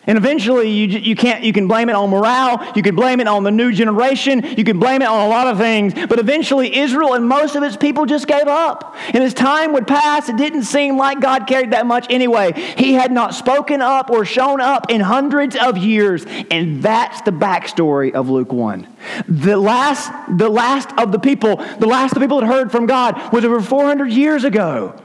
And 0.08 0.18
eventually, 0.18 0.72
you, 0.72 0.88
you, 0.88 1.16
can't, 1.16 1.44
you 1.44 1.54
can 1.54 1.68
blame 1.68 1.88
it 1.88 1.96
on 1.96 2.10
morale, 2.10 2.74
you 2.76 2.82
can 2.82 2.96
blame 2.96 3.20
it 3.20 3.28
on 3.28 3.44
the 3.44 3.52
new 3.52 3.72
generation, 3.72 4.44
you 4.58 4.64
can 4.64 4.80
blame 4.80 5.04
it 5.04 5.08
on 5.08 5.28
a 5.28 5.30
lot 5.30 5.46
of 5.46 5.60
things, 5.60 5.94
but 5.94 6.18
eventually, 6.18 6.76
Israel 6.76 7.14
and 7.14 7.28
most 7.28 7.56
of 7.56 7.62
its 7.62 7.78
people 7.78 8.08
just 8.08 8.26
gave 8.26 8.48
up. 8.48 8.96
And 9.14 9.24
as 9.24 9.36
time 9.36 9.74
would 9.74 9.86
pass, 9.86 10.28
it 10.28 10.38
didn't 10.38 10.64
seem 10.64 10.98
like 10.98 11.22
God 11.22 11.46
cared 11.46 11.72
that 11.72 11.86
much 11.86 12.08
anyway. 12.10 12.54
He 12.54 12.94
had 12.94 13.12
not 13.12 13.36
spoken 13.36 13.80
up 13.80 14.10
or 14.10 14.26
shown 14.26 14.60
up 14.60 14.90
in 14.90 15.02
hundreds 15.02 15.56
of 15.56 15.78
years, 15.78 16.26
and 16.50 16.82
that's 16.82 17.22
the 17.22 17.32
backstory 17.32 18.12
of 18.14 18.28
Luke 18.28 18.52
1. 18.52 18.88
The 19.28 19.56
last, 19.56 20.12
the 20.36 20.50
last 20.50 20.90
of 20.98 21.12
the 21.12 21.20
people, 21.20 21.58
the 21.78 21.88
last 21.88 22.14
of 22.14 22.16
the 22.16 22.22
people 22.22 22.42
that 22.42 22.48
heard 22.48 22.72
from 22.72 22.88
God 22.88 23.32
was 23.32 23.46
over 23.46 23.62
400 23.62 24.12
years 24.12 24.46
ago. 24.46 25.00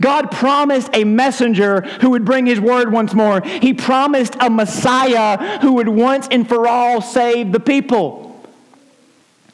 God 0.00 0.30
promised 0.30 0.90
a 0.92 1.04
messenger 1.04 1.80
who 2.00 2.10
would 2.10 2.24
bring 2.24 2.46
his 2.46 2.60
word 2.60 2.92
once 2.92 3.14
more. 3.14 3.40
He 3.40 3.72
promised 3.72 4.36
a 4.40 4.50
Messiah 4.50 5.58
who 5.60 5.74
would 5.74 5.88
once 5.88 6.28
and 6.30 6.48
for 6.48 6.66
all 6.66 7.00
save 7.00 7.52
the 7.52 7.60
people. 7.60 8.40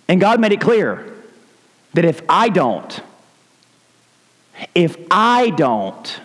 And 0.08 0.20
God 0.20 0.40
made 0.40 0.52
it 0.52 0.60
clear 0.60 1.12
that 1.94 2.04
if 2.04 2.22
I 2.28 2.48
don't, 2.48 3.00
if 4.74 4.96
I 5.10 5.50
don't, 5.50 6.20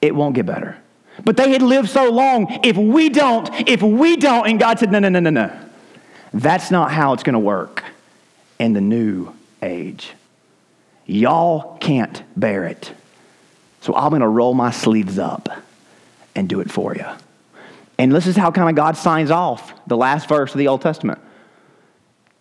it 0.00 0.14
won't 0.14 0.34
get 0.34 0.46
better. 0.46 0.76
But 1.24 1.36
they 1.36 1.50
had 1.52 1.62
lived 1.62 1.88
so 1.88 2.10
long. 2.10 2.60
If 2.62 2.76
we 2.76 3.08
don't, 3.08 3.48
if 3.68 3.82
we 3.82 4.16
don't, 4.16 4.46
and 4.46 4.60
God 4.60 4.78
said, 4.78 4.92
no, 4.92 4.98
no, 4.98 5.08
no, 5.08 5.20
no, 5.20 5.30
no. 5.30 5.58
That's 6.34 6.70
not 6.70 6.90
how 6.92 7.12
it's 7.14 7.22
going 7.22 7.34
to 7.34 7.38
work 7.38 7.82
in 8.58 8.72
the 8.72 8.80
new 8.80 9.32
age. 9.62 10.12
Y'all 11.06 11.78
can't 11.78 12.22
bear 12.36 12.64
it. 12.64 12.92
So 13.80 13.94
I'm 13.94 14.10
going 14.10 14.22
to 14.22 14.28
roll 14.28 14.54
my 14.54 14.72
sleeves 14.72 15.18
up 15.18 15.48
and 16.34 16.48
do 16.48 16.60
it 16.60 16.70
for 16.70 16.94
you. 16.94 17.06
And 17.98 18.12
this 18.12 18.26
is 18.26 18.36
how 18.36 18.50
kind 18.50 18.68
of 18.68 18.74
God 18.74 18.96
signs 18.96 19.30
off 19.30 19.72
the 19.86 19.96
last 19.96 20.28
verse 20.28 20.52
of 20.52 20.58
the 20.58 20.68
Old 20.68 20.82
Testament. 20.82 21.20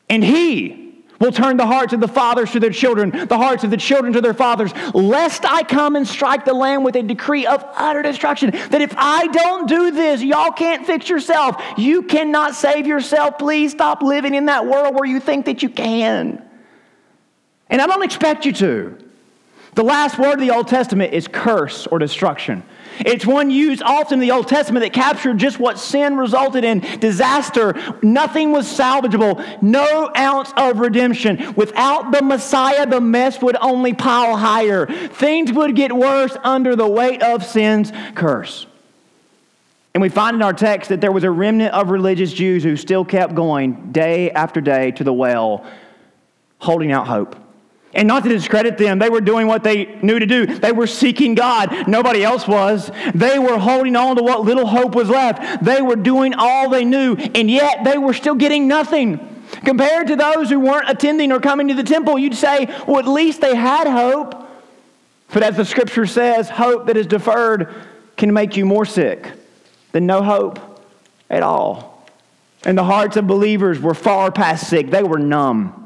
And 0.09 0.23
He 0.23 1.03
will 1.19 1.31
turn 1.31 1.57
the 1.57 1.65
hearts 1.65 1.93
of 1.93 2.01
the 2.01 2.07
fathers 2.07 2.51
to 2.51 2.59
their 2.59 2.71
children, 2.71 3.27
the 3.27 3.37
hearts 3.37 3.63
of 3.63 3.71
the 3.71 3.77
children 3.77 4.11
to 4.13 4.21
their 4.21 4.33
fathers, 4.33 4.73
lest 4.93 5.45
I 5.45 5.63
come 5.63 5.95
and 5.95 6.07
strike 6.07 6.45
the 6.45 6.53
land 6.53 6.83
with 6.83 6.95
a 6.95 7.03
decree 7.03 7.45
of 7.45 7.63
utter 7.75 8.01
destruction. 8.01 8.51
That 8.51 8.81
if 8.81 8.93
I 8.97 9.27
don't 9.27 9.67
do 9.67 9.91
this, 9.91 10.21
y'all 10.21 10.51
can't 10.51 10.85
fix 10.85 11.09
yourself. 11.09 11.61
You 11.77 12.03
cannot 12.03 12.55
save 12.55 12.85
yourself. 12.85 13.37
Please 13.37 13.71
stop 13.71 14.01
living 14.01 14.35
in 14.35 14.47
that 14.47 14.65
world 14.65 14.95
where 14.95 15.07
you 15.07 15.19
think 15.19 15.45
that 15.45 15.63
you 15.63 15.69
can. 15.69 16.44
And 17.69 17.81
I 17.81 17.87
don't 17.87 18.03
expect 18.03 18.45
you 18.45 18.53
to. 18.53 18.97
The 19.75 19.83
last 19.83 20.17
word 20.17 20.35
of 20.35 20.39
the 20.39 20.51
Old 20.51 20.69
Testament 20.69 21.13
is 21.13 21.27
curse 21.27 21.85
or 21.87 21.99
destruction. 21.99 22.63
It's 22.99 23.25
one 23.25 23.51
used 23.51 23.83
often 23.83 24.15
in 24.15 24.19
the 24.21 24.31
Old 24.31 24.47
Testament 24.47 24.85
that 24.85 24.93
captured 24.93 25.37
just 25.37 25.59
what 25.59 25.77
sin 25.77 26.15
resulted 26.15 26.63
in 26.63 26.79
disaster. 26.99 27.75
Nothing 28.01 28.53
was 28.53 28.67
salvageable, 28.67 29.61
no 29.61 30.09
ounce 30.15 30.53
of 30.55 30.79
redemption. 30.79 31.53
Without 31.55 32.13
the 32.13 32.21
Messiah, 32.21 32.85
the 32.85 33.01
mess 33.01 33.41
would 33.41 33.57
only 33.59 33.93
pile 33.93 34.37
higher. 34.37 34.85
Things 34.85 35.51
would 35.51 35.75
get 35.75 35.91
worse 35.91 36.37
under 36.41 36.77
the 36.77 36.87
weight 36.87 37.21
of 37.21 37.43
sin's 37.45 37.91
curse. 38.15 38.65
And 39.93 40.01
we 40.01 40.07
find 40.07 40.35
in 40.35 40.41
our 40.41 40.53
text 40.53 40.87
that 40.87 41.01
there 41.01 41.11
was 41.11 41.25
a 41.25 41.31
remnant 41.31 41.73
of 41.73 41.89
religious 41.89 42.31
Jews 42.31 42.63
who 42.63 42.77
still 42.77 43.03
kept 43.03 43.35
going 43.35 43.91
day 43.91 44.31
after 44.31 44.61
day 44.61 44.91
to 44.91 45.03
the 45.03 45.13
well, 45.13 45.65
holding 46.59 46.93
out 46.93 47.07
hope. 47.07 47.35
And 47.95 48.09
not 48.09 48.23
to 48.23 48.29
discredit 48.29 48.77
them, 48.77 48.99
they 48.99 49.09
were 49.09 49.21
doing 49.21 49.47
what 49.47 49.63
they 49.63 49.85
knew 50.01 50.19
to 50.19 50.25
do. 50.25 50.45
They 50.45 50.73
were 50.73 50.85
seeking 50.85 51.33
God. 51.33 51.87
Nobody 51.87 52.23
else 52.23 52.45
was. 52.45 52.91
They 53.13 53.39
were 53.39 53.57
holding 53.57 53.95
on 53.95 54.17
to 54.17 54.23
what 54.23 54.41
little 54.41 54.67
hope 54.67 54.93
was 54.93 55.09
left. 55.09 55.63
They 55.63 55.81
were 55.81 55.95
doing 55.95 56.33
all 56.33 56.69
they 56.69 56.83
knew, 56.83 57.15
and 57.15 57.49
yet 57.49 57.85
they 57.85 57.97
were 57.97 58.13
still 58.13 58.35
getting 58.35 58.67
nothing. 58.67 59.31
Compared 59.63 60.07
to 60.07 60.17
those 60.17 60.49
who 60.49 60.59
weren't 60.59 60.89
attending 60.89 61.31
or 61.31 61.39
coming 61.39 61.69
to 61.69 61.73
the 61.73 61.83
temple, 61.83 62.19
you'd 62.19 62.35
say, 62.35 62.65
well, 62.85 62.99
at 62.99 63.07
least 63.07 63.39
they 63.39 63.55
had 63.55 63.87
hope. 63.87 64.45
But 65.33 65.43
as 65.43 65.55
the 65.55 65.65
scripture 65.65 66.05
says, 66.05 66.49
hope 66.49 66.87
that 66.87 66.97
is 66.97 67.07
deferred 67.07 67.73
can 68.17 68.33
make 68.33 68.57
you 68.57 68.65
more 68.65 68.85
sick 68.85 69.31
than 69.93 70.05
no 70.05 70.21
hope 70.21 70.59
at 71.29 71.43
all. 71.43 72.05
And 72.65 72.77
the 72.77 72.83
hearts 72.83 73.15
of 73.15 73.25
believers 73.25 73.79
were 73.79 73.93
far 73.93 74.31
past 74.31 74.69
sick, 74.69 74.89
they 74.89 75.03
were 75.03 75.19
numb. 75.19 75.84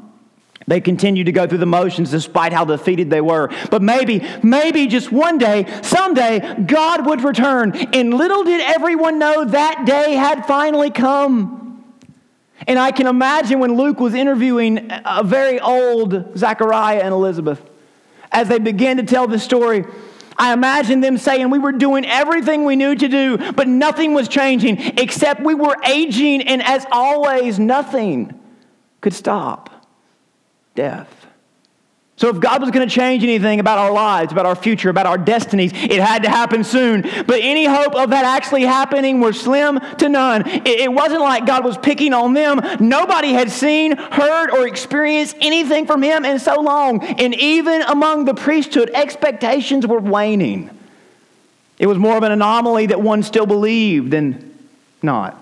They 0.66 0.80
continued 0.80 1.24
to 1.24 1.32
go 1.32 1.46
through 1.46 1.58
the 1.58 1.66
motions 1.66 2.10
despite 2.10 2.52
how 2.52 2.64
defeated 2.64 3.10
they 3.10 3.20
were. 3.20 3.50
But 3.70 3.82
maybe, 3.82 4.24
maybe 4.42 4.86
just 4.86 5.10
one 5.10 5.38
day, 5.38 5.66
someday, 5.82 6.62
God 6.66 7.06
would 7.06 7.24
return. 7.24 7.74
And 7.94 8.14
little 8.14 8.44
did 8.44 8.60
everyone 8.60 9.18
know 9.18 9.44
that 9.46 9.84
day 9.86 10.12
had 10.12 10.46
finally 10.46 10.90
come. 10.90 11.84
And 12.66 12.78
I 12.78 12.92
can 12.92 13.06
imagine 13.06 13.58
when 13.58 13.76
Luke 13.76 14.00
was 14.00 14.14
interviewing 14.14 14.90
a 15.04 15.24
very 15.24 15.58
old 15.58 16.36
Zachariah 16.36 17.00
and 17.00 17.12
Elizabeth, 17.12 17.60
as 18.30 18.48
they 18.48 18.58
began 18.58 18.98
to 18.98 19.02
tell 19.02 19.26
the 19.26 19.38
story, 19.38 19.84
I 20.36 20.52
imagine 20.52 21.00
them 21.00 21.18
saying 21.18 21.50
we 21.50 21.58
were 21.58 21.72
doing 21.72 22.04
everything 22.04 22.64
we 22.64 22.76
knew 22.76 22.94
to 22.94 23.08
do, 23.08 23.52
but 23.52 23.66
nothing 23.66 24.14
was 24.14 24.28
changing 24.28 24.78
except 24.98 25.40
we 25.40 25.54
were 25.54 25.76
aging, 25.84 26.42
and 26.42 26.62
as 26.62 26.86
always, 26.92 27.58
nothing 27.58 28.38
could 29.00 29.14
stop 29.14 29.69
death. 30.80 31.26
So, 32.16 32.28
if 32.28 32.40
God 32.40 32.62
was 32.62 32.70
going 32.70 32.86
to 32.88 32.94
change 32.94 33.22
anything 33.22 33.60
about 33.60 33.76
our 33.76 33.92
lives, 33.92 34.32
about 34.32 34.46
our 34.46 34.54
future, 34.54 34.88
about 34.88 35.06
our 35.06 35.18
destinies, 35.18 35.72
it 35.72 36.00
had 36.00 36.22
to 36.22 36.30
happen 36.30 36.64
soon. 36.64 37.02
But 37.02 37.40
any 37.40 37.66
hope 37.66 37.94
of 37.94 38.10
that 38.10 38.24
actually 38.24 38.62
happening 38.62 39.20
were 39.20 39.32
slim 39.32 39.78
to 39.98 40.08
none. 40.08 40.42
It 40.46 40.90
wasn't 40.90 41.20
like 41.20 41.46
God 41.46 41.64
was 41.64 41.76
picking 41.78 42.12
on 42.14 42.34
them. 42.34 42.60
Nobody 42.78 43.32
had 43.32 43.50
seen, 43.50 43.96
heard, 43.96 44.50
or 44.50 44.66
experienced 44.66 45.36
anything 45.40 45.86
from 45.86 46.02
Him 46.02 46.26
in 46.26 46.38
so 46.38 46.60
long. 46.60 47.02
And 47.04 47.34
even 47.34 47.82
among 47.82 48.26
the 48.26 48.34
priesthood, 48.34 48.90
expectations 48.94 49.86
were 49.86 50.00
waning. 50.00 50.70
It 51.78 51.86
was 51.86 51.96
more 51.96 52.18
of 52.18 52.22
an 52.22 52.32
anomaly 52.32 52.86
that 52.86 53.00
one 53.00 53.22
still 53.22 53.46
believed 53.46 54.10
than 54.10 54.54
not. 55.02 55.39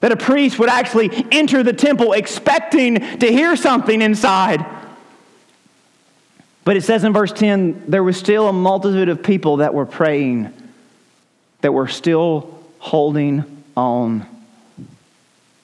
That 0.00 0.12
a 0.12 0.16
priest 0.16 0.58
would 0.58 0.68
actually 0.68 1.10
enter 1.32 1.62
the 1.62 1.72
temple 1.72 2.12
expecting 2.12 3.18
to 3.18 3.26
hear 3.26 3.56
something 3.56 4.00
inside. 4.00 4.64
But 6.64 6.76
it 6.76 6.84
says 6.84 7.02
in 7.02 7.12
verse 7.12 7.32
10 7.32 7.84
there 7.88 8.04
was 8.04 8.16
still 8.16 8.48
a 8.48 8.52
multitude 8.52 9.08
of 9.08 9.22
people 9.22 9.56
that 9.56 9.74
were 9.74 9.86
praying, 9.86 10.52
that 11.62 11.72
were 11.72 11.88
still 11.88 12.62
holding 12.78 13.64
on. 13.76 14.26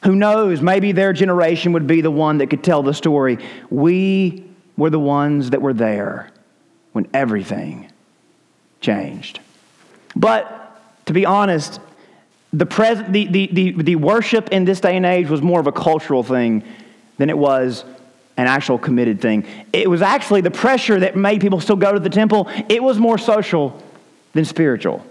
Who 0.03 0.17
knows? 0.17 0.61
Maybe 0.61 0.93
their 0.93 1.13
generation 1.13 1.73
would 1.73 1.87
be 1.87 2.01
the 2.01 2.11
one 2.11 2.39
that 2.39 2.49
could 2.49 2.65
tell 2.65 2.83
the 2.83 2.95
story. 2.95 3.39
We 3.71 4.45
were 4.77 4.91
the 4.91 4.99
ones 4.99 5.51
that 5.51 5.63
were 5.63 5.73
there 5.73 6.31
when 6.93 7.07
everything 7.15 7.91
changed. 8.81 9.41
But 10.17 10.81
to 11.07 11.13
be 11.13 11.27
honest, 11.27 11.81
the, 12.55 12.67
pres- 12.67 13.03
the, 13.09 13.27
the, 13.27 13.47
the, 13.53 13.83
the 13.83 13.97
worship 13.97 14.51
in 14.51 14.65
this 14.65 14.81
day 14.81 14.97
and 14.97 15.05
age 15.05 15.29
was 15.29 15.43
more 15.43 15.59
of 15.59 15.67
a 15.67 15.73
cultural 15.73 16.23
thing 16.23 16.63
than 17.19 17.29
it 17.29 17.37
was 17.37 17.85
an 18.37 18.47
actual 18.47 18.79
committed 18.79 19.21
thing. 19.21 19.45
It 19.73 19.91
was 19.91 20.03
actually 20.03 20.41
the 20.41 20.51
pressure 20.51 21.01
that 21.01 21.17
made 21.17 21.41
people 21.41 21.61
still 21.61 21.77
go 21.77 21.93
to 21.93 22.01
the 22.01 22.11
temple. 22.11 22.49
It 22.69 22.83
was 22.83 22.99
more 22.99 23.19
social 23.19 23.83
than 24.33 24.45
spiritual. 24.45 25.05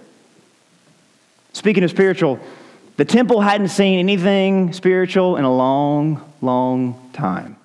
Speaking 1.54 1.84
of 1.84 1.90
spiritual, 1.90 2.40
the 2.98 3.06
temple 3.06 3.42
hadn't 3.42 3.70
seen 3.70 4.00
anything 4.00 4.74
spiritual 4.74 5.38
in 5.38 5.44
a 5.44 5.54
long, 5.54 6.22
long 6.42 7.10
time. 7.14 7.58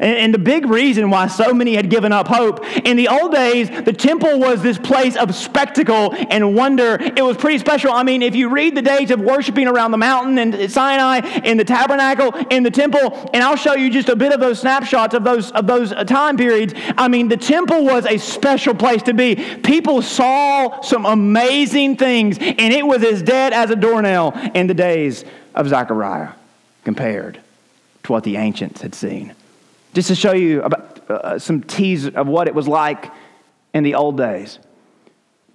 And, 0.00 0.32
the 0.32 0.38
big 0.38 0.66
reason 0.66 1.10
why 1.10 1.26
so 1.26 1.52
many 1.52 1.74
had 1.74 1.90
given 1.90 2.12
up 2.12 2.26
hope 2.26 2.64
in 2.86 2.96
the 2.96 3.08
old 3.08 3.32
days, 3.32 3.68
the 3.68 3.92
temple 3.92 4.40
was 4.40 4.62
this 4.62 4.78
place 4.78 5.16
of 5.16 5.34
spectacle 5.34 6.14
and 6.30 6.54
wonder. 6.54 6.96
It 6.98 7.22
was 7.22 7.36
pretty 7.36 7.58
special. 7.58 7.92
I 7.92 8.02
mean, 8.02 8.22
if 8.22 8.34
you 8.34 8.48
read 8.48 8.74
the 8.74 8.82
days 8.82 9.10
of 9.10 9.20
worshiping 9.20 9.68
around 9.68 9.90
the 9.90 9.98
mountain 9.98 10.38
and 10.38 10.72
Sinai, 10.72 11.18
in 11.44 11.58
the 11.58 11.64
tabernacle, 11.64 12.32
in 12.50 12.62
the 12.62 12.70
temple, 12.70 13.30
and 13.34 13.44
I'll 13.44 13.56
show 13.56 13.74
you 13.74 13.90
just 13.90 14.08
a 14.08 14.16
bit 14.16 14.32
of 14.32 14.40
those 14.40 14.60
snapshots 14.60 15.14
of 15.14 15.24
those 15.24 15.50
of 15.52 15.66
those 15.66 15.92
uh, 15.92 16.04
time 16.04 16.38
periods. 16.38 16.72
I 16.96 17.08
mean, 17.08 17.28
the 17.28 17.36
temple 17.36 17.84
was 17.84 18.06
a 18.06 18.16
special 18.16 18.74
place 18.74 19.02
to 19.02 19.14
be. 19.14 19.34
People 19.62 20.00
saw 20.00 20.80
some 20.80 21.04
amazing 21.04 21.96
things, 21.96 22.38
and 22.38 22.72
it 22.72 22.86
was 22.86 23.04
as 23.04 23.22
dead 23.22 23.52
as 23.52 23.70
a 23.70 23.76
doornail 23.76 24.32
in 24.54 24.68
the 24.68 24.74
days 24.74 25.24
of 25.54 25.68
Zechariah 25.68 26.30
compared 26.84 27.40
to 28.04 28.12
what 28.12 28.24
the 28.24 28.36
ancients 28.36 28.80
had 28.80 28.94
seen. 28.94 29.34
Just 29.92 30.08
to 30.08 30.14
show 30.14 30.32
you 30.32 30.62
about, 30.62 31.10
uh, 31.10 31.38
some 31.38 31.62
tease 31.62 32.08
of 32.08 32.26
what 32.26 32.48
it 32.48 32.54
was 32.54 32.66
like 32.66 33.10
in 33.74 33.82
the 33.82 33.94
old 33.94 34.16
days. 34.16 34.58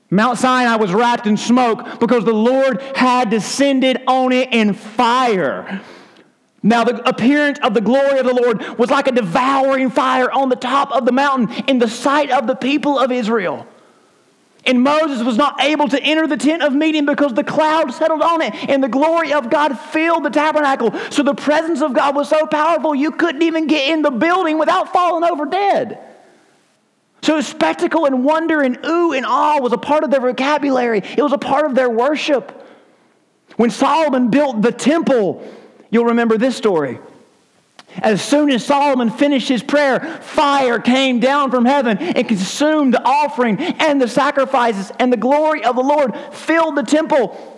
Mount 0.09 0.37
Sinai 0.37 0.75
was 0.77 0.93
wrapped 0.93 1.27
in 1.27 1.35
smoke 1.35 1.99
because 1.99 2.23
the 2.23 2.33
Lord 2.33 2.81
had 2.95 3.29
descended 3.29 4.01
on 4.07 4.31
it 4.31 4.53
in 4.53 4.73
fire. 4.73 5.81
Now, 6.63 6.83
the 6.83 7.07
appearance 7.07 7.59
of 7.61 7.73
the 7.73 7.81
glory 7.81 8.19
of 8.19 8.25
the 8.25 8.33
Lord 8.33 8.61
was 8.77 8.89
like 8.89 9.07
a 9.07 9.11
devouring 9.11 9.89
fire 9.89 10.31
on 10.31 10.49
the 10.49 10.55
top 10.55 10.91
of 10.91 11.05
the 11.05 11.11
mountain 11.11 11.63
in 11.67 11.79
the 11.79 11.87
sight 11.87 12.31
of 12.31 12.47
the 12.47 12.55
people 12.55 12.97
of 12.97 13.11
Israel. 13.11 13.67
And 14.67 14.83
Moses 14.83 15.23
was 15.23 15.37
not 15.37 15.61
able 15.61 15.87
to 15.87 16.03
enter 16.03 16.27
the 16.27 16.35
tent 16.35 16.61
of 16.61 16.73
meeting 16.73 17.05
because 17.05 17.33
the 17.33 17.43
cloud 17.43 17.93
settled 17.93 18.21
on 18.21 18.41
it 18.41 18.53
and 18.69 18.83
the 18.83 18.89
glory 18.89 19.31
of 19.31 19.49
God 19.49 19.79
filled 19.79 20.25
the 20.25 20.29
tabernacle. 20.29 20.93
So 21.09 21.23
the 21.23 21.33
presence 21.33 21.81
of 21.81 21.93
God 21.93 22.17
was 22.17 22.27
so 22.27 22.45
powerful 22.45 22.93
you 22.93 23.11
couldn't 23.11 23.43
even 23.43 23.67
get 23.67 23.89
in 23.89 24.01
the 24.01 24.11
building 24.11 24.59
without 24.59 24.91
falling 24.91 25.23
over 25.23 25.45
dead. 25.45 25.99
So 27.21 27.39
spectacle 27.39 28.05
and 28.05 28.25
wonder 28.25 28.61
and 28.61 28.77
ooh 28.85 29.13
and 29.13 29.25
awe 29.25 29.61
was 29.61 29.71
a 29.71 29.77
part 29.77 30.03
of 30.03 30.11
their 30.11 30.19
vocabulary, 30.19 30.99
it 30.99 31.21
was 31.21 31.33
a 31.33 31.37
part 31.37 31.65
of 31.65 31.73
their 31.73 31.89
worship. 31.89 32.65
When 33.55 33.71
Solomon 33.71 34.29
built 34.29 34.61
the 34.61 34.73
temple, 34.73 35.47
you'll 35.89 36.05
remember 36.05 36.37
this 36.37 36.57
story. 36.57 36.99
As 38.01 38.21
soon 38.21 38.49
as 38.51 38.65
Solomon 38.65 39.09
finished 39.09 39.49
his 39.49 39.63
prayer, 39.63 39.99
fire 40.21 40.79
came 40.79 41.19
down 41.19 41.51
from 41.51 41.65
heaven 41.65 41.97
and 41.97 42.27
consumed 42.27 42.93
the 42.93 43.03
offering 43.03 43.59
and 43.59 44.01
the 44.01 44.07
sacrifices, 44.07 44.91
and 44.99 45.11
the 45.11 45.17
glory 45.17 45.63
of 45.63 45.75
the 45.75 45.81
Lord 45.81 46.15
filled 46.31 46.75
the 46.75 46.83
temple. 46.83 47.55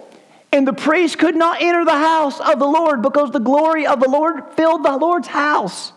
And 0.52 0.68
the 0.68 0.74
priest 0.74 1.20
could 1.20 1.36
not 1.36 1.62
enter 1.62 1.86
the 1.86 1.92
house 1.92 2.40
of 2.40 2.58
the 2.60 2.66
Lord 2.66 3.02
because 3.02 3.32
the 3.32 3.40
glory 3.40 3.86
of 3.86 4.00
the 4.00 4.10
Lord 4.10 4.44
filled 4.54 4.84
the 4.84 4.98
Lord's 4.98 5.28
house. 5.28 5.94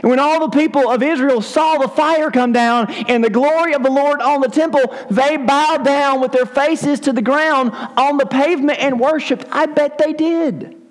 And 0.00 0.10
when 0.10 0.18
all 0.18 0.40
the 0.40 0.56
people 0.56 0.90
of 0.90 1.02
Israel 1.02 1.40
saw 1.40 1.78
the 1.78 1.88
fire 1.88 2.30
come 2.30 2.52
down 2.52 2.90
and 3.08 3.22
the 3.22 3.30
glory 3.30 3.74
of 3.74 3.82
the 3.82 3.90
Lord 3.90 4.20
on 4.20 4.40
the 4.40 4.48
temple, 4.48 4.94
they 5.10 5.36
bowed 5.36 5.84
down 5.84 6.20
with 6.20 6.32
their 6.32 6.46
faces 6.46 7.00
to 7.00 7.12
the 7.12 7.22
ground 7.22 7.72
on 7.96 8.16
the 8.16 8.26
pavement 8.26 8.78
and 8.80 9.00
worshiped. 9.00 9.46
I 9.50 9.66
bet 9.66 9.98
they 9.98 10.12
did. 10.12 10.83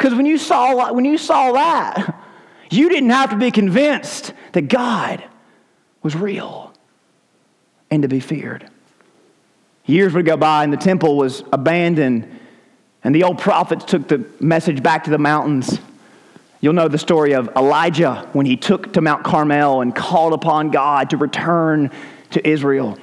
Because 0.00 0.14
when 0.14 0.24
you 0.24 0.38
saw 0.38 0.94
when 0.94 1.04
you 1.04 1.18
saw 1.18 1.52
that, 1.52 2.24
you 2.70 2.88
didn't 2.88 3.10
have 3.10 3.28
to 3.30 3.36
be 3.36 3.50
convinced 3.50 4.32
that 4.52 4.62
God 4.62 5.22
was 6.02 6.16
real 6.16 6.72
and 7.90 8.00
to 8.00 8.08
be 8.08 8.18
feared. 8.18 8.66
Years 9.84 10.14
would 10.14 10.24
go 10.24 10.38
by 10.38 10.64
and 10.64 10.72
the 10.72 10.78
temple 10.78 11.18
was 11.18 11.44
abandoned, 11.52 12.40
and 13.04 13.14
the 13.14 13.24
old 13.24 13.40
prophets 13.40 13.84
took 13.84 14.08
the 14.08 14.24
message 14.40 14.82
back 14.82 15.04
to 15.04 15.10
the 15.10 15.18
mountains. 15.18 15.78
You'll 16.62 16.72
know 16.72 16.88
the 16.88 16.96
story 16.96 17.34
of 17.34 17.48
Elijah 17.54 18.26
when 18.32 18.46
he 18.46 18.56
took 18.56 18.94
to 18.94 19.02
Mount 19.02 19.22
Carmel 19.22 19.82
and 19.82 19.94
called 19.94 20.32
upon 20.32 20.70
God 20.70 21.10
to 21.10 21.18
return 21.18 21.90
to 22.30 22.48
Israel. 22.48 22.96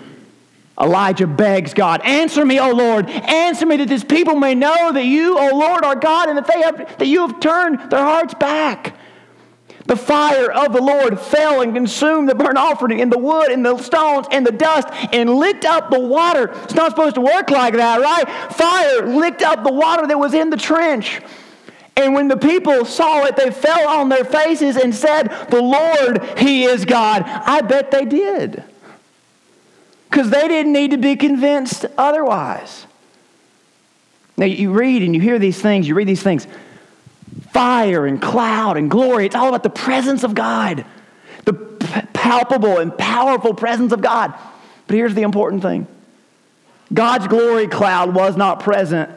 Elijah 0.80 1.26
begs 1.26 1.74
God, 1.74 2.02
Answer 2.04 2.46
me, 2.46 2.60
O 2.60 2.72
Lord. 2.72 3.10
Answer 3.10 3.66
me 3.66 3.78
that 3.78 3.88
this 3.88 4.04
people 4.04 4.36
may 4.36 4.54
know 4.54 4.92
that 4.92 5.06
you, 5.06 5.38
O 5.38 5.58
Lord, 5.58 5.84
are 5.84 5.96
God 5.96 6.30
and 6.30 6.38
that, 6.38 6.48
they 6.48 6.62
have, 6.62 6.98
that 7.00 7.08
you 7.08 7.26
have 7.26 7.40
turned 7.40 7.90
their 7.90 8.04
hearts 8.04 8.36
back. 8.36 8.96
The 9.86 9.96
fire 9.96 10.52
of 10.52 10.74
the 10.74 10.82
Lord 10.82 11.18
fell 11.18 11.62
and 11.62 11.74
consumed 11.74 12.28
the 12.28 12.36
burnt 12.36 12.58
offering 12.58 13.00
and 13.00 13.12
the 13.12 13.18
wood 13.18 13.52
and 13.52 13.66
the 13.66 13.78
stones 13.78 14.28
and 14.32 14.46
the 14.46 14.52
dust 14.52 14.90
and 15.14 15.30
licked 15.36 15.64
up 15.64 15.90
the 15.90 16.00
water. 16.00 16.52
It's 16.64 16.76
not 16.76 16.92
supposed 16.92 17.16
to 17.16 17.22
work 17.22 17.50
like 17.50 17.74
that, 17.74 18.02
right? 18.02 18.54
Fire 18.54 19.08
licked 19.08 19.42
up 19.44 19.64
the 19.64 19.72
water 19.72 20.06
that 20.06 20.20
was 20.20 20.34
in 20.34 20.50
the 20.50 20.58
trench. 20.58 21.22
And 21.96 22.14
when 22.14 22.28
the 22.28 22.38
people 22.38 22.84
saw 22.84 23.24
it, 23.24 23.38
they 23.38 23.50
fell 23.50 23.88
on 23.88 24.10
their 24.10 24.26
faces 24.26 24.76
and 24.76 24.94
said, 24.94 25.30
The 25.50 25.62
Lord, 25.62 26.38
He 26.38 26.66
is 26.66 26.84
God. 26.84 27.24
I 27.24 27.62
bet 27.62 27.90
they 27.90 28.06
did 28.06 28.64
because 30.10 30.30
they 30.30 30.48
didn't 30.48 30.74
need 30.74 30.92
to 30.92 30.98
be 30.98 31.16
convinced 31.16 31.86
otherwise. 31.98 32.86
Now, 34.38 34.46
you 34.46 34.72
read 34.72 35.02
and 35.02 35.16
you 35.16 35.22
hear 35.22 35.40
these 35.40 35.60
things, 35.60 35.88
you 35.88 35.96
read 35.96 36.08
these 36.08 36.24
things 36.24 36.48
fire 37.52 38.06
and 38.06 38.22
cloud 38.22 38.78
and 38.78 38.90
glory. 38.90 39.26
It's 39.26 39.36
all 39.36 39.50
about 39.50 39.64
the 39.64 39.70
presence 39.70 40.24
of 40.24 40.36
God, 40.36 40.86
the 41.46 41.54
palpable 42.14 42.78
and 42.80 42.96
powerful 42.98 43.54
presence 43.54 43.92
of 43.92 44.02
God. 44.02 44.34
But 44.86 44.96
here's 44.96 45.16
the 45.16 45.24
important 45.24 45.62
thing 45.62 45.88
God's 46.94 47.28
glory 47.28 47.68
cloud 47.68 48.14
was 48.14 48.38
not 48.38 48.60
present, 48.60 49.12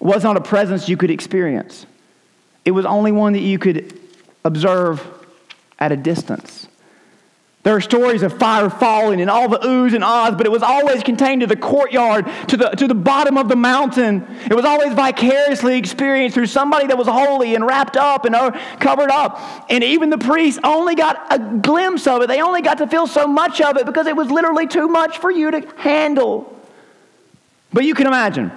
was 0.00 0.22
not 0.22 0.36
a 0.36 0.40
presence 0.40 0.88
you 0.88 0.96
could 0.96 1.10
experience. 1.10 1.86
It 2.64 2.72
was 2.72 2.84
only 2.84 3.12
one 3.12 3.34
that 3.34 3.40
you 3.40 3.58
could 3.58 3.98
observe 4.44 5.06
at 5.78 5.92
a 5.92 5.96
distance. 5.96 6.55
There 7.66 7.74
are 7.74 7.80
stories 7.80 8.22
of 8.22 8.38
fire 8.38 8.70
falling 8.70 9.20
and 9.20 9.28
all 9.28 9.48
the 9.48 9.58
oohs 9.58 9.92
and 9.92 10.04
ahs, 10.04 10.36
but 10.36 10.46
it 10.46 10.52
was 10.52 10.62
always 10.62 11.02
contained 11.02 11.40
to 11.40 11.48
the 11.48 11.56
courtyard, 11.56 12.24
to 12.46 12.56
the, 12.56 12.68
to 12.68 12.86
the 12.86 12.94
bottom 12.94 13.36
of 13.36 13.48
the 13.48 13.56
mountain. 13.56 14.24
It 14.48 14.54
was 14.54 14.64
always 14.64 14.94
vicariously 14.94 15.76
experienced 15.76 16.34
through 16.34 16.46
somebody 16.46 16.86
that 16.86 16.96
was 16.96 17.08
holy 17.08 17.56
and 17.56 17.66
wrapped 17.66 17.96
up 17.96 18.24
and 18.24 18.36
uh, 18.36 18.52
covered 18.78 19.10
up. 19.10 19.66
And 19.68 19.82
even 19.82 20.10
the 20.10 20.18
priests 20.18 20.60
only 20.62 20.94
got 20.94 21.26
a 21.28 21.40
glimpse 21.40 22.06
of 22.06 22.22
it. 22.22 22.28
They 22.28 22.40
only 22.40 22.62
got 22.62 22.78
to 22.78 22.86
feel 22.86 23.08
so 23.08 23.26
much 23.26 23.60
of 23.60 23.76
it 23.76 23.84
because 23.84 24.06
it 24.06 24.14
was 24.14 24.30
literally 24.30 24.68
too 24.68 24.86
much 24.86 25.18
for 25.18 25.32
you 25.32 25.50
to 25.50 25.66
handle. 25.76 26.56
But 27.72 27.82
you 27.82 27.94
can 27.94 28.06
imagine 28.06 28.52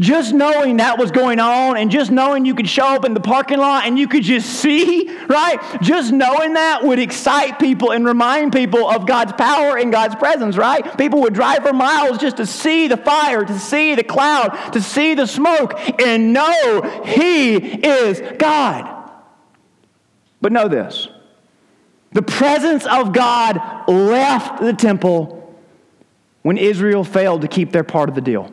just 0.00 0.32
knowing 0.32 0.78
that 0.78 0.98
was 0.98 1.10
going 1.10 1.38
on 1.38 1.76
and 1.76 1.90
just 1.90 2.10
knowing 2.10 2.46
you 2.46 2.54
could 2.54 2.68
show 2.68 2.86
up 2.86 3.04
in 3.04 3.12
the 3.12 3.20
parking 3.20 3.58
lot 3.58 3.84
and 3.84 3.98
you 3.98 4.08
could 4.08 4.22
just 4.22 4.48
see, 4.48 5.14
right? 5.26 5.58
Just 5.82 6.10
knowing 6.10 6.54
that 6.54 6.82
would 6.82 6.98
excite 6.98 7.58
people 7.58 7.92
and 7.92 8.06
remind 8.06 8.52
people 8.52 8.88
of 8.88 9.06
God's 9.06 9.34
power 9.34 9.76
and 9.76 9.92
God's 9.92 10.14
presence, 10.14 10.56
right? 10.56 10.96
People 10.96 11.20
would 11.20 11.34
drive 11.34 11.62
for 11.62 11.74
miles 11.74 12.16
just 12.16 12.38
to 12.38 12.46
see 12.46 12.88
the 12.88 12.96
fire, 12.96 13.44
to 13.44 13.58
see 13.58 13.94
the 13.94 14.02
cloud, 14.02 14.72
to 14.72 14.80
see 14.80 15.14
the 15.14 15.26
smoke 15.26 15.78
and 16.00 16.32
know 16.32 17.02
He 17.04 17.56
is 17.56 18.22
God. 18.38 19.12
But 20.40 20.52
know 20.52 20.66
this 20.66 21.08
The 22.12 22.22
presence 22.22 22.86
of 22.86 23.12
God 23.12 23.60
left 23.86 24.62
the 24.62 24.72
temple 24.72 25.36
when 26.40 26.56
Israel 26.56 27.04
failed 27.04 27.42
to 27.42 27.48
keep 27.48 27.70
their 27.70 27.84
part 27.84 28.08
of 28.08 28.14
the 28.14 28.22
deal. 28.22 28.50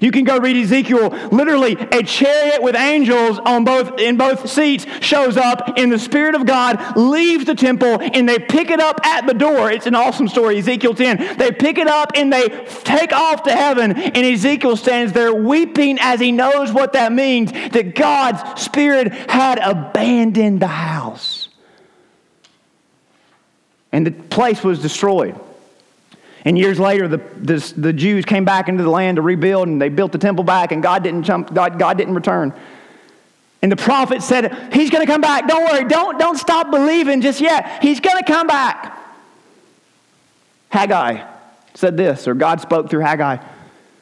You 0.00 0.10
can 0.10 0.24
go 0.24 0.38
read 0.38 0.56
Ezekiel. 0.56 1.10
Literally, 1.30 1.72
a 1.72 2.02
chariot 2.02 2.62
with 2.62 2.74
angels 2.74 3.38
on 3.38 3.64
both 3.64 3.98
in 3.98 4.16
both 4.16 4.48
seats 4.48 4.86
shows 5.00 5.36
up, 5.36 5.78
in 5.78 5.90
the 5.90 5.98
Spirit 5.98 6.34
of 6.34 6.46
God 6.46 6.96
leaves 6.96 7.44
the 7.44 7.54
temple, 7.54 7.98
and 8.00 8.28
they 8.28 8.38
pick 8.38 8.70
it 8.70 8.80
up 8.80 9.04
at 9.04 9.26
the 9.26 9.34
door. 9.34 9.70
It's 9.70 9.86
an 9.86 9.94
awesome 9.94 10.28
story, 10.28 10.58
Ezekiel 10.58 10.94
10. 10.94 11.36
They 11.38 11.52
pick 11.52 11.78
it 11.78 11.88
up 11.88 12.12
and 12.14 12.32
they 12.32 12.48
take 12.84 13.12
off 13.12 13.42
to 13.44 13.52
heaven, 13.52 13.92
and 13.92 14.16
Ezekiel 14.16 14.76
stands 14.76 15.12
there 15.12 15.34
weeping 15.34 15.98
as 16.00 16.20
he 16.20 16.32
knows 16.32 16.72
what 16.72 16.92
that 16.94 17.12
means 17.12 17.52
that 17.52 17.94
God's 17.94 18.62
Spirit 18.62 19.12
had 19.12 19.58
abandoned 19.58 20.60
the 20.60 20.66
house. 20.66 21.48
And 23.92 24.06
the 24.06 24.10
place 24.10 24.62
was 24.64 24.80
destroyed. 24.80 25.38
And 26.44 26.58
years 26.58 26.80
later, 26.80 27.06
the, 27.06 27.18
the, 27.40 27.72
the, 27.76 27.92
Jews 27.92 28.24
came 28.24 28.44
back 28.44 28.68
into 28.68 28.82
the 28.82 28.90
land 28.90 29.16
to 29.16 29.22
rebuild, 29.22 29.68
and 29.68 29.80
they 29.80 29.88
built 29.88 30.10
the 30.10 30.18
temple 30.18 30.42
back, 30.42 30.72
and 30.72 30.82
God 30.82 31.04
didn't, 31.04 31.22
jump, 31.22 31.54
God, 31.54 31.78
God 31.78 31.96
didn't 31.96 32.14
return. 32.14 32.52
And 33.62 33.70
the 33.70 33.76
prophet 33.76 34.22
said, 34.22 34.72
He's 34.72 34.90
going 34.90 35.06
to 35.06 35.10
come 35.10 35.20
back. 35.20 35.46
Don't 35.46 35.64
worry. 35.64 35.84
Don't, 35.88 36.18
don't 36.18 36.36
stop 36.36 36.70
believing 36.72 37.20
just 37.20 37.40
yet. 37.40 37.80
He's 37.80 38.00
going 38.00 38.18
to 38.18 38.24
come 38.24 38.48
back. 38.48 38.98
Haggai 40.70 41.28
said 41.74 41.96
this, 41.96 42.26
or 42.26 42.34
God 42.34 42.60
spoke 42.60 42.90
through 42.90 43.00
Haggai 43.00 43.38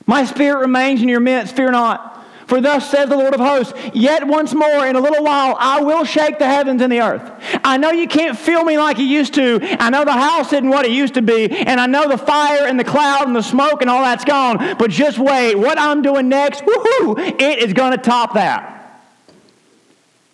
My 0.07 0.25
spirit 0.25 0.61
remains 0.61 1.03
in 1.03 1.09
your 1.09 1.21
midst. 1.21 1.55
Fear 1.55 1.73
not. 1.73 2.20
For 2.51 2.61
thus 2.61 2.91
says 2.91 3.09
the 3.09 3.17
Lord 3.17 3.33
of 3.33 3.39
hosts, 3.39 3.73
yet 3.95 4.27
once 4.27 4.55
more 4.55 4.85
in 4.85 4.97
a 4.97 5.01
little 5.01 5.23
while 5.23 5.55
I 5.61 5.83
will 5.83 6.03
shake 6.03 6.41
the 6.41 6.49
heavens 6.49 6.83
and 6.83 6.91
the 6.91 7.01
earth. 7.01 7.31
I 7.63 7.77
know 7.77 7.93
you 7.93 8.09
can't 8.09 8.37
feel 8.37 8.65
me 8.65 8.77
like 8.77 8.99
you 8.99 9.05
used 9.05 9.35
to. 9.35 9.61
I 9.79 9.89
know 9.89 10.05
the 10.05 10.11
house 10.11 10.53
isn't 10.53 10.69
what 10.69 10.85
it 10.85 10.91
used 10.91 11.15
to 11.15 11.23
be. 11.23 11.49
And 11.49 11.81
I 11.81 11.87
know 11.87 12.09
the 12.09 12.19
fire 12.19 12.67
and 12.67 12.77
the 12.77 12.83
cloud 12.83 13.29
and 13.29 13.37
the 13.37 13.43
smoke 13.43 13.83
and 13.83 13.89
all 13.89 14.03
that's 14.03 14.25
gone. 14.25 14.77
But 14.79 14.91
just 14.91 15.17
wait. 15.17 15.55
What 15.55 15.79
I'm 15.79 16.03
doing 16.03 16.29
next, 16.29 16.65
woohoo, 16.65 17.41
it 17.41 17.61
is 17.61 17.73
going 17.73 17.93
to 17.93 17.99
top 17.99 18.35
that. 18.35 19.01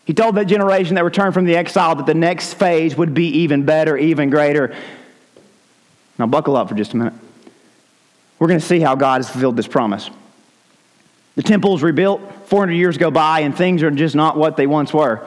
He 0.07 0.15
told 0.15 0.37
that 0.37 0.47
generation 0.47 0.95
that 0.95 1.05
returned 1.05 1.35
from 1.35 1.45
the 1.45 1.55
exile 1.55 1.97
that 1.97 2.07
the 2.07 2.15
next 2.15 2.55
phase 2.55 2.97
would 2.97 3.13
be 3.13 3.27
even 3.41 3.65
better, 3.65 3.95
even 3.95 4.31
greater. 4.31 4.75
Now, 6.19 6.27
buckle 6.27 6.57
up 6.57 6.71
for 6.71 6.77
just 6.77 6.95
a 6.95 6.97
minute. 6.97 7.13
We're 8.39 8.49
going 8.49 8.61
to 8.61 8.65
see 8.65 8.81
how 8.81 8.95
God 8.95 9.19
has 9.19 9.29
fulfilled 9.29 9.59
this 9.59 9.69
promise. 9.69 10.09
The 11.37 11.43
temple 11.43 11.77
is 11.77 11.83
rebuilt, 11.83 12.21
400 12.47 12.73
years 12.73 12.99
go 12.99 13.11
by, 13.11 13.41
and 13.41 13.57
things 13.57 13.83
are 13.83 13.91
just 13.91 14.15
not 14.15 14.37
what 14.37 14.57
they 14.57 14.67
once 14.67 14.93
were. 14.93 15.27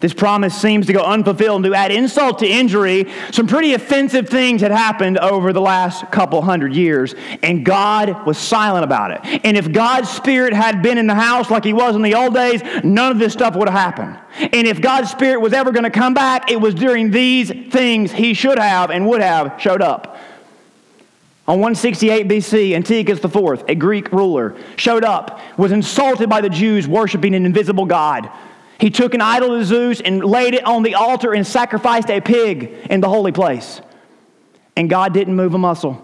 This 0.00 0.12
promise 0.12 0.54
seems 0.54 0.86
to 0.86 0.92
go 0.92 1.00
unfulfilled. 1.02 1.64
And 1.64 1.72
to 1.72 1.74
add 1.74 1.90
insult 1.90 2.40
to 2.40 2.46
injury, 2.46 3.10
some 3.32 3.46
pretty 3.46 3.72
offensive 3.72 4.28
things 4.28 4.60
had 4.60 4.70
happened 4.70 5.16
over 5.16 5.54
the 5.54 5.60
last 5.60 6.10
couple 6.12 6.42
hundred 6.42 6.74
years, 6.74 7.14
and 7.42 7.64
God 7.64 8.26
was 8.26 8.36
silent 8.36 8.84
about 8.84 9.12
it. 9.12 9.40
And 9.44 9.56
if 9.56 9.72
God's 9.72 10.10
Spirit 10.10 10.52
had 10.52 10.82
been 10.82 10.98
in 10.98 11.06
the 11.06 11.14
house 11.14 11.50
like 11.50 11.64
He 11.64 11.72
was 11.72 11.96
in 11.96 12.02
the 12.02 12.14
old 12.14 12.34
days, 12.34 12.62
none 12.84 13.12
of 13.12 13.18
this 13.18 13.32
stuff 13.32 13.56
would 13.56 13.68
have 13.68 13.78
happened. 13.78 14.18
And 14.52 14.66
if 14.66 14.82
God's 14.82 15.10
Spirit 15.10 15.40
was 15.40 15.54
ever 15.54 15.72
going 15.72 15.84
to 15.84 15.90
come 15.90 16.12
back, 16.12 16.50
it 16.50 16.60
was 16.60 16.74
during 16.74 17.10
these 17.10 17.50
things 17.70 18.12
He 18.12 18.34
should 18.34 18.58
have 18.58 18.90
and 18.90 19.08
would 19.08 19.22
have 19.22 19.58
showed 19.58 19.80
up. 19.80 20.18
On 21.48 21.60
168 21.60 22.26
BC, 22.26 22.74
Antiochus 22.74 23.24
IV, 23.24 23.64
a 23.68 23.74
Greek 23.76 24.10
ruler, 24.10 24.56
showed 24.76 25.04
up, 25.04 25.40
was 25.56 25.70
insulted 25.70 26.28
by 26.28 26.40
the 26.40 26.48
Jews 26.48 26.88
worshiping 26.88 27.34
an 27.36 27.46
invisible 27.46 27.86
God. 27.86 28.28
He 28.78 28.90
took 28.90 29.14
an 29.14 29.20
idol 29.20 29.54
of 29.54 29.64
Zeus 29.64 30.00
and 30.00 30.24
laid 30.24 30.54
it 30.54 30.64
on 30.66 30.82
the 30.82 30.96
altar 30.96 31.32
and 31.32 31.46
sacrificed 31.46 32.10
a 32.10 32.20
pig 32.20 32.72
in 32.90 33.00
the 33.00 33.08
holy 33.08 33.30
place. 33.30 33.80
And 34.74 34.90
God 34.90 35.14
didn't 35.14 35.36
move 35.36 35.54
a 35.54 35.58
muscle. 35.58 36.02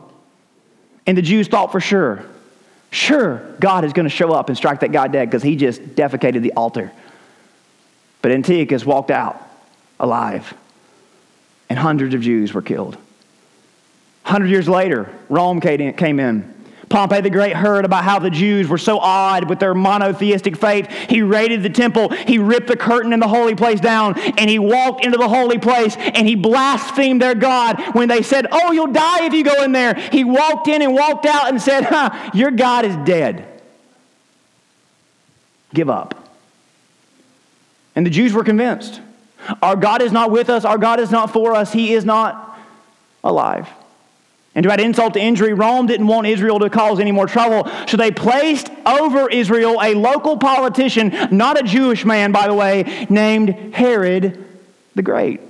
And 1.07 1.19
the 1.19 1.23
Jews 1.23 1.49
thought 1.49 1.73
for 1.73 1.81
sure, 1.81 2.25
sure, 2.93 3.39
God 3.59 3.85
is 3.85 3.93
going 3.93 4.05
to 4.05 4.15
show 4.15 4.33
up 4.33 4.49
and 4.49 4.57
strike 4.57 4.81
that 4.81 4.93
guy 4.93 5.09
dead 5.09 5.29
because 5.29 5.43
he 5.43 5.57
just 5.57 5.83
defecated 5.83 6.43
the 6.43 6.53
altar. 6.53 6.93
But 8.23 8.31
Antiochus 8.31 8.87
walked 8.87 9.11
out 9.11 9.43
alive, 9.99 10.55
and 11.69 11.77
hundreds 11.77 12.15
of 12.15 12.21
Jews 12.21 12.55
were 12.55 12.63
killed. 12.63 12.97
Hundred 14.25 14.51
years 14.51 14.69
later, 14.69 15.11
Rome 15.29 15.61
came 15.61 16.21
in. 16.21 16.53
Pompey 16.93 17.23
the 17.23 17.31
Great 17.31 17.57
heard 17.57 17.87
about 17.87 18.05
how 18.05 18.19
the 18.19 18.29
Jews 18.29 18.69
were 18.69 18.79
so 18.79 18.99
odd 18.99 19.49
with 19.49 19.59
their 19.59 19.75
monotheistic 19.75 20.59
faith. 20.59 20.91
He 21.09 21.23
raided 21.23 21.63
the 21.63 21.71
temple, 21.71 22.11
he 22.11 22.39
ripped 22.39 22.67
the 22.67 22.77
curtain 22.77 23.15
in 23.15 23.19
the 23.19 23.27
holy 23.27 23.55
place 23.55 23.81
down, 23.81 24.19
and 24.19 24.51
he 24.51 24.59
walked 24.59 25.03
into 25.03 25.17
the 25.17 25.29
holy 25.29 25.59
place 25.59 25.97
and 25.97 26.29
he 26.29 26.35
blasphemed 26.35 27.23
their 27.23 27.35
God 27.35 27.83
when 27.95 28.09
they 28.09 28.21
said, 28.21 28.47
Oh, 28.53 28.73
you'll 28.73 28.93
die 28.93 29.25
if 29.25 29.33
you 29.33 29.43
go 29.43 29.63
in 29.63 29.73
there. 29.73 29.95
He 29.95 30.23
walked 30.23 30.69
in 30.69 30.83
and 30.83 30.93
walked 30.93 31.25
out 31.25 31.49
and 31.49 31.61
said, 31.61 31.85
huh, 31.85 32.31
Your 32.35 32.51
God 32.51 32.85
is 32.85 32.95
dead. 33.07 33.49
Give 35.73 35.89
up. 35.89 36.29
And 37.97 38.05
the 38.05 38.11
Jews 38.11 38.35
were 38.35 38.45
convinced. 38.45 39.01
Our 39.63 39.77
God 39.77 40.03
is 40.03 40.13
not 40.13 40.31
with 40.31 40.51
us, 40.51 40.67
our 40.67 40.79
God 40.79 41.01
is 41.01 41.11
not 41.11 41.33
for 41.33 41.55
us, 41.55 41.73
He 41.73 41.95
is 41.95 42.05
not 42.05 42.59
alive. 43.25 43.69
And 44.55 44.65
to 44.65 44.73
add 44.73 44.81
insult 44.81 45.15
to 45.15 45.21
injury, 45.21 45.55
Rome 45.55 45.87
didn't 45.87 46.07
want 46.07 46.27
Israel 46.27 46.59
to 46.59 46.69
cause 46.69 47.01
any 47.01 47.12
more 47.12 47.27
trouble. 47.27 47.71
So 47.87 47.97
they 47.97 48.11
placed 48.11 48.69
over 48.85 49.31
Israel 49.31 49.81
a 49.83 49.95
local 49.95 50.37
politician, 50.37 51.29
not 51.31 51.59
a 51.59 51.62
Jewish 51.62 52.05
man, 52.05 52.33
by 52.33 52.49
the 52.49 52.55
way, 52.55 53.07
named 53.09 53.75
Herod 53.75 54.45
the 54.95 55.03
Great. 55.03 55.41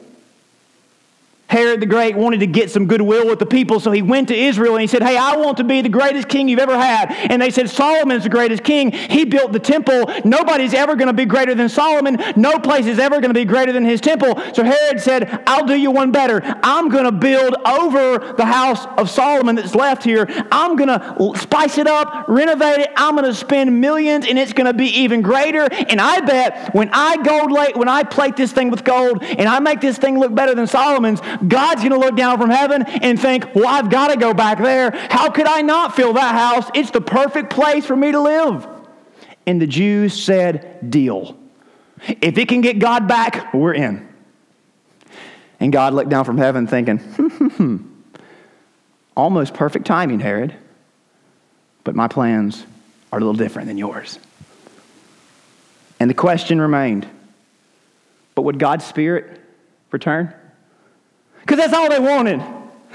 Herod 1.52 1.80
the 1.80 1.86
Great 1.86 2.16
wanted 2.16 2.40
to 2.40 2.46
get 2.46 2.70
some 2.70 2.86
goodwill 2.86 3.26
with 3.26 3.38
the 3.38 3.44
people, 3.44 3.78
so 3.78 3.92
he 3.92 4.00
went 4.00 4.28
to 4.28 4.34
Israel 4.34 4.72
and 4.72 4.80
he 4.80 4.86
said, 4.86 5.02
Hey, 5.02 5.18
I 5.18 5.36
want 5.36 5.58
to 5.58 5.64
be 5.64 5.82
the 5.82 5.90
greatest 5.90 6.30
king 6.30 6.48
you've 6.48 6.58
ever 6.58 6.78
had. 6.78 7.12
And 7.30 7.42
they 7.42 7.50
said, 7.50 7.68
Solomon's 7.68 8.22
the 8.22 8.30
greatest 8.30 8.64
king. 8.64 8.90
He 8.90 9.26
built 9.26 9.52
the 9.52 9.58
temple. 9.60 10.10
Nobody's 10.24 10.72
ever 10.72 10.96
going 10.96 11.08
to 11.08 11.12
be 11.12 11.26
greater 11.26 11.54
than 11.54 11.68
Solomon. 11.68 12.18
No 12.36 12.58
place 12.58 12.86
is 12.86 12.98
ever 12.98 13.16
going 13.16 13.34
to 13.34 13.38
be 13.38 13.44
greater 13.44 13.70
than 13.70 13.84
his 13.84 14.00
temple. 14.00 14.40
So 14.54 14.64
Herod 14.64 14.98
said, 14.98 15.42
I'll 15.46 15.66
do 15.66 15.74
you 15.74 15.90
one 15.90 16.10
better. 16.10 16.40
I'm 16.62 16.88
going 16.88 17.04
to 17.04 17.12
build 17.12 17.54
over 17.66 18.32
the 18.32 18.46
house 18.46 18.86
of 18.96 19.10
Solomon 19.10 19.54
that's 19.54 19.74
left 19.74 20.02
here. 20.02 20.26
I'm 20.50 20.74
going 20.76 20.88
to 20.88 21.38
spice 21.38 21.76
it 21.76 21.86
up, 21.86 22.28
renovate 22.28 22.78
it. 22.78 22.90
I'm 22.96 23.14
going 23.14 23.26
to 23.26 23.34
spend 23.34 23.78
millions, 23.78 24.26
and 24.26 24.38
it's 24.38 24.54
going 24.54 24.68
to 24.68 24.72
be 24.72 24.86
even 24.86 25.20
greater. 25.20 25.68
And 25.70 26.00
I 26.00 26.20
bet 26.20 26.74
when 26.74 26.88
I 26.94 27.22
gold 27.22 27.52
late, 27.52 27.76
when 27.76 27.88
I 27.88 28.04
plate 28.04 28.36
this 28.36 28.52
thing 28.52 28.70
with 28.70 28.84
gold 28.84 29.22
and 29.22 29.46
I 29.46 29.58
make 29.60 29.82
this 29.82 29.98
thing 29.98 30.18
look 30.18 30.34
better 30.34 30.54
than 30.54 30.66
Solomon's, 30.66 31.20
God's 31.46 31.82
going 31.82 31.92
to 31.92 31.98
look 31.98 32.16
down 32.16 32.38
from 32.38 32.50
heaven 32.50 32.82
and 32.82 33.20
think, 33.20 33.54
well, 33.54 33.66
I've 33.66 33.90
got 33.90 34.08
to 34.08 34.16
go 34.16 34.32
back 34.34 34.58
there. 34.58 34.90
How 35.10 35.30
could 35.30 35.46
I 35.46 35.62
not 35.62 35.96
fill 35.96 36.12
that 36.14 36.34
house? 36.34 36.70
It's 36.74 36.90
the 36.90 37.00
perfect 37.00 37.50
place 37.50 37.84
for 37.84 37.96
me 37.96 38.12
to 38.12 38.20
live. 38.20 38.66
And 39.46 39.60
the 39.60 39.66
Jews 39.66 40.20
said, 40.20 40.90
deal. 40.90 41.36
If 42.06 42.38
it 42.38 42.48
can 42.48 42.60
get 42.60 42.78
God 42.78 43.08
back, 43.08 43.52
we're 43.54 43.74
in. 43.74 44.08
And 45.60 45.72
God 45.72 45.94
looked 45.94 46.10
down 46.10 46.24
from 46.24 46.38
heaven 46.38 46.66
thinking, 46.66 47.94
almost 49.16 49.54
perfect 49.54 49.86
timing, 49.86 50.20
Herod. 50.20 50.54
But 51.84 51.94
my 51.94 52.08
plans 52.08 52.64
are 53.12 53.18
a 53.18 53.20
little 53.20 53.34
different 53.34 53.68
than 53.68 53.78
yours. 53.78 54.18
And 56.00 56.10
the 56.10 56.14
question 56.14 56.60
remained, 56.60 57.06
but 58.34 58.42
would 58.42 58.58
God's 58.58 58.84
Spirit 58.84 59.40
return? 59.92 60.34
Because 61.52 61.70
that's 61.70 61.78
all 61.78 61.90
they 61.90 62.00
wanted. 62.00 62.42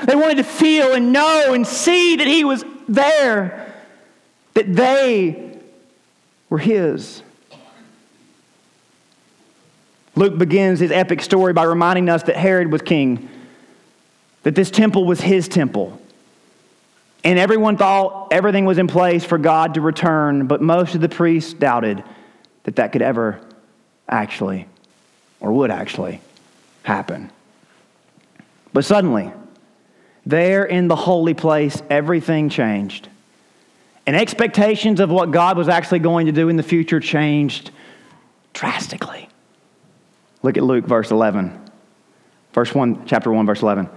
They 0.05 0.15
wanted 0.15 0.37
to 0.37 0.43
feel 0.43 0.93
and 0.93 1.13
know 1.13 1.53
and 1.53 1.67
see 1.67 2.15
that 2.15 2.25
He 2.25 2.43
was 2.43 2.65
there, 2.89 3.71
that 4.55 4.75
they 4.75 5.59
were 6.49 6.57
His. 6.57 7.21
Luke 10.15 10.39
begins 10.39 10.79
his 10.79 10.91
epic 10.91 11.21
story 11.21 11.53
by 11.53 11.65
reminding 11.65 12.09
us 12.09 12.23
that 12.23 12.35
Herod 12.35 12.71
was 12.71 12.81
king, 12.81 13.29
that 14.41 14.55
this 14.55 14.71
temple 14.71 15.05
was 15.05 15.21
his 15.21 15.47
temple. 15.47 16.01
And 17.23 17.37
everyone 17.37 17.77
thought 17.77 18.29
everything 18.31 18.65
was 18.65 18.79
in 18.79 18.87
place 18.87 19.23
for 19.23 19.37
God 19.37 19.75
to 19.75 19.81
return, 19.81 20.47
but 20.47 20.63
most 20.63 20.95
of 20.95 21.01
the 21.01 21.09
priests 21.09 21.53
doubted 21.53 22.03
that 22.63 22.77
that 22.77 22.91
could 22.91 23.03
ever 23.03 23.39
actually 24.09 24.65
or 25.39 25.51
would 25.51 25.69
actually 25.69 26.21
happen. 26.81 27.29
But 28.77 28.85
suddenly, 28.85 29.33
there 30.23 30.63
in 30.63 30.87
the 30.87 30.95
holy 30.95 31.33
place, 31.33 31.81
everything 31.89 32.47
changed. 32.47 33.09
And 34.05 34.15
expectations 34.15 34.99
of 34.99 35.09
what 35.09 35.31
God 35.31 35.57
was 35.57 35.67
actually 35.67 35.97
going 35.97 36.27
to 36.27 36.31
do 36.31 36.47
in 36.47 36.57
the 36.57 36.61
future 36.61 36.99
changed 36.99 37.71
drastically. 38.53 39.29
Look 40.43 40.57
at 40.57 40.63
Luke 40.63 40.85
verse 40.85 41.09
11. 41.09 41.59
Verse 42.53 42.75
1, 42.75 43.07
chapter 43.07 43.31
1, 43.31 43.47
verse 43.47 43.63
11. 43.63 43.89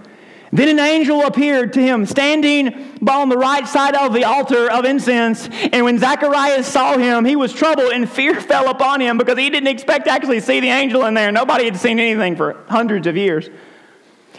Then 0.51 0.69
an 0.69 0.79
angel 0.79 1.27
appeared 1.27 1.73
to 1.73 1.79
him, 1.79 2.07
standing 2.07 2.97
on 3.07 3.29
the 3.29 3.37
right 3.37 3.67
side 3.67 3.93
of 3.93 4.13
the 4.13 4.23
altar 4.23 4.71
of 4.71 4.83
incense. 4.83 5.47
And 5.71 5.85
when 5.85 5.99
Zacharias 5.99 6.65
saw 6.65 6.97
him, 6.97 7.23
he 7.23 7.35
was 7.35 7.53
troubled, 7.53 7.91
and 7.91 8.09
fear 8.09 8.41
fell 8.41 8.67
upon 8.67 8.99
him 8.99 9.19
because 9.19 9.37
he 9.37 9.51
didn't 9.51 9.67
expect 9.67 10.05
to 10.05 10.11
actually 10.11 10.39
see 10.39 10.59
the 10.59 10.69
angel 10.69 11.05
in 11.05 11.13
there. 11.13 11.31
Nobody 11.31 11.65
had 11.65 11.77
seen 11.77 11.99
anything 11.99 12.35
for 12.35 12.63
hundreds 12.67 13.05
of 13.05 13.15
years. 13.15 13.47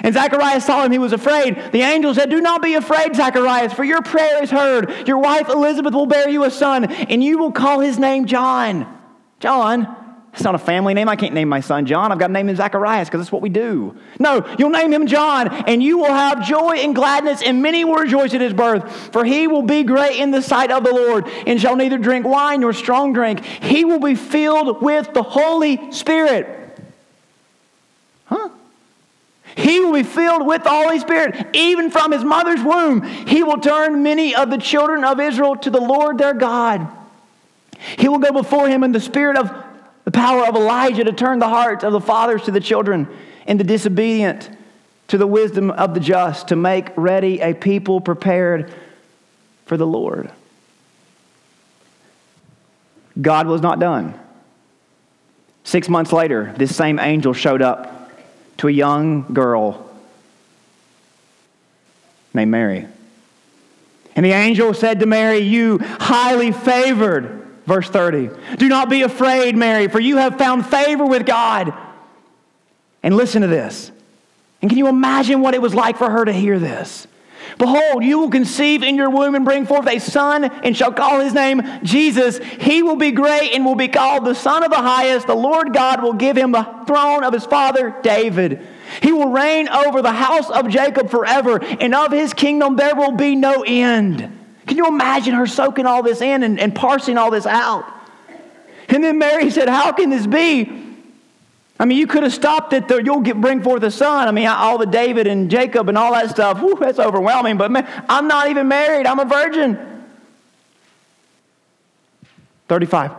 And 0.02 0.14
Zacharias 0.14 0.64
saw 0.64 0.84
him, 0.84 0.92
he 0.92 0.98
was 0.98 1.12
afraid. 1.12 1.72
The 1.72 1.82
angel 1.82 2.14
said, 2.14 2.28
Do 2.28 2.40
not 2.40 2.60
be 2.62 2.74
afraid, 2.74 3.14
Zacharias, 3.14 3.72
for 3.72 3.84
your 3.84 4.02
prayer 4.02 4.42
is 4.42 4.50
heard. 4.50 5.06
Your 5.06 5.18
wife 5.18 5.48
Elizabeth 5.48 5.94
will 5.94 6.06
bear 6.06 6.28
you 6.28 6.44
a 6.44 6.50
son, 6.50 6.84
and 6.84 7.22
you 7.22 7.38
will 7.38 7.52
call 7.52 7.80
his 7.80 7.98
name 7.98 8.26
John. 8.26 8.86
John? 9.38 9.96
It's 10.32 10.42
not 10.42 10.54
a 10.54 10.58
family 10.58 10.94
name. 10.94 11.10
I 11.10 11.16
can't 11.16 11.34
name 11.34 11.48
my 11.48 11.60
son 11.60 11.84
John. 11.84 12.10
I've 12.10 12.18
got 12.18 12.28
to 12.28 12.32
name 12.32 12.48
him 12.48 12.56
Zacharias 12.56 13.08
because 13.08 13.20
that's 13.20 13.32
what 13.32 13.42
we 13.42 13.50
do. 13.50 13.94
No, 14.18 14.46
you'll 14.58 14.70
name 14.70 14.92
him 14.92 15.06
John, 15.06 15.48
and 15.68 15.82
you 15.82 15.98
will 15.98 16.12
have 16.12 16.46
joy 16.46 16.76
and 16.78 16.94
gladness, 16.94 17.42
and 17.42 17.62
many 17.62 17.84
will 17.84 17.96
rejoice 17.96 18.32
at 18.32 18.40
his 18.40 18.54
birth. 18.54 18.90
For 19.12 19.24
he 19.24 19.46
will 19.46 19.62
be 19.62 19.82
great 19.82 20.18
in 20.18 20.30
the 20.30 20.40
sight 20.40 20.70
of 20.70 20.84
the 20.84 20.92
Lord, 20.92 21.28
and 21.46 21.60
shall 21.60 21.76
neither 21.76 21.98
drink 21.98 22.26
wine 22.26 22.60
nor 22.60 22.72
strong 22.72 23.12
drink. 23.12 23.44
He 23.44 23.84
will 23.84 24.00
be 24.00 24.14
filled 24.14 24.80
with 24.82 25.12
the 25.12 25.22
Holy 25.22 25.92
Spirit. 25.92 26.61
He 29.56 29.80
will 29.80 29.92
be 29.92 30.02
filled 30.02 30.46
with 30.46 30.64
the 30.64 30.70
Holy 30.70 30.98
Spirit, 30.98 31.48
even 31.54 31.90
from 31.90 32.12
his 32.12 32.24
mother's 32.24 32.62
womb. 32.62 33.02
He 33.02 33.42
will 33.42 33.58
turn 33.58 34.02
many 34.02 34.34
of 34.34 34.50
the 34.50 34.58
children 34.58 35.04
of 35.04 35.20
Israel 35.20 35.56
to 35.56 35.70
the 35.70 35.80
Lord 35.80 36.18
their 36.18 36.34
God. 36.34 36.88
He 37.98 38.08
will 38.08 38.18
go 38.18 38.32
before 38.32 38.68
him 38.68 38.84
in 38.84 38.92
the 38.92 39.00
spirit 39.00 39.36
of 39.36 39.52
the 40.04 40.10
power 40.10 40.46
of 40.46 40.54
Elijah 40.56 41.04
to 41.04 41.12
turn 41.12 41.38
the 41.38 41.48
hearts 41.48 41.84
of 41.84 41.92
the 41.92 42.00
fathers 42.00 42.42
to 42.42 42.50
the 42.50 42.60
children 42.60 43.08
and 43.46 43.58
the 43.58 43.64
disobedient 43.64 44.50
to 45.08 45.18
the 45.18 45.26
wisdom 45.26 45.70
of 45.70 45.94
the 45.94 46.00
just, 46.00 46.48
to 46.48 46.56
make 46.56 46.88
ready 46.96 47.40
a 47.40 47.52
people 47.52 48.00
prepared 48.00 48.72
for 49.66 49.76
the 49.76 49.86
Lord. 49.86 50.30
God 53.20 53.46
was 53.46 53.60
not 53.60 53.78
done. 53.78 54.18
Six 55.64 55.88
months 55.88 56.12
later, 56.12 56.54
this 56.56 56.74
same 56.74 56.98
angel 56.98 57.34
showed 57.34 57.60
up 57.60 58.01
to 58.58 58.68
a 58.68 58.70
young 58.70 59.32
girl 59.32 59.90
named 62.34 62.50
Mary. 62.50 62.86
And 64.14 64.24
the 64.26 64.32
angel 64.32 64.74
said 64.74 65.00
to 65.00 65.06
Mary, 65.06 65.38
You 65.38 65.78
highly 65.80 66.52
favored 66.52 67.42
Verse 67.66 67.88
30 67.88 68.30
Do 68.56 68.68
not 68.68 68.90
be 68.90 69.02
afraid, 69.02 69.56
Mary, 69.56 69.88
for 69.88 70.00
you 70.00 70.16
have 70.16 70.38
found 70.38 70.66
favor 70.66 71.06
with 71.06 71.26
God. 71.26 71.72
And 73.02 73.16
listen 73.16 73.42
to 73.42 73.48
this. 73.48 73.90
And 74.60 74.70
can 74.70 74.78
you 74.78 74.86
imagine 74.86 75.40
what 75.40 75.54
it 75.54 75.62
was 75.62 75.74
like 75.74 75.96
for 75.96 76.08
her 76.08 76.24
to 76.24 76.32
hear 76.32 76.58
this? 76.58 77.06
Behold, 77.58 78.04
you 78.04 78.18
will 78.18 78.30
conceive 78.30 78.82
in 78.82 78.96
your 78.96 79.10
womb 79.10 79.34
and 79.34 79.44
bring 79.44 79.66
forth 79.66 79.86
a 79.86 79.98
son, 79.98 80.44
and 80.44 80.76
shall 80.76 80.92
call 80.92 81.20
his 81.20 81.34
name 81.34 81.62
Jesus. 81.82 82.38
He 82.38 82.82
will 82.82 82.96
be 82.96 83.10
great 83.10 83.52
and 83.52 83.64
will 83.64 83.74
be 83.74 83.88
called 83.88 84.24
the 84.24 84.34
Son 84.34 84.64
of 84.64 84.70
the 84.70 84.76
Highest. 84.76 85.26
The 85.26 85.34
Lord 85.34 85.72
God 85.72 86.02
will 86.02 86.12
give 86.12 86.36
him 86.36 86.52
the 86.52 86.64
throne 86.86 87.24
of 87.24 87.32
his 87.32 87.46
father 87.46 87.94
David. 88.02 88.66
He 89.00 89.12
will 89.12 89.30
reign 89.30 89.68
over 89.68 90.02
the 90.02 90.12
house 90.12 90.50
of 90.50 90.68
Jacob 90.68 91.10
forever, 91.10 91.62
and 91.62 91.94
of 91.94 92.12
his 92.12 92.34
kingdom 92.34 92.76
there 92.76 92.94
will 92.94 93.12
be 93.12 93.36
no 93.36 93.62
end. 93.66 94.38
Can 94.66 94.76
you 94.76 94.86
imagine 94.86 95.34
her 95.34 95.46
soaking 95.46 95.86
all 95.86 96.02
this 96.02 96.20
in 96.20 96.42
and, 96.42 96.58
and 96.58 96.74
parsing 96.74 97.18
all 97.18 97.30
this 97.30 97.46
out? 97.46 97.84
And 98.88 99.02
then 99.02 99.18
Mary 99.18 99.50
said, 99.50 99.68
How 99.68 99.92
can 99.92 100.10
this 100.10 100.26
be? 100.26 100.91
I 101.82 101.84
mean, 101.84 101.98
you 101.98 102.06
could 102.06 102.22
have 102.22 102.32
stopped 102.32 102.72
it. 102.74 102.86
There, 102.86 103.00
You'll 103.00 103.22
get, 103.22 103.40
bring 103.40 103.60
forth 103.60 103.82
a 103.82 103.90
son. 103.90 104.28
I 104.28 104.30
mean, 104.30 104.46
all 104.46 104.78
the 104.78 104.86
David 104.86 105.26
and 105.26 105.50
Jacob 105.50 105.88
and 105.88 105.98
all 105.98 106.12
that 106.12 106.30
stuff. 106.30 106.60
Whew, 106.60 106.76
that's 106.78 107.00
overwhelming. 107.00 107.56
But 107.56 107.72
man, 107.72 107.88
I'm 108.08 108.28
not 108.28 108.48
even 108.48 108.68
married. 108.68 109.04
I'm 109.04 109.18
a 109.18 109.24
virgin. 109.24 110.06
35. 112.68 113.10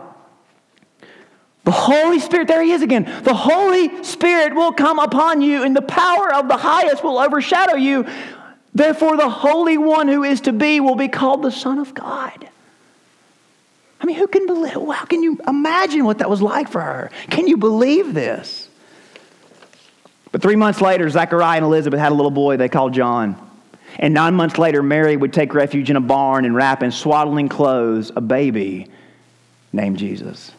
The 1.64 1.70
Holy 1.72 2.18
Spirit, 2.18 2.48
there 2.48 2.62
he 2.62 2.72
is 2.72 2.80
again. 2.80 3.04
The 3.22 3.34
Holy 3.34 4.02
Spirit 4.02 4.54
will 4.54 4.72
come 4.72 4.98
upon 4.98 5.42
you, 5.42 5.62
and 5.62 5.76
the 5.76 5.82
power 5.82 6.34
of 6.34 6.48
the 6.48 6.56
highest 6.56 7.04
will 7.04 7.18
overshadow 7.18 7.76
you. 7.76 8.06
Therefore, 8.74 9.18
the 9.18 9.28
Holy 9.28 9.76
One 9.76 10.08
who 10.08 10.24
is 10.24 10.40
to 10.40 10.54
be 10.54 10.80
will 10.80 10.96
be 10.96 11.08
called 11.08 11.42
the 11.42 11.50
Son 11.50 11.78
of 11.78 11.92
God. 11.92 12.48
I 14.04 14.06
mean, 14.06 14.16
who 14.16 14.26
can 14.26 14.44
believe? 14.44 14.74
How 14.74 15.06
can 15.06 15.22
you 15.22 15.40
imagine 15.48 16.04
what 16.04 16.18
that 16.18 16.28
was 16.28 16.42
like 16.42 16.68
for 16.68 16.82
her? 16.82 17.10
Can 17.30 17.48
you 17.48 17.56
believe 17.56 18.12
this? 18.12 18.68
But 20.30 20.42
three 20.42 20.56
months 20.56 20.82
later, 20.82 21.08
Zechariah 21.08 21.56
and 21.56 21.64
Elizabeth 21.64 21.98
had 21.98 22.12
a 22.12 22.14
little 22.14 22.30
boy 22.30 22.58
they 22.58 22.68
called 22.68 22.92
John. 22.92 23.34
And 23.98 24.12
nine 24.12 24.34
months 24.34 24.58
later, 24.58 24.82
Mary 24.82 25.16
would 25.16 25.32
take 25.32 25.54
refuge 25.54 25.88
in 25.88 25.96
a 25.96 26.02
barn 26.02 26.44
and 26.44 26.54
wrap 26.54 26.82
in 26.82 26.90
swaddling 26.90 27.48
clothes 27.48 28.12
a 28.14 28.20
baby 28.20 28.90
named 29.72 29.96
Jesus. 29.96 30.52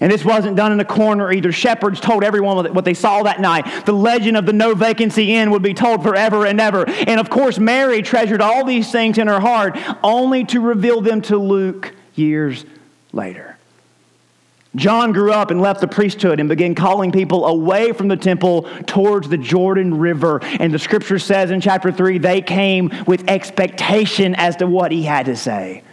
And 0.00 0.10
this 0.10 0.24
wasn't 0.24 0.56
done 0.56 0.72
in 0.72 0.80
a 0.80 0.86
corner 0.86 1.30
either. 1.30 1.52
Shepherds 1.52 2.00
told 2.00 2.24
everyone 2.24 2.72
what 2.72 2.86
they 2.86 2.94
saw 2.94 3.24
that 3.24 3.42
night. 3.42 3.84
The 3.84 3.92
legend 3.92 4.38
of 4.38 4.46
the 4.46 4.54
no 4.54 4.74
vacancy 4.74 5.34
inn 5.34 5.50
would 5.50 5.62
be 5.62 5.74
told 5.74 6.02
forever 6.02 6.46
and 6.46 6.58
ever. 6.58 6.88
And 6.88 7.20
of 7.20 7.28
course, 7.28 7.58
Mary 7.58 8.00
treasured 8.00 8.40
all 8.40 8.64
these 8.64 8.90
things 8.90 9.18
in 9.18 9.26
her 9.26 9.40
heart, 9.40 9.76
only 10.02 10.44
to 10.46 10.60
reveal 10.60 11.02
them 11.02 11.20
to 11.22 11.36
Luke 11.36 11.94
years 12.14 12.64
later. 13.12 13.56
John 14.76 15.12
grew 15.12 15.32
up 15.32 15.50
and 15.50 15.60
left 15.60 15.80
the 15.80 15.86
priesthood 15.86 16.40
and 16.40 16.48
began 16.48 16.74
calling 16.74 17.12
people 17.12 17.46
away 17.46 17.92
from 17.92 18.08
the 18.08 18.16
temple 18.16 18.62
towards 18.86 19.28
the 19.28 19.38
Jordan 19.38 19.98
River. 19.98 20.40
And 20.42 20.74
the 20.74 20.80
scripture 20.80 21.18
says 21.18 21.50
in 21.50 21.60
chapter 21.60 21.92
3 21.92 22.18
they 22.18 22.42
came 22.42 22.92
with 23.06 23.28
expectation 23.28 24.34
as 24.34 24.56
to 24.56 24.66
what 24.66 24.90
he 24.90 25.04
had 25.04 25.26
to 25.26 25.36
say. 25.36 25.84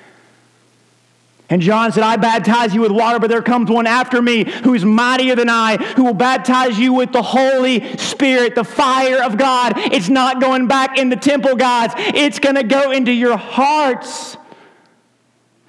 And 1.52 1.62
John 1.62 1.92
said, 1.92 2.04
I 2.04 2.16
baptize 2.16 2.74
you 2.74 2.80
with 2.80 2.94
water, 2.94 3.20
but 3.20 3.30
there 3.30 3.42
comes 3.42 3.70
one 3.70 3.86
after 3.86 4.22
me 4.22 4.46
who 4.46 4.74
is 4.74 4.86
mightier 4.86 5.36
than 5.36 5.50
I, 5.50 5.76
who 5.98 6.06
will 6.06 6.14
baptize 6.14 6.80
you 6.80 6.94
with 6.94 7.12
the 7.12 7.22
Holy 7.22 7.98
Spirit, 7.98 8.56
the 8.56 8.64
fire 8.64 9.22
of 9.22 9.38
God. 9.38 9.74
It's 9.76 10.08
not 10.08 10.40
going 10.40 10.68
back 10.68 10.98
in 10.98 11.10
the 11.10 11.18
temple, 11.18 11.58
gods. 11.58 11.94
It's 11.98 12.40
going 12.40 12.56
to 12.56 12.64
go 12.64 12.92
into 12.92 13.12
your 13.12 13.36
hearts. 13.36 14.38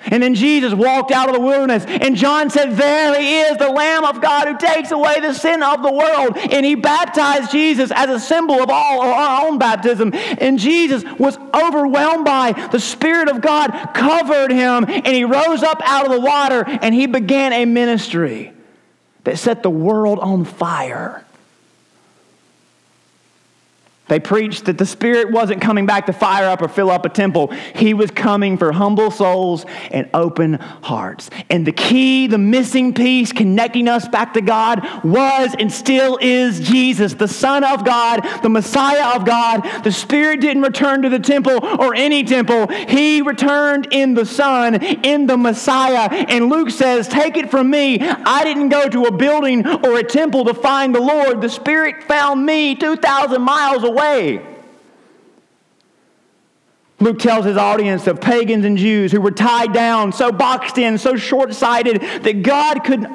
And 0.06 0.22
then 0.22 0.34
Jesus 0.34 0.74
walked 0.74 1.10
out 1.10 1.28
of 1.28 1.34
the 1.34 1.40
wilderness, 1.40 1.84
and 1.86 2.16
John 2.16 2.50
said, 2.50 2.72
There 2.72 3.20
he 3.20 3.40
is, 3.40 3.56
the 3.56 3.70
Lamb 3.70 4.04
of 4.04 4.20
God 4.20 4.48
who 4.48 4.58
takes 4.58 4.90
away 4.90 5.20
the 5.20 5.32
sin 5.32 5.62
of 5.62 5.82
the 5.82 5.92
world. 5.92 6.36
And 6.36 6.64
he 6.66 6.74
baptized 6.74 7.50
Jesus 7.50 7.90
as 7.94 8.10
a 8.10 8.20
symbol 8.20 8.62
of 8.62 8.70
all 8.70 9.00
our 9.00 9.46
own 9.46 9.58
baptism. 9.58 10.12
And 10.14 10.58
Jesus 10.58 11.04
was 11.18 11.38
overwhelmed 11.54 12.24
by 12.24 12.52
the 12.72 12.80
Spirit 12.80 13.28
of 13.28 13.40
God, 13.40 13.70
covered 13.94 14.50
him, 14.50 14.84
and 14.88 15.06
he 15.08 15.24
rose 15.24 15.62
up 15.62 15.80
out 15.84 16.06
of 16.06 16.12
the 16.12 16.20
water, 16.20 16.64
and 16.66 16.94
he 16.94 17.06
began 17.06 17.52
a 17.52 17.64
ministry 17.64 18.52
that 19.24 19.38
set 19.38 19.62
the 19.62 19.70
world 19.70 20.18
on 20.18 20.44
fire. 20.44 21.24
They 24.12 24.20
preached 24.20 24.66
that 24.66 24.76
the 24.76 24.84
Spirit 24.84 25.30
wasn't 25.30 25.62
coming 25.62 25.86
back 25.86 26.04
to 26.04 26.12
fire 26.12 26.46
up 26.46 26.60
or 26.60 26.68
fill 26.68 26.90
up 26.90 27.06
a 27.06 27.08
temple. 27.08 27.50
He 27.74 27.94
was 27.94 28.10
coming 28.10 28.58
for 28.58 28.70
humble 28.70 29.10
souls 29.10 29.64
and 29.90 30.06
open 30.12 30.58
hearts. 30.82 31.30
And 31.48 31.66
the 31.66 31.72
key, 31.72 32.26
the 32.26 32.36
missing 32.36 32.92
piece 32.92 33.32
connecting 33.32 33.88
us 33.88 34.06
back 34.06 34.34
to 34.34 34.42
God 34.42 34.86
was 35.02 35.56
and 35.58 35.72
still 35.72 36.18
is 36.20 36.60
Jesus, 36.60 37.14
the 37.14 37.26
Son 37.26 37.64
of 37.64 37.86
God, 37.86 38.20
the 38.42 38.50
Messiah 38.50 39.16
of 39.16 39.24
God. 39.24 39.62
The 39.82 39.90
Spirit 39.90 40.42
didn't 40.42 40.62
return 40.62 41.00
to 41.00 41.08
the 41.08 41.18
temple 41.18 41.64
or 41.80 41.94
any 41.94 42.22
temple, 42.22 42.66
He 42.66 43.22
returned 43.22 43.88
in 43.92 44.12
the 44.12 44.26
Son, 44.26 44.74
in 44.74 45.26
the 45.26 45.38
Messiah. 45.38 46.10
And 46.28 46.50
Luke 46.50 46.68
says, 46.68 47.08
Take 47.08 47.38
it 47.38 47.50
from 47.50 47.70
me, 47.70 47.98
I 48.02 48.44
didn't 48.44 48.68
go 48.68 48.90
to 48.90 49.04
a 49.04 49.10
building 49.10 49.66
or 49.66 49.98
a 49.98 50.04
temple 50.04 50.44
to 50.44 50.52
find 50.52 50.94
the 50.94 51.00
Lord. 51.00 51.40
The 51.40 51.48
Spirit 51.48 52.04
found 52.04 52.44
me 52.44 52.74
2,000 52.74 53.40
miles 53.40 53.84
away 53.84 54.01
Luke 57.00 57.18
tells 57.18 57.44
his 57.44 57.56
audience 57.56 58.06
of 58.06 58.20
pagans 58.20 58.64
and 58.64 58.78
Jews 58.78 59.10
who 59.10 59.20
were 59.20 59.32
tied 59.32 59.72
down, 59.72 60.12
so 60.12 60.30
boxed 60.30 60.78
in, 60.78 60.98
so 60.98 61.16
short 61.16 61.52
sighted 61.52 62.00
that 62.00 62.42
God 62.42 62.84
could 62.84 63.06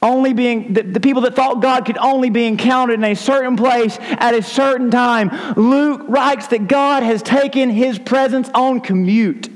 only 0.00 0.32
be, 0.32 0.68
the 0.68 1.00
people 1.00 1.22
that 1.22 1.34
thought 1.34 1.60
God 1.60 1.84
could 1.84 1.98
only 1.98 2.30
be 2.30 2.46
encountered 2.46 2.94
in 2.94 3.04
a 3.04 3.14
certain 3.14 3.56
place 3.56 3.98
at 4.00 4.34
a 4.34 4.42
certain 4.42 4.90
time. 4.90 5.30
Luke 5.56 6.02
writes 6.08 6.46
that 6.48 6.68
God 6.68 7.02
has 7.02 7.22
taken 7.22 7.70
his 7.70 7.98
presence 7.98 8.48
on 8.54 8.80
commute. 8.80 9.48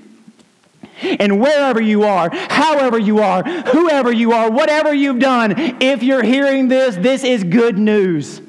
And 1.02 1.40
wherever 1.40 1.80
you 1.80 2.02
are, 2.04 2.28
however 2.30 2.98
you 2.98 3.20
are, 3.20 3.42
whoever 3.44 4.12
you 4.12 4.32
are, 4.32 4.50
whatever 4.50 4.92
you've 4.92 5.20
done, 5.20 5.54
if 5.80 6.02
you're 6.02 6.24
hearing 6.24 6.68
this, 6.68 6.96
this 6.96 7.24
is 7.24 7.44
good 7.44 7.78
news. 7.78 8.42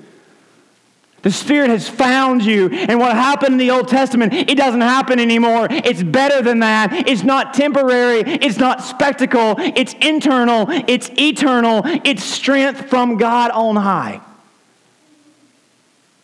The 1.21 1.31
Spirit 1.31 1.69
has 1.69 1.87
found 1.87 2.43
you. 2.43 2.69
And 2.69 2.99
what 2.99 3.13
happened 3.13 3.53
in 3.53 3.57
the 3.57 3.71
Old 3.71 3.87
Testament, 3.87 4.33
it 4.33 4.55
doesn't 4.55 4.81
happen 4.81 5.19
anymore. 5.19 5.67
It's 5.69 6.01
better 6.01 6.41
than 6.41 6.59
that. 6.59 7.07
It's 7.07 7.23
not 7.23 7.53
temporary. 7.53 8.21
It's 8.21 8.57
not 8.57 8.83
spectacle. 8.83 9.55
It's 9.57 9.93
internal. 10.01 10.67
It's 10.87 11.09
eternal. 11.17 11.81
It's 11.85 12.23
strength 12.23 12.89
from 12.89 13.17
God 13.17 13.51
on 13.51 13.75
high. 13.75 14.21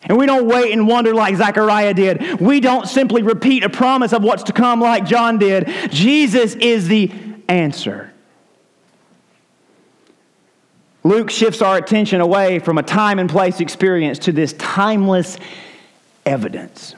And 0.08 0.18
we 0.18 0.26
don't 0.28 0.48
wait 0.48 0.72
and 0.72 0.88
wonder 0.88 1.14
like 1.14 1.36
Zechariah 1.36 1.94
did. 1.94 2.40
We 2.40 2.60
don't 2.60 2.88
simply 2.88 3.24
repeat 3.24 3.64
a 3.64 3.70
promise 3.70 4.14
of 4.14 4.24
what's 4.24 4.44
to 4.44 4.54
come 4.54 4.80
like 4.80 5.06
John 5.06 5.40
did. 5.40 5.68
Jesus 5.90 6.54
is 6.56 6.88
the 6.88 7.12
answer. 7.48 8.14
Luke 11.06 11.30
shifts 11.30 11.62
our 11.62 11.78
attention 11.78 12.20
away 12.20 12.58
from 12.58 12.80
a 12.80 12.84
time 12.84 13.20
and 13.20 13.30
place 13.30 13.60
experience 13.60 14.18
to 14.18 14.32
this 14.32 14.54
timeless 14.54 15.38
evidence. 16.26 16.96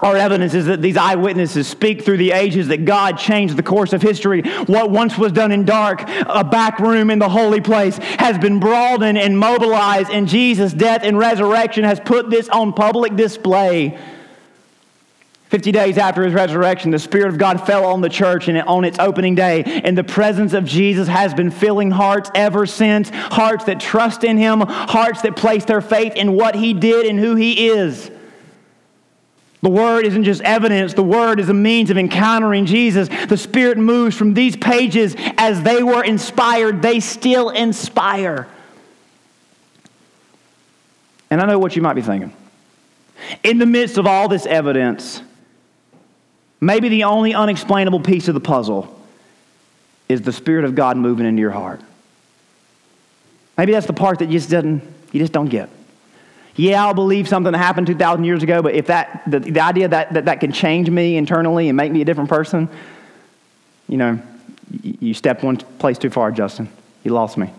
Our 0.00 0.16
evidence 0.16 0.54
is 0.54 0.66
that 0.66 0.82
these 0.82 0.96
eyewitnesses 0.96 1.68
speak 1.68 2.04
through 2.04 2.16
the 2.16 2.32
ages 2.32 2.66
that 2.66 2.84
God 2.84 3.18
changed 3.18 3.56
the 3.56 3.62
course 3.62 3.92
of 3.92 4.02
history. 4.02 4.42
What 4.66 4.90
once 4.90 5.16
was 5.16 5.30
done 5.30 5.52
in 5.52 5.64
dark, 5.64 6.02
a 6.26 6.42
back 6.42 6.80
room 6.80 7.10
in 7.10 7.20
the 7.20 7.28
holy 7.28 7.60
place, 7.60 7.96
has 7.98 8.38
been 8.38 8.58
broadened 8.58 9.16
and 9.16 9.38
mobilized, 9.38 10.10
and 10.10 10.26
Jesus' 10.26 10.72
death 10.72 11.02
and 11.04 11.16
resurrection 11.16 11.84
has 11.84 12.00
put 12.00 12.28
this 12.28 12.48
on 12.48 12.72
public 12.72 13.14
display. 13.14 13.96
50 15.52 15.70
days 15.70 15.98
after 15.98 16.24
his 16.24 16.32
resurrection, 16.32 16.90
the 16.90 16.98
Spirit 16.98 17.28
of 17.28 17.36
God 17.36 17.66
fell 17.66 17.84
on 17.84 18.00
the 18.00 18.08
church 18.08 18.48
and 18.48 18.56
on 18.62 18.86
its 18.86 18.98
opening 18.98 19.34
day, 19.34 19.62
and 19.84 19.98
the 19.98 20.02
presence 20.02 20.54
of 20.54 20.64
Jesus 20.64 21.08
has 21.08 21.34
been 21.34 21.50
filling 21.50 21.90
hearts 21.90 22.30
ever 22.34 22.64
since. 22.64 23.10
Hearts 23.10 23.64
that 23.64 23.78
trust 23.78 24.24
in 24.24 24.38
him, 24.38 24.62
hearts 24.62 25.20
that 25.20 25.36
place 25.36 25.66
their 25.66 25.82
faith 25.82 26.14
in 26.14 26.32
what 26.32 26.54
he 26.54 26.72
did 26.72 27.04
and 27.04 27.18
who 27.18 27.34
he 27.36 27.68
is. 27.68 28.10
The 29.60 29.68
Word 29.68 30.06
isn't 30.06 30.24
just 30.24 30.40
evidence, 30.40 30.94
the 30.94 31.02
Word 31.02 31.38
is 31.38 31.50
a 31.50 31.54
means 31.54 31.90
of 31.90 31.98
encountering 31.98 32.64
Jesus. 32.64 33.10
The 33.28 33.36
Spirit 33.36 33.76
moves 33.76 34.16
from 34.16 34.32
these 34.32 34.56
pages 34.56 35.14
as 35.36 35.62
they 35.62 35.82
were 35.82 36.02
inspired, 36.02 36.80
they 36.80 36.98
still 36.98 37.50
inspire. 37.50 38.48
And 41.28 41.42
I 41.42 41.44
know 41.44 41.58
what 41.58 41.76
you 41.76 41.82
might 41.82 41.92
be 41.92 42.00
thinking. 42.00 42.32
In 43.42 43.58
the 43.58 43.66
midst 43.66 43.98
of 43.98 44.06
all 44.06 44.28
this 44.28 44.46
evidence, 44.46 45.20
maybe 46.62 46.88
the 46.88 47.04
only 47.04 47.34
unexplainable 47.34 48.00
piece 48.00 48.28
of 48.28 48.34
the 48.34 48.40
puzzle 48.40 48.98
is 50.08 50.22
the 50.22 50.32
Spirit 50.32 50.64
of 50.64 50.74
God 50.74 50.96
moving 50.96 51.26
into 51.26 51.40
your 51.40 51.50
heart. 51.50 51.80
Maybe 53.58 53.72
that's 53.72 53.86
the 53.86 53.92
part 53.92 54.20
that 54.20 54.26
you 54.26 54.38
just 54.38 54.48
doesn't, 54.48 54.82
you 55.10 55.20
just 55.20 55.32
don't 55.32 55.48
get. 55.48 55.68
Yeah, 56.54 56.84
I'll 56.84 56.94
believe 56.94 57.28
something 57.28 57.52
that 57.52 57.58
happened 57.58 57.88
2,000 57.88 58.24
years 58.24 58.42
ago, 58.42 58.62
but 58.62 58.74
if 58.74 58.86
that, 58.86 59.22
the, 59.26 59.40
the 59.40 59.60
idea 59.60 59.88
that, 59.88 60.12
that 60.12 60.26
that 60.26 60.40
can 60.40 60.52
change 60.52 60.88
me 60.88 61.16
internally 61.16 61.68
and 61.68 61.76
make 61.76 61.90
me 61.90 62.00
a 62.00 62.04
different 62.04 62.30
person, 62.30 62.68
you 63.88 63.96
know, 63.96 64.20
you, 64.82 65.14
stepped 65.14 65.42
one 65.42 65.56
place 65.56 65.98
too 65.98 66.10
far, 66.10 66.30
Justin. 66.30 66.68
You 67.04 67.12
lost 67.12 67.36
me. 67.36 67.52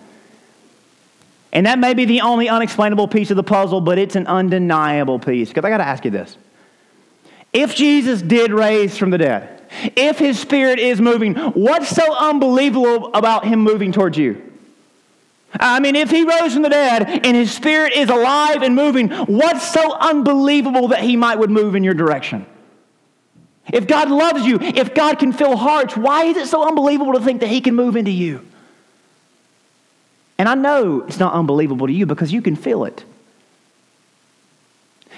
And 1.51 1.65
that 1.65 1.77
may 1.77 1.93
be 1.93 2.05
the 2.05 2.21
only 2.21 2.49
unexplainable 2.49 3.07
piece 3.09 3.29
of 3.31 3.35
the 3.35 3.43
puzzle, 3.43 3.81
but 3.81 3.99
it's 3.99 4.15
an 4.15 4.27
undeniable 4.27 5.19
piece. 5.19 5.49
Because 5.49 5.65
I 5.65 5.69
got 5.69 5.77
to 5.77 5.87
ask 5.87 6.05
you 6.05 6.11
this. 6.11 6.37
If 7.53 7.75
Jesus 7.75 8.21
did 8.21 8.51
raise 8.51 8.97
from 8.97 9.11
the 9.11 9.17
dead, 9.19 9.61
if 9.95 10.17
his 10.17 10.39
spirit 10.39 10.79
is 10.79 10.99
moving, 10.99 11.35
what's 11.35 11.89
so 11.89 12.15
unbelievable 12.15 13.11
about 13.13 13.45
him 13.45 13.61
moving 13.61 13.91
towards 13.91 14.17
you? 14.17 14.51
I 15.59 15.79
mean, 15.79 15.95
if 15.95 16.09
he 16.09 16.23
rose 16.23 16.53
from 16.53 16.63
the 16.63 16.69
dead 16.69 17.07
and 17.07 17.37
his 17.37 17.51
spirit 17.51 17.93
is 17.93 18.09
alive 18.09 18.63
and 18.63 18.75
moving, 18.75 19.09
what's 19.09 19.63
so 19.71 19.93
unbelievable 19.93 20.87
that 20.89 21.01
he 21.01 21.15
might 21.15 21.37
would 21.37 21.51
move 21.51 21.75
in 21.75 21.83
your 21.83 21.93
direction? 21.93 22.45
If 23.71 23.87
God 23.87 24.09
loves 24.09 24.45
you, 24.45 24.59
if 24.59 24.93
God 24.93 25.19
can 25.19 25.31
fill 25.31 25.55
hearts, 25.55 25.95
why 25.95 26.25
is 26.25 26.37
it 26.37 26.47
so 26.47 26.67
unbelievable 26.67 27.13
to 27.13 27.21
think 27.21 27.41
that 27.41 27.47
he 27.47 27.61
can 27.61 27.75
move 27.75 27.95
into 27.95 28.11
you? 28.11 28.45
And 30.37 30.49
I 30.49 30.55
know 30.55 31.01
it's 31.01 31.19
not 31.19 31.33
unbelievable 31.33 31.87
to 31.87 31.93
you 31.93 32.05
because 32.05 32.33
you 32.33 32.41
can 32.41 32.55
feel 32.55 32.85
it. 32.85 33.05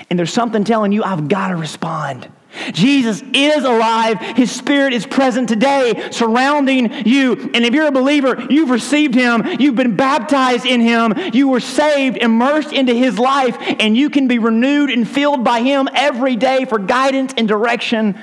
And 0.09 0.19
there's 0.19 0.33
something 0.33 0.63
telling 0.63 0.91
you, 0.91 1.03
I've 1.03 1.27
got 1.27 1.49
to 1.49 1.55
respond. 1.55 2.29
Jesus 2.71 3.21
is 3.33 3.63
alive. 3.63 4.19
His 4.19 4.51
Spirit 4.51 4.93
is 4.93 5.05
present 5.05 5.49
today, 5.49 6.09
surrounding 6.11 7.05
you. 7.05 7.33
And 7.53 7.65
if 7.65 7.73
you're 7.73 7.87
a 7.87 7.91
believer, 7.91 8.45
you've 8.49 8.69
received 8.69 9.15
Him, 9.15 9.45
you've 9.59 9.75
been 9.75 9.95
baptized 9.95 10.65
in 10.65 10.81
Him, 10.81 11.13
you 11.33 11.49
were 11.49 11.59
saved, 11.59 12.17
immersed 12.17 12.71
into 12.71 12.93
His 12.93 13.19
life, 13.19 13.57
and 13.59 13.95
you 13.95 14.09
can 14.09 14.27
be 14.27 14.39
renewed 14.39 14.89
and 14.89 15.07
filled 15.07 15.43
by 15.43 15.61
Him 15.61 15.89
every 15.93 16.35
day 16.35 16.65
for 16.65 16.79
guidance 16.79 17.33
and 17.35 17.47
direction 17.47 18.17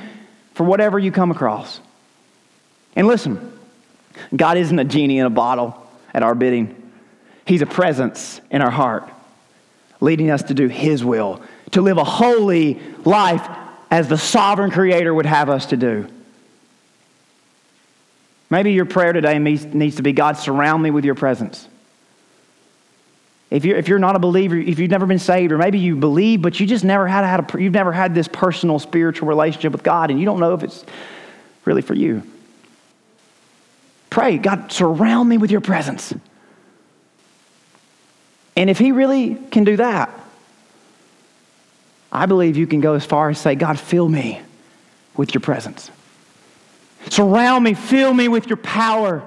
for 0.54 0.64
whatever 0.64 0.98
you 0.98 1.12
come 1.12 1.30
across. 1.30 1.80
And 2.96 3.06
listen, 3.06 3.52
God 4.34 4.56
isn't 4.56 4.78
a 4.78 4.84
genie 4.84 5.18
in 5.18 5.26
a 5.26 5.30
bottle 5.30 5.78
at 6.14 6.22
our 6.22 6.34
bidding, 6.34 6.78
He's 7.44 7.62
a 7.62 7.66
presence 7.66 8.40
in 8.50 8.62
our 8.62 8.70
heart, 8.70 9.08
leading 10.00 10.30
us 10.30 10.44
to 10.44 10.54
do 10.54 10.68
His 10.68 11.04
will, 11.04 11.42
to 11.72 11.82
live 11.82 11.98
a 11.98 12.04
holy 12.04 12.80
life 13.04 13.46
as 13.90 14.08
the 14.08 14.16
sovereign 14.16 14.70
creator 14.70 15.12
would 15.12 15.26
have 15.26 15.50
us 15.50 15.66
to 15.66 15.76
do. 15.76 16.08
Maybe 18.48 18.72
your 18.72 18.84
prayer 18.84 19.12
today 19.12 19.38
needs 19.38 19.96
to 19.96 20.02
be 20.02 20.12
God, 20.12 20.36
surround 20.36 20.82
me 20.82 20.90
with 20.90 21.04
your 21.04 21.14
presence. 21.14 21.66
If 23.50 23.66
you're, 23.66 23.76
if 23.76 23.88
you're 23.88 23.98
not 23.98 24.16
a 24.16 24.18
believer, 24.18 24.56
if 24.56 24.78
you've 24.78 24.90
never 24.90 25.04
been 25.04 25.18
saved, 25.18 25.52
or 25.52 25.58
maybe 25.58 25.78
you 25.78 25.96
believe, 25.96 26.40
but 26.40 26.58
you 26.58 26.66
just 26.66 26.84
never 26.84 27.06
had, 27.06 27.24
had 27.24 27.54
a, 27.54 27.62
you've 27.62 27.74
never 27.74 27.92
had 27.92 28.14
this 28.14 28.28
personal 28.28 28.78
spiritual 28.78 29.28
relationship 29.28 29.72
with 29.72 29.82
God, 29.82 30.10
and 30.10 30.18
you 30.18 30.24
don't 30.24 30.40
know 30.40 30.54
if 30.54 30.62
it's 30.62 30.84
really 31.66 31.82
for 31.82 31.92
you. 31.92 32.22
Pray, 34.08 34.38
God, 34.38 34.72
surround 34.72 35.28
me 35.28 35.36
with 35.36 35.50
your 35.50 35.60
presence. 35.60 36.14
And 38.56 38.70
if 38.70 38.78
He 38.78 38.92
really 38.92 39.34
can 39.50 39.64
do 39.64 39.76
that, 39.76 40.18
I 42.12 42.26
believe 42.26 42.58
you 42.58 42.66
can 42.66 42.82
go 42.82 42.92
as 42.92 43.06
far 43.06 43.30
as 43.30 43.38
say, 43.38 43.54
God, 43.54 43.80
fill 43.80 44.08
me 44.08 44.42
with 45.16 45.32
your 45.32 45.40
presence. 45.40 45.90
Surround 47.08 47.64
me, 47.64 47.72
fill 47.72 48.12
me 48.12 48.28
with 48.28 48.48
your 48.48 48.58
power. 48.58 49.26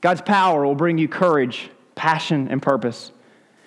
God's 0.00 0.22
power 0.22 0.64
will 0.64 0.76
bring 0.76 0.98
you 0.98 1.08
courage, 1.08 1.68
passion, 1.96 2.48
and 2.48 2.62
purpose. 2.62 3.10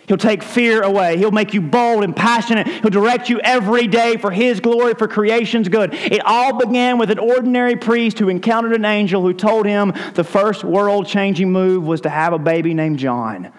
He'll 0.07 0.17
take 0.17 0.43
fear 0.43 0.83
away. 0.83 1.17
He'll 1.17 1.31
make 1.31 1.53
you 1.53 1.61
bold 1.61 2.03
and 2.03 2.15
passionate. 2.15 2.67
He'll 2.67 2.91
direct 2.91 3.29
you 3.29 3.39
every 3.39 3.87
day 3.87 4.17
for 4.17 4.31
His 4.31 4.59
glory, 4.59 4.93
for 4.93 5.07
creation's 5.07 5.67
good. 5.67 5.93
It 5.93 6.23
all 6.25 6.57
began 6.57 6.97
with 6.97 7.09
an 7.09 7.19
ordinary 7.19 7.75
priest 7.75 8.19
who 8.19 8.29
encountered 8.29 8.73
an 8.73 8.85
angel 8.85 9.21
who 9.21 9.33
told 9.33 9.65
him 9.65 9.93
the 10.13 10.23
first 10.23 10.63
world 10.63 11.07
changing 11.07 11.51
move 11.51 11.85
was 11.85 12.01
to 12.01 12.09
have 12.09 12.33
a 12.33 12.39
baby 12.39 12.73
named 12.73 12.99
John. 12.99 13.51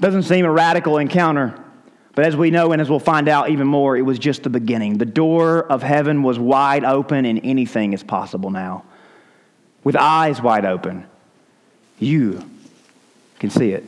Doesn't 0.00 0.24
seem 0.24 0.44
a 0.44 0.50
radical 0.50 0.98
encounter, 0.98 1.58
but 2.14 2.24
as 2.24 2.36
we 2.36 2.50
know 2.50 2.72
and 2.72 2.82
as 2.82 2.90
we'll 2.90 2.98
find 2.98 3.28
out 3.28 3.50
even 3.50 3.66
more, 3.66 3.96
it 3.96 4.02
was 4.02 4.18
just 4.18 4.42
the 4.42 4.50
beginning. 4.50 4.98
The 4.98 5.04
door 5.04 5.64
of 5.70 5.82
heaven 5.82 6.22
was 6.22 6.38
wide 6.38 6.84
open, 6.84 7.24
and 7.24 7.40
anything 7.44 7.92
is 7.92 8.02
possible 8.02 8.50
now. 8.50 8.84
With 9.84 9.96
eyes 9.96 10.40
wide 10.40 10.64
open, 10.64 11.06
you 11.98 12.48
can 13.38 13.50
see 13.50 13.72
it 13.72 13.84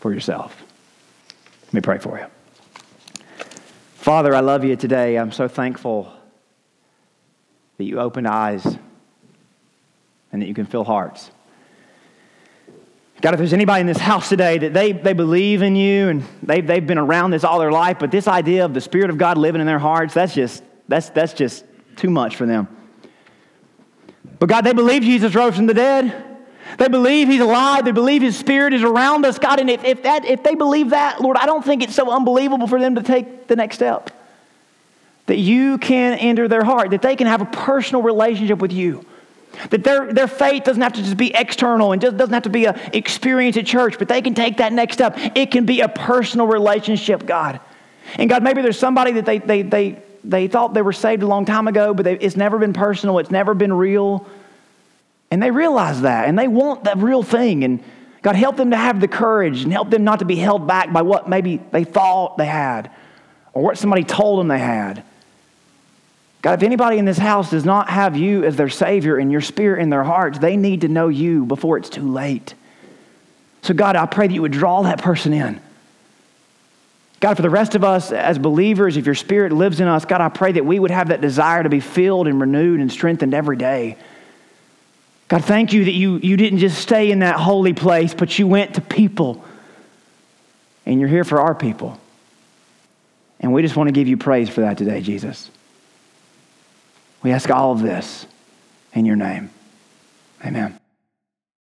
for 0.00 0.12
yourself. 0.12 0.62
Let 1.66 1.74
me 1.74 1.80
pray 1.80 1.98
for 1.98 2.18
you. 2.18 2.26
Father, 3.94 4.34
I 4.34 4.40
love 4.40 4.64
you 4.64 4.76
today. 4.76 5.16
I'm 5.16 5.32
so 5.32 5.48
thankful 5.48 6.12
that 7.76 7.84
you 7.84 8.00
opened 8.00 8.26
eyes 8.26 8.64
and 10.32 10.42
that 10.42 10.46
you 10.46 10.54
can 10.54 10.66
fill 10.66 10.84
hearts. 10.84 11.30
God, 13.20 13.34
if 13.34 13.38
there's 13.38 13.52
anybody 13.52 13.80
in 13.80 13.86
this 13.86 13.98
house 13.98 14.28
today 14.28 14.58
that 14.58 14.72
they, 14.72 14.92
they 14.92 15.12
believe 15.12 15.62
in 15.62 15.74
you 15.74 16.08
and 16.08 16.24
they've, 16.42 16.64
they've 16.64 16.86
been 16.86 16.98
around 16.98 17.32
this 17.32 17.42
all 17.42 17.58
their 17.58 17.72
life, 17.72 17.98
but 17.98 18.12
this 18.12 18.28
idea 18.28 18.64
of 18.64 18.74
the 18.74 18.80
Spirit 18.80 19.10
of 19.10 19.18
God 19.18 19.36
living 19.36 19.60
in 19.60 19.66
their 19.66 19.80
hearts, 19.80 20.14
that's 20.14 20.34
just, 20.34 20.62
that's, 20.86 21.10
that's 21.10 21.32
just 21.32 21.64
too 21.96 22.10
much 22.10 22.36
for 22.36 22.46
them. 22.46 22.68
But 24.38 24.48
God, 24.48 24.60
they 24.60 24.72
believe 24.72 25.02
Jesus 25.02 25.34
rose 25.34 25.56
from 25.56 25.66
the 25.66 25.74
dead. 25.74 26.24
They 26.78 26.86
believe 26.86 27.26
He's 27.26 27.40
alive. 27.40 27.84
They 27.84 27.92
believe 27.92 28.22
His 28.22 28.38
Spirit 28.38 28.72
is 28.72 28.84
around 28.84 29.24
us. 29.24 29.38
God, 29.38 29.58
and 29.58 29.68
if, 29.68 29.82
if, 29.82 30.04
that, 30.04 30.24
if 30.24 30.44
they 30.44 30.54
believe 30.54 30.90
that, 30.90 31.20
Lord, 31.20 31.36
I 31.36 31.46
don't 31.46 31.64
think 31.64 31.82
it's 31.82 31.96
so 31.96 32.10
unbelievable 32.12 32.68
for 32.68 32.78
them 32.78 32.94
to 32.94 33.02
take 33.02 33.48
the 33.48 33.56
next 33.56 33.76
step. 33.76 34.10
That 35.26 35.38
you 35.38 35.78
can 35.78 36.16
enter 36.18 36.46
their 36.46 36.62
heart, 36.62 36.90
that 36.90 37.02
they 37.02 37.16
can 37.16 37.26
have 37.26 37.42
a 37.42 37.46
personal 37.46 38.02
relationship 38.02 38.60
with 38.60 38.72
you. 38.72 39.04
That 39.70 39.84
their, 39.84 40.12
their 40.12 40.28
faith 40.28 40.64
doesn't 40.64 40.82
have 40.82 40.92
to 40.94 41.02
just 41.02 41.16
be 41.16 41.34
external 41.34 41.92
and 41.92 42.00
just 42.00 42.16
doesn't 42.16 42.32
have 42.32 42.44
to 42.44 42.50
be 42.50 42.66
an 42.66 42.78
experience 42.92 43.56
at 43.56 43.66
church, 43.66 43.98
but 43.98 44.08
they 44.08 44.22
can 44.22 44.34
take 44.34 44.58
that 44.58 44.72
next 44.72 44.94
step. 44.94 45.16
It 45.34 45.50
can 45.50 45.66
be 45.66 45.80
a 45.80 45.88
personal 45.88 46.46
relationship, 46.46 47.26
God. 47.26 47.60
And 48.16 48.30
God, 48.30 48.42
maybe 48.42 48.62
there's 48.62 48.78
somebody 48.78 49.12
that 49.12 49.26
they, 49.26 49.38
they, 49.38 49.62
they, 49.62 50.02
they 50.24 50.48
thought 50.48 50.74
they 50.74 50.82
were 50.82 50.92
saved 50.92 51.22
a 51.22 51.26
long 51.26 51.44
time 51.44 51.68
ago, 51.68 51.92
but 51.92 52.04
they, 52.04 52.18
it's 52.18 52.36
never 52.36 52.58
been 52.58 52.72
personal, 52.72 53.18
it's 53.18 53.30
never 53.30 53.54
been 53.54 53.72
real. 53.72 54.26
And 55.30 55.42
they 55.42 55.50
realize 55.50 56.02
that, 56.02 56.28
and 56.28 56.38
they 56.38 56.48
want 56.48 56.84
that 56.84 56.98
real 56.98 57.22
thing. 57.22 57.64
And 57.64 57.82
God, 58.22 58.34
help 58.34 58.56
them 58.56 58.70
to 58.70 58.76
have 58.76 59.00
the 59.00 59.08
courage 59.08 59.62
and 59.62 59.72
help 59.72 59.90
them 59.90 60.04
not 60.04 60.20
to 60.20 60.24
be 60.24 60.36
held 60.36 60.66
back 60.66 60.92
by 60.92 61.02
what 61.02 61.28
maybe 61.28 61.60
they 61.70 61.84
thought 61.84 62.38
they 62.38 62.46
had 62.46 62.90
or 63.52 63.62
what 63.62 63.78
somebody 63.78 64.04
told 64.04 64.40
them 64.40 64.48
they 64.48 64.58
had. 64.58 65.02
God, 66.48 66.62
if 66.62 66.62
anybody 66.62 66.96
in 66.96 67.04
this 67.04 67.18
house 67.18 67.50
does 67.50 67.66
not 67.66 67.90
have 67.90 68.16
you 68.16 68.42
as 68.42 68.56
their 68.56 68.70
Savior 68.70 69.18
and 69.18 69.30
your 69.30 69.42
Spirit 69.42 69.82
in 69.82 69.90
their 69.90 70.02
hearts, 70.02 70.38
they 70.38 70.56
need 70.56 70.80
to 70.80 70.88
know 70.88 71.08
you 71.08 71.44
before 71.44 71.76
it's 71.76 71.90
too 71.90 72.10
late. 72.10 72.54
So, 73.60 73.74
God, 73.74 73.96
I 73.96 74.06
pray 74.06 74.28
that 74.28 74.32
you 74.32 74.40
would 74.40 74.52
draw 74.52 74.80
that 74.84 75.02
person 75.02 75.34
in. 75.34 75.60
God, 77.20 77.34
for 77.34 77.42
the 77.42 77.50
rest 77.50 77.74
of 77.74 77.84
us 77.84 78.12
as 78.12 78.38
believers, 78.38 78.96
if 78.96 79.04
your 79.04 79.14
Spirit 79.14 79.52
lives 79.52 79.78
in 79.78 79.88
us, 79.88 80.06
God, 80.06 80.22
I 80.22 80.30
pray 80.30 80.52
that 80.52 80.64
we 80.64 80.78
would 80.78 80.90
have 80.90 81.08
that 81.08 81.20
desire 81.20 81.62
to 81.62 81.68
be 81.68 81.80
filled 81.80 82.26
and 82.26 82.40
renewed 82.40 82.80
and 82.80 82.90
strengthened 82.90 83.34
every 83.34 83.58
day. 83.58 83.98
God, 85.28 85.44
thank 85.44 85.74
you 85.74 85.84
that 85.84 85.92
you, 85.92 86.16
you 86.16 86.38
didn't 86.38 86.60
just 86.60 86.80
stay 86.80 87.10
in 87.10 87.18
that 87.18 87.36
holy 87.36 87.74
place, 87.74 88.14
but 88.14 88.38
you 88.38 88.46
went 88.46 88.76
to 88.76 88.80
people. 88.80 89.44
And 90.86 90.98
you're 90.98 91.10
here 91.10 91.24
for 91.24 91.42
our 91.42 91.54
people. 91.54 92.00
And 93.38 93.52
we 93.52 93.60
just 93.60 93.76
want 93.76 93.88
to 93.88 93.92
give 93.92 94.08
you 94.08 94.16
praise 94.16 94.48
for 94.48 94.62
that 94.62 94.78
today, 94.78 95.02
Jesus. 95.02 95.50
We 97.22 97.32
ask 97.32 97.50
all 97.50 97.72
of 97.72 97.82
this 97.82 98.26
in 98.92 99.04
your 99.04 99.16
name. 99.16 99.50
Amen. 100.44 100.78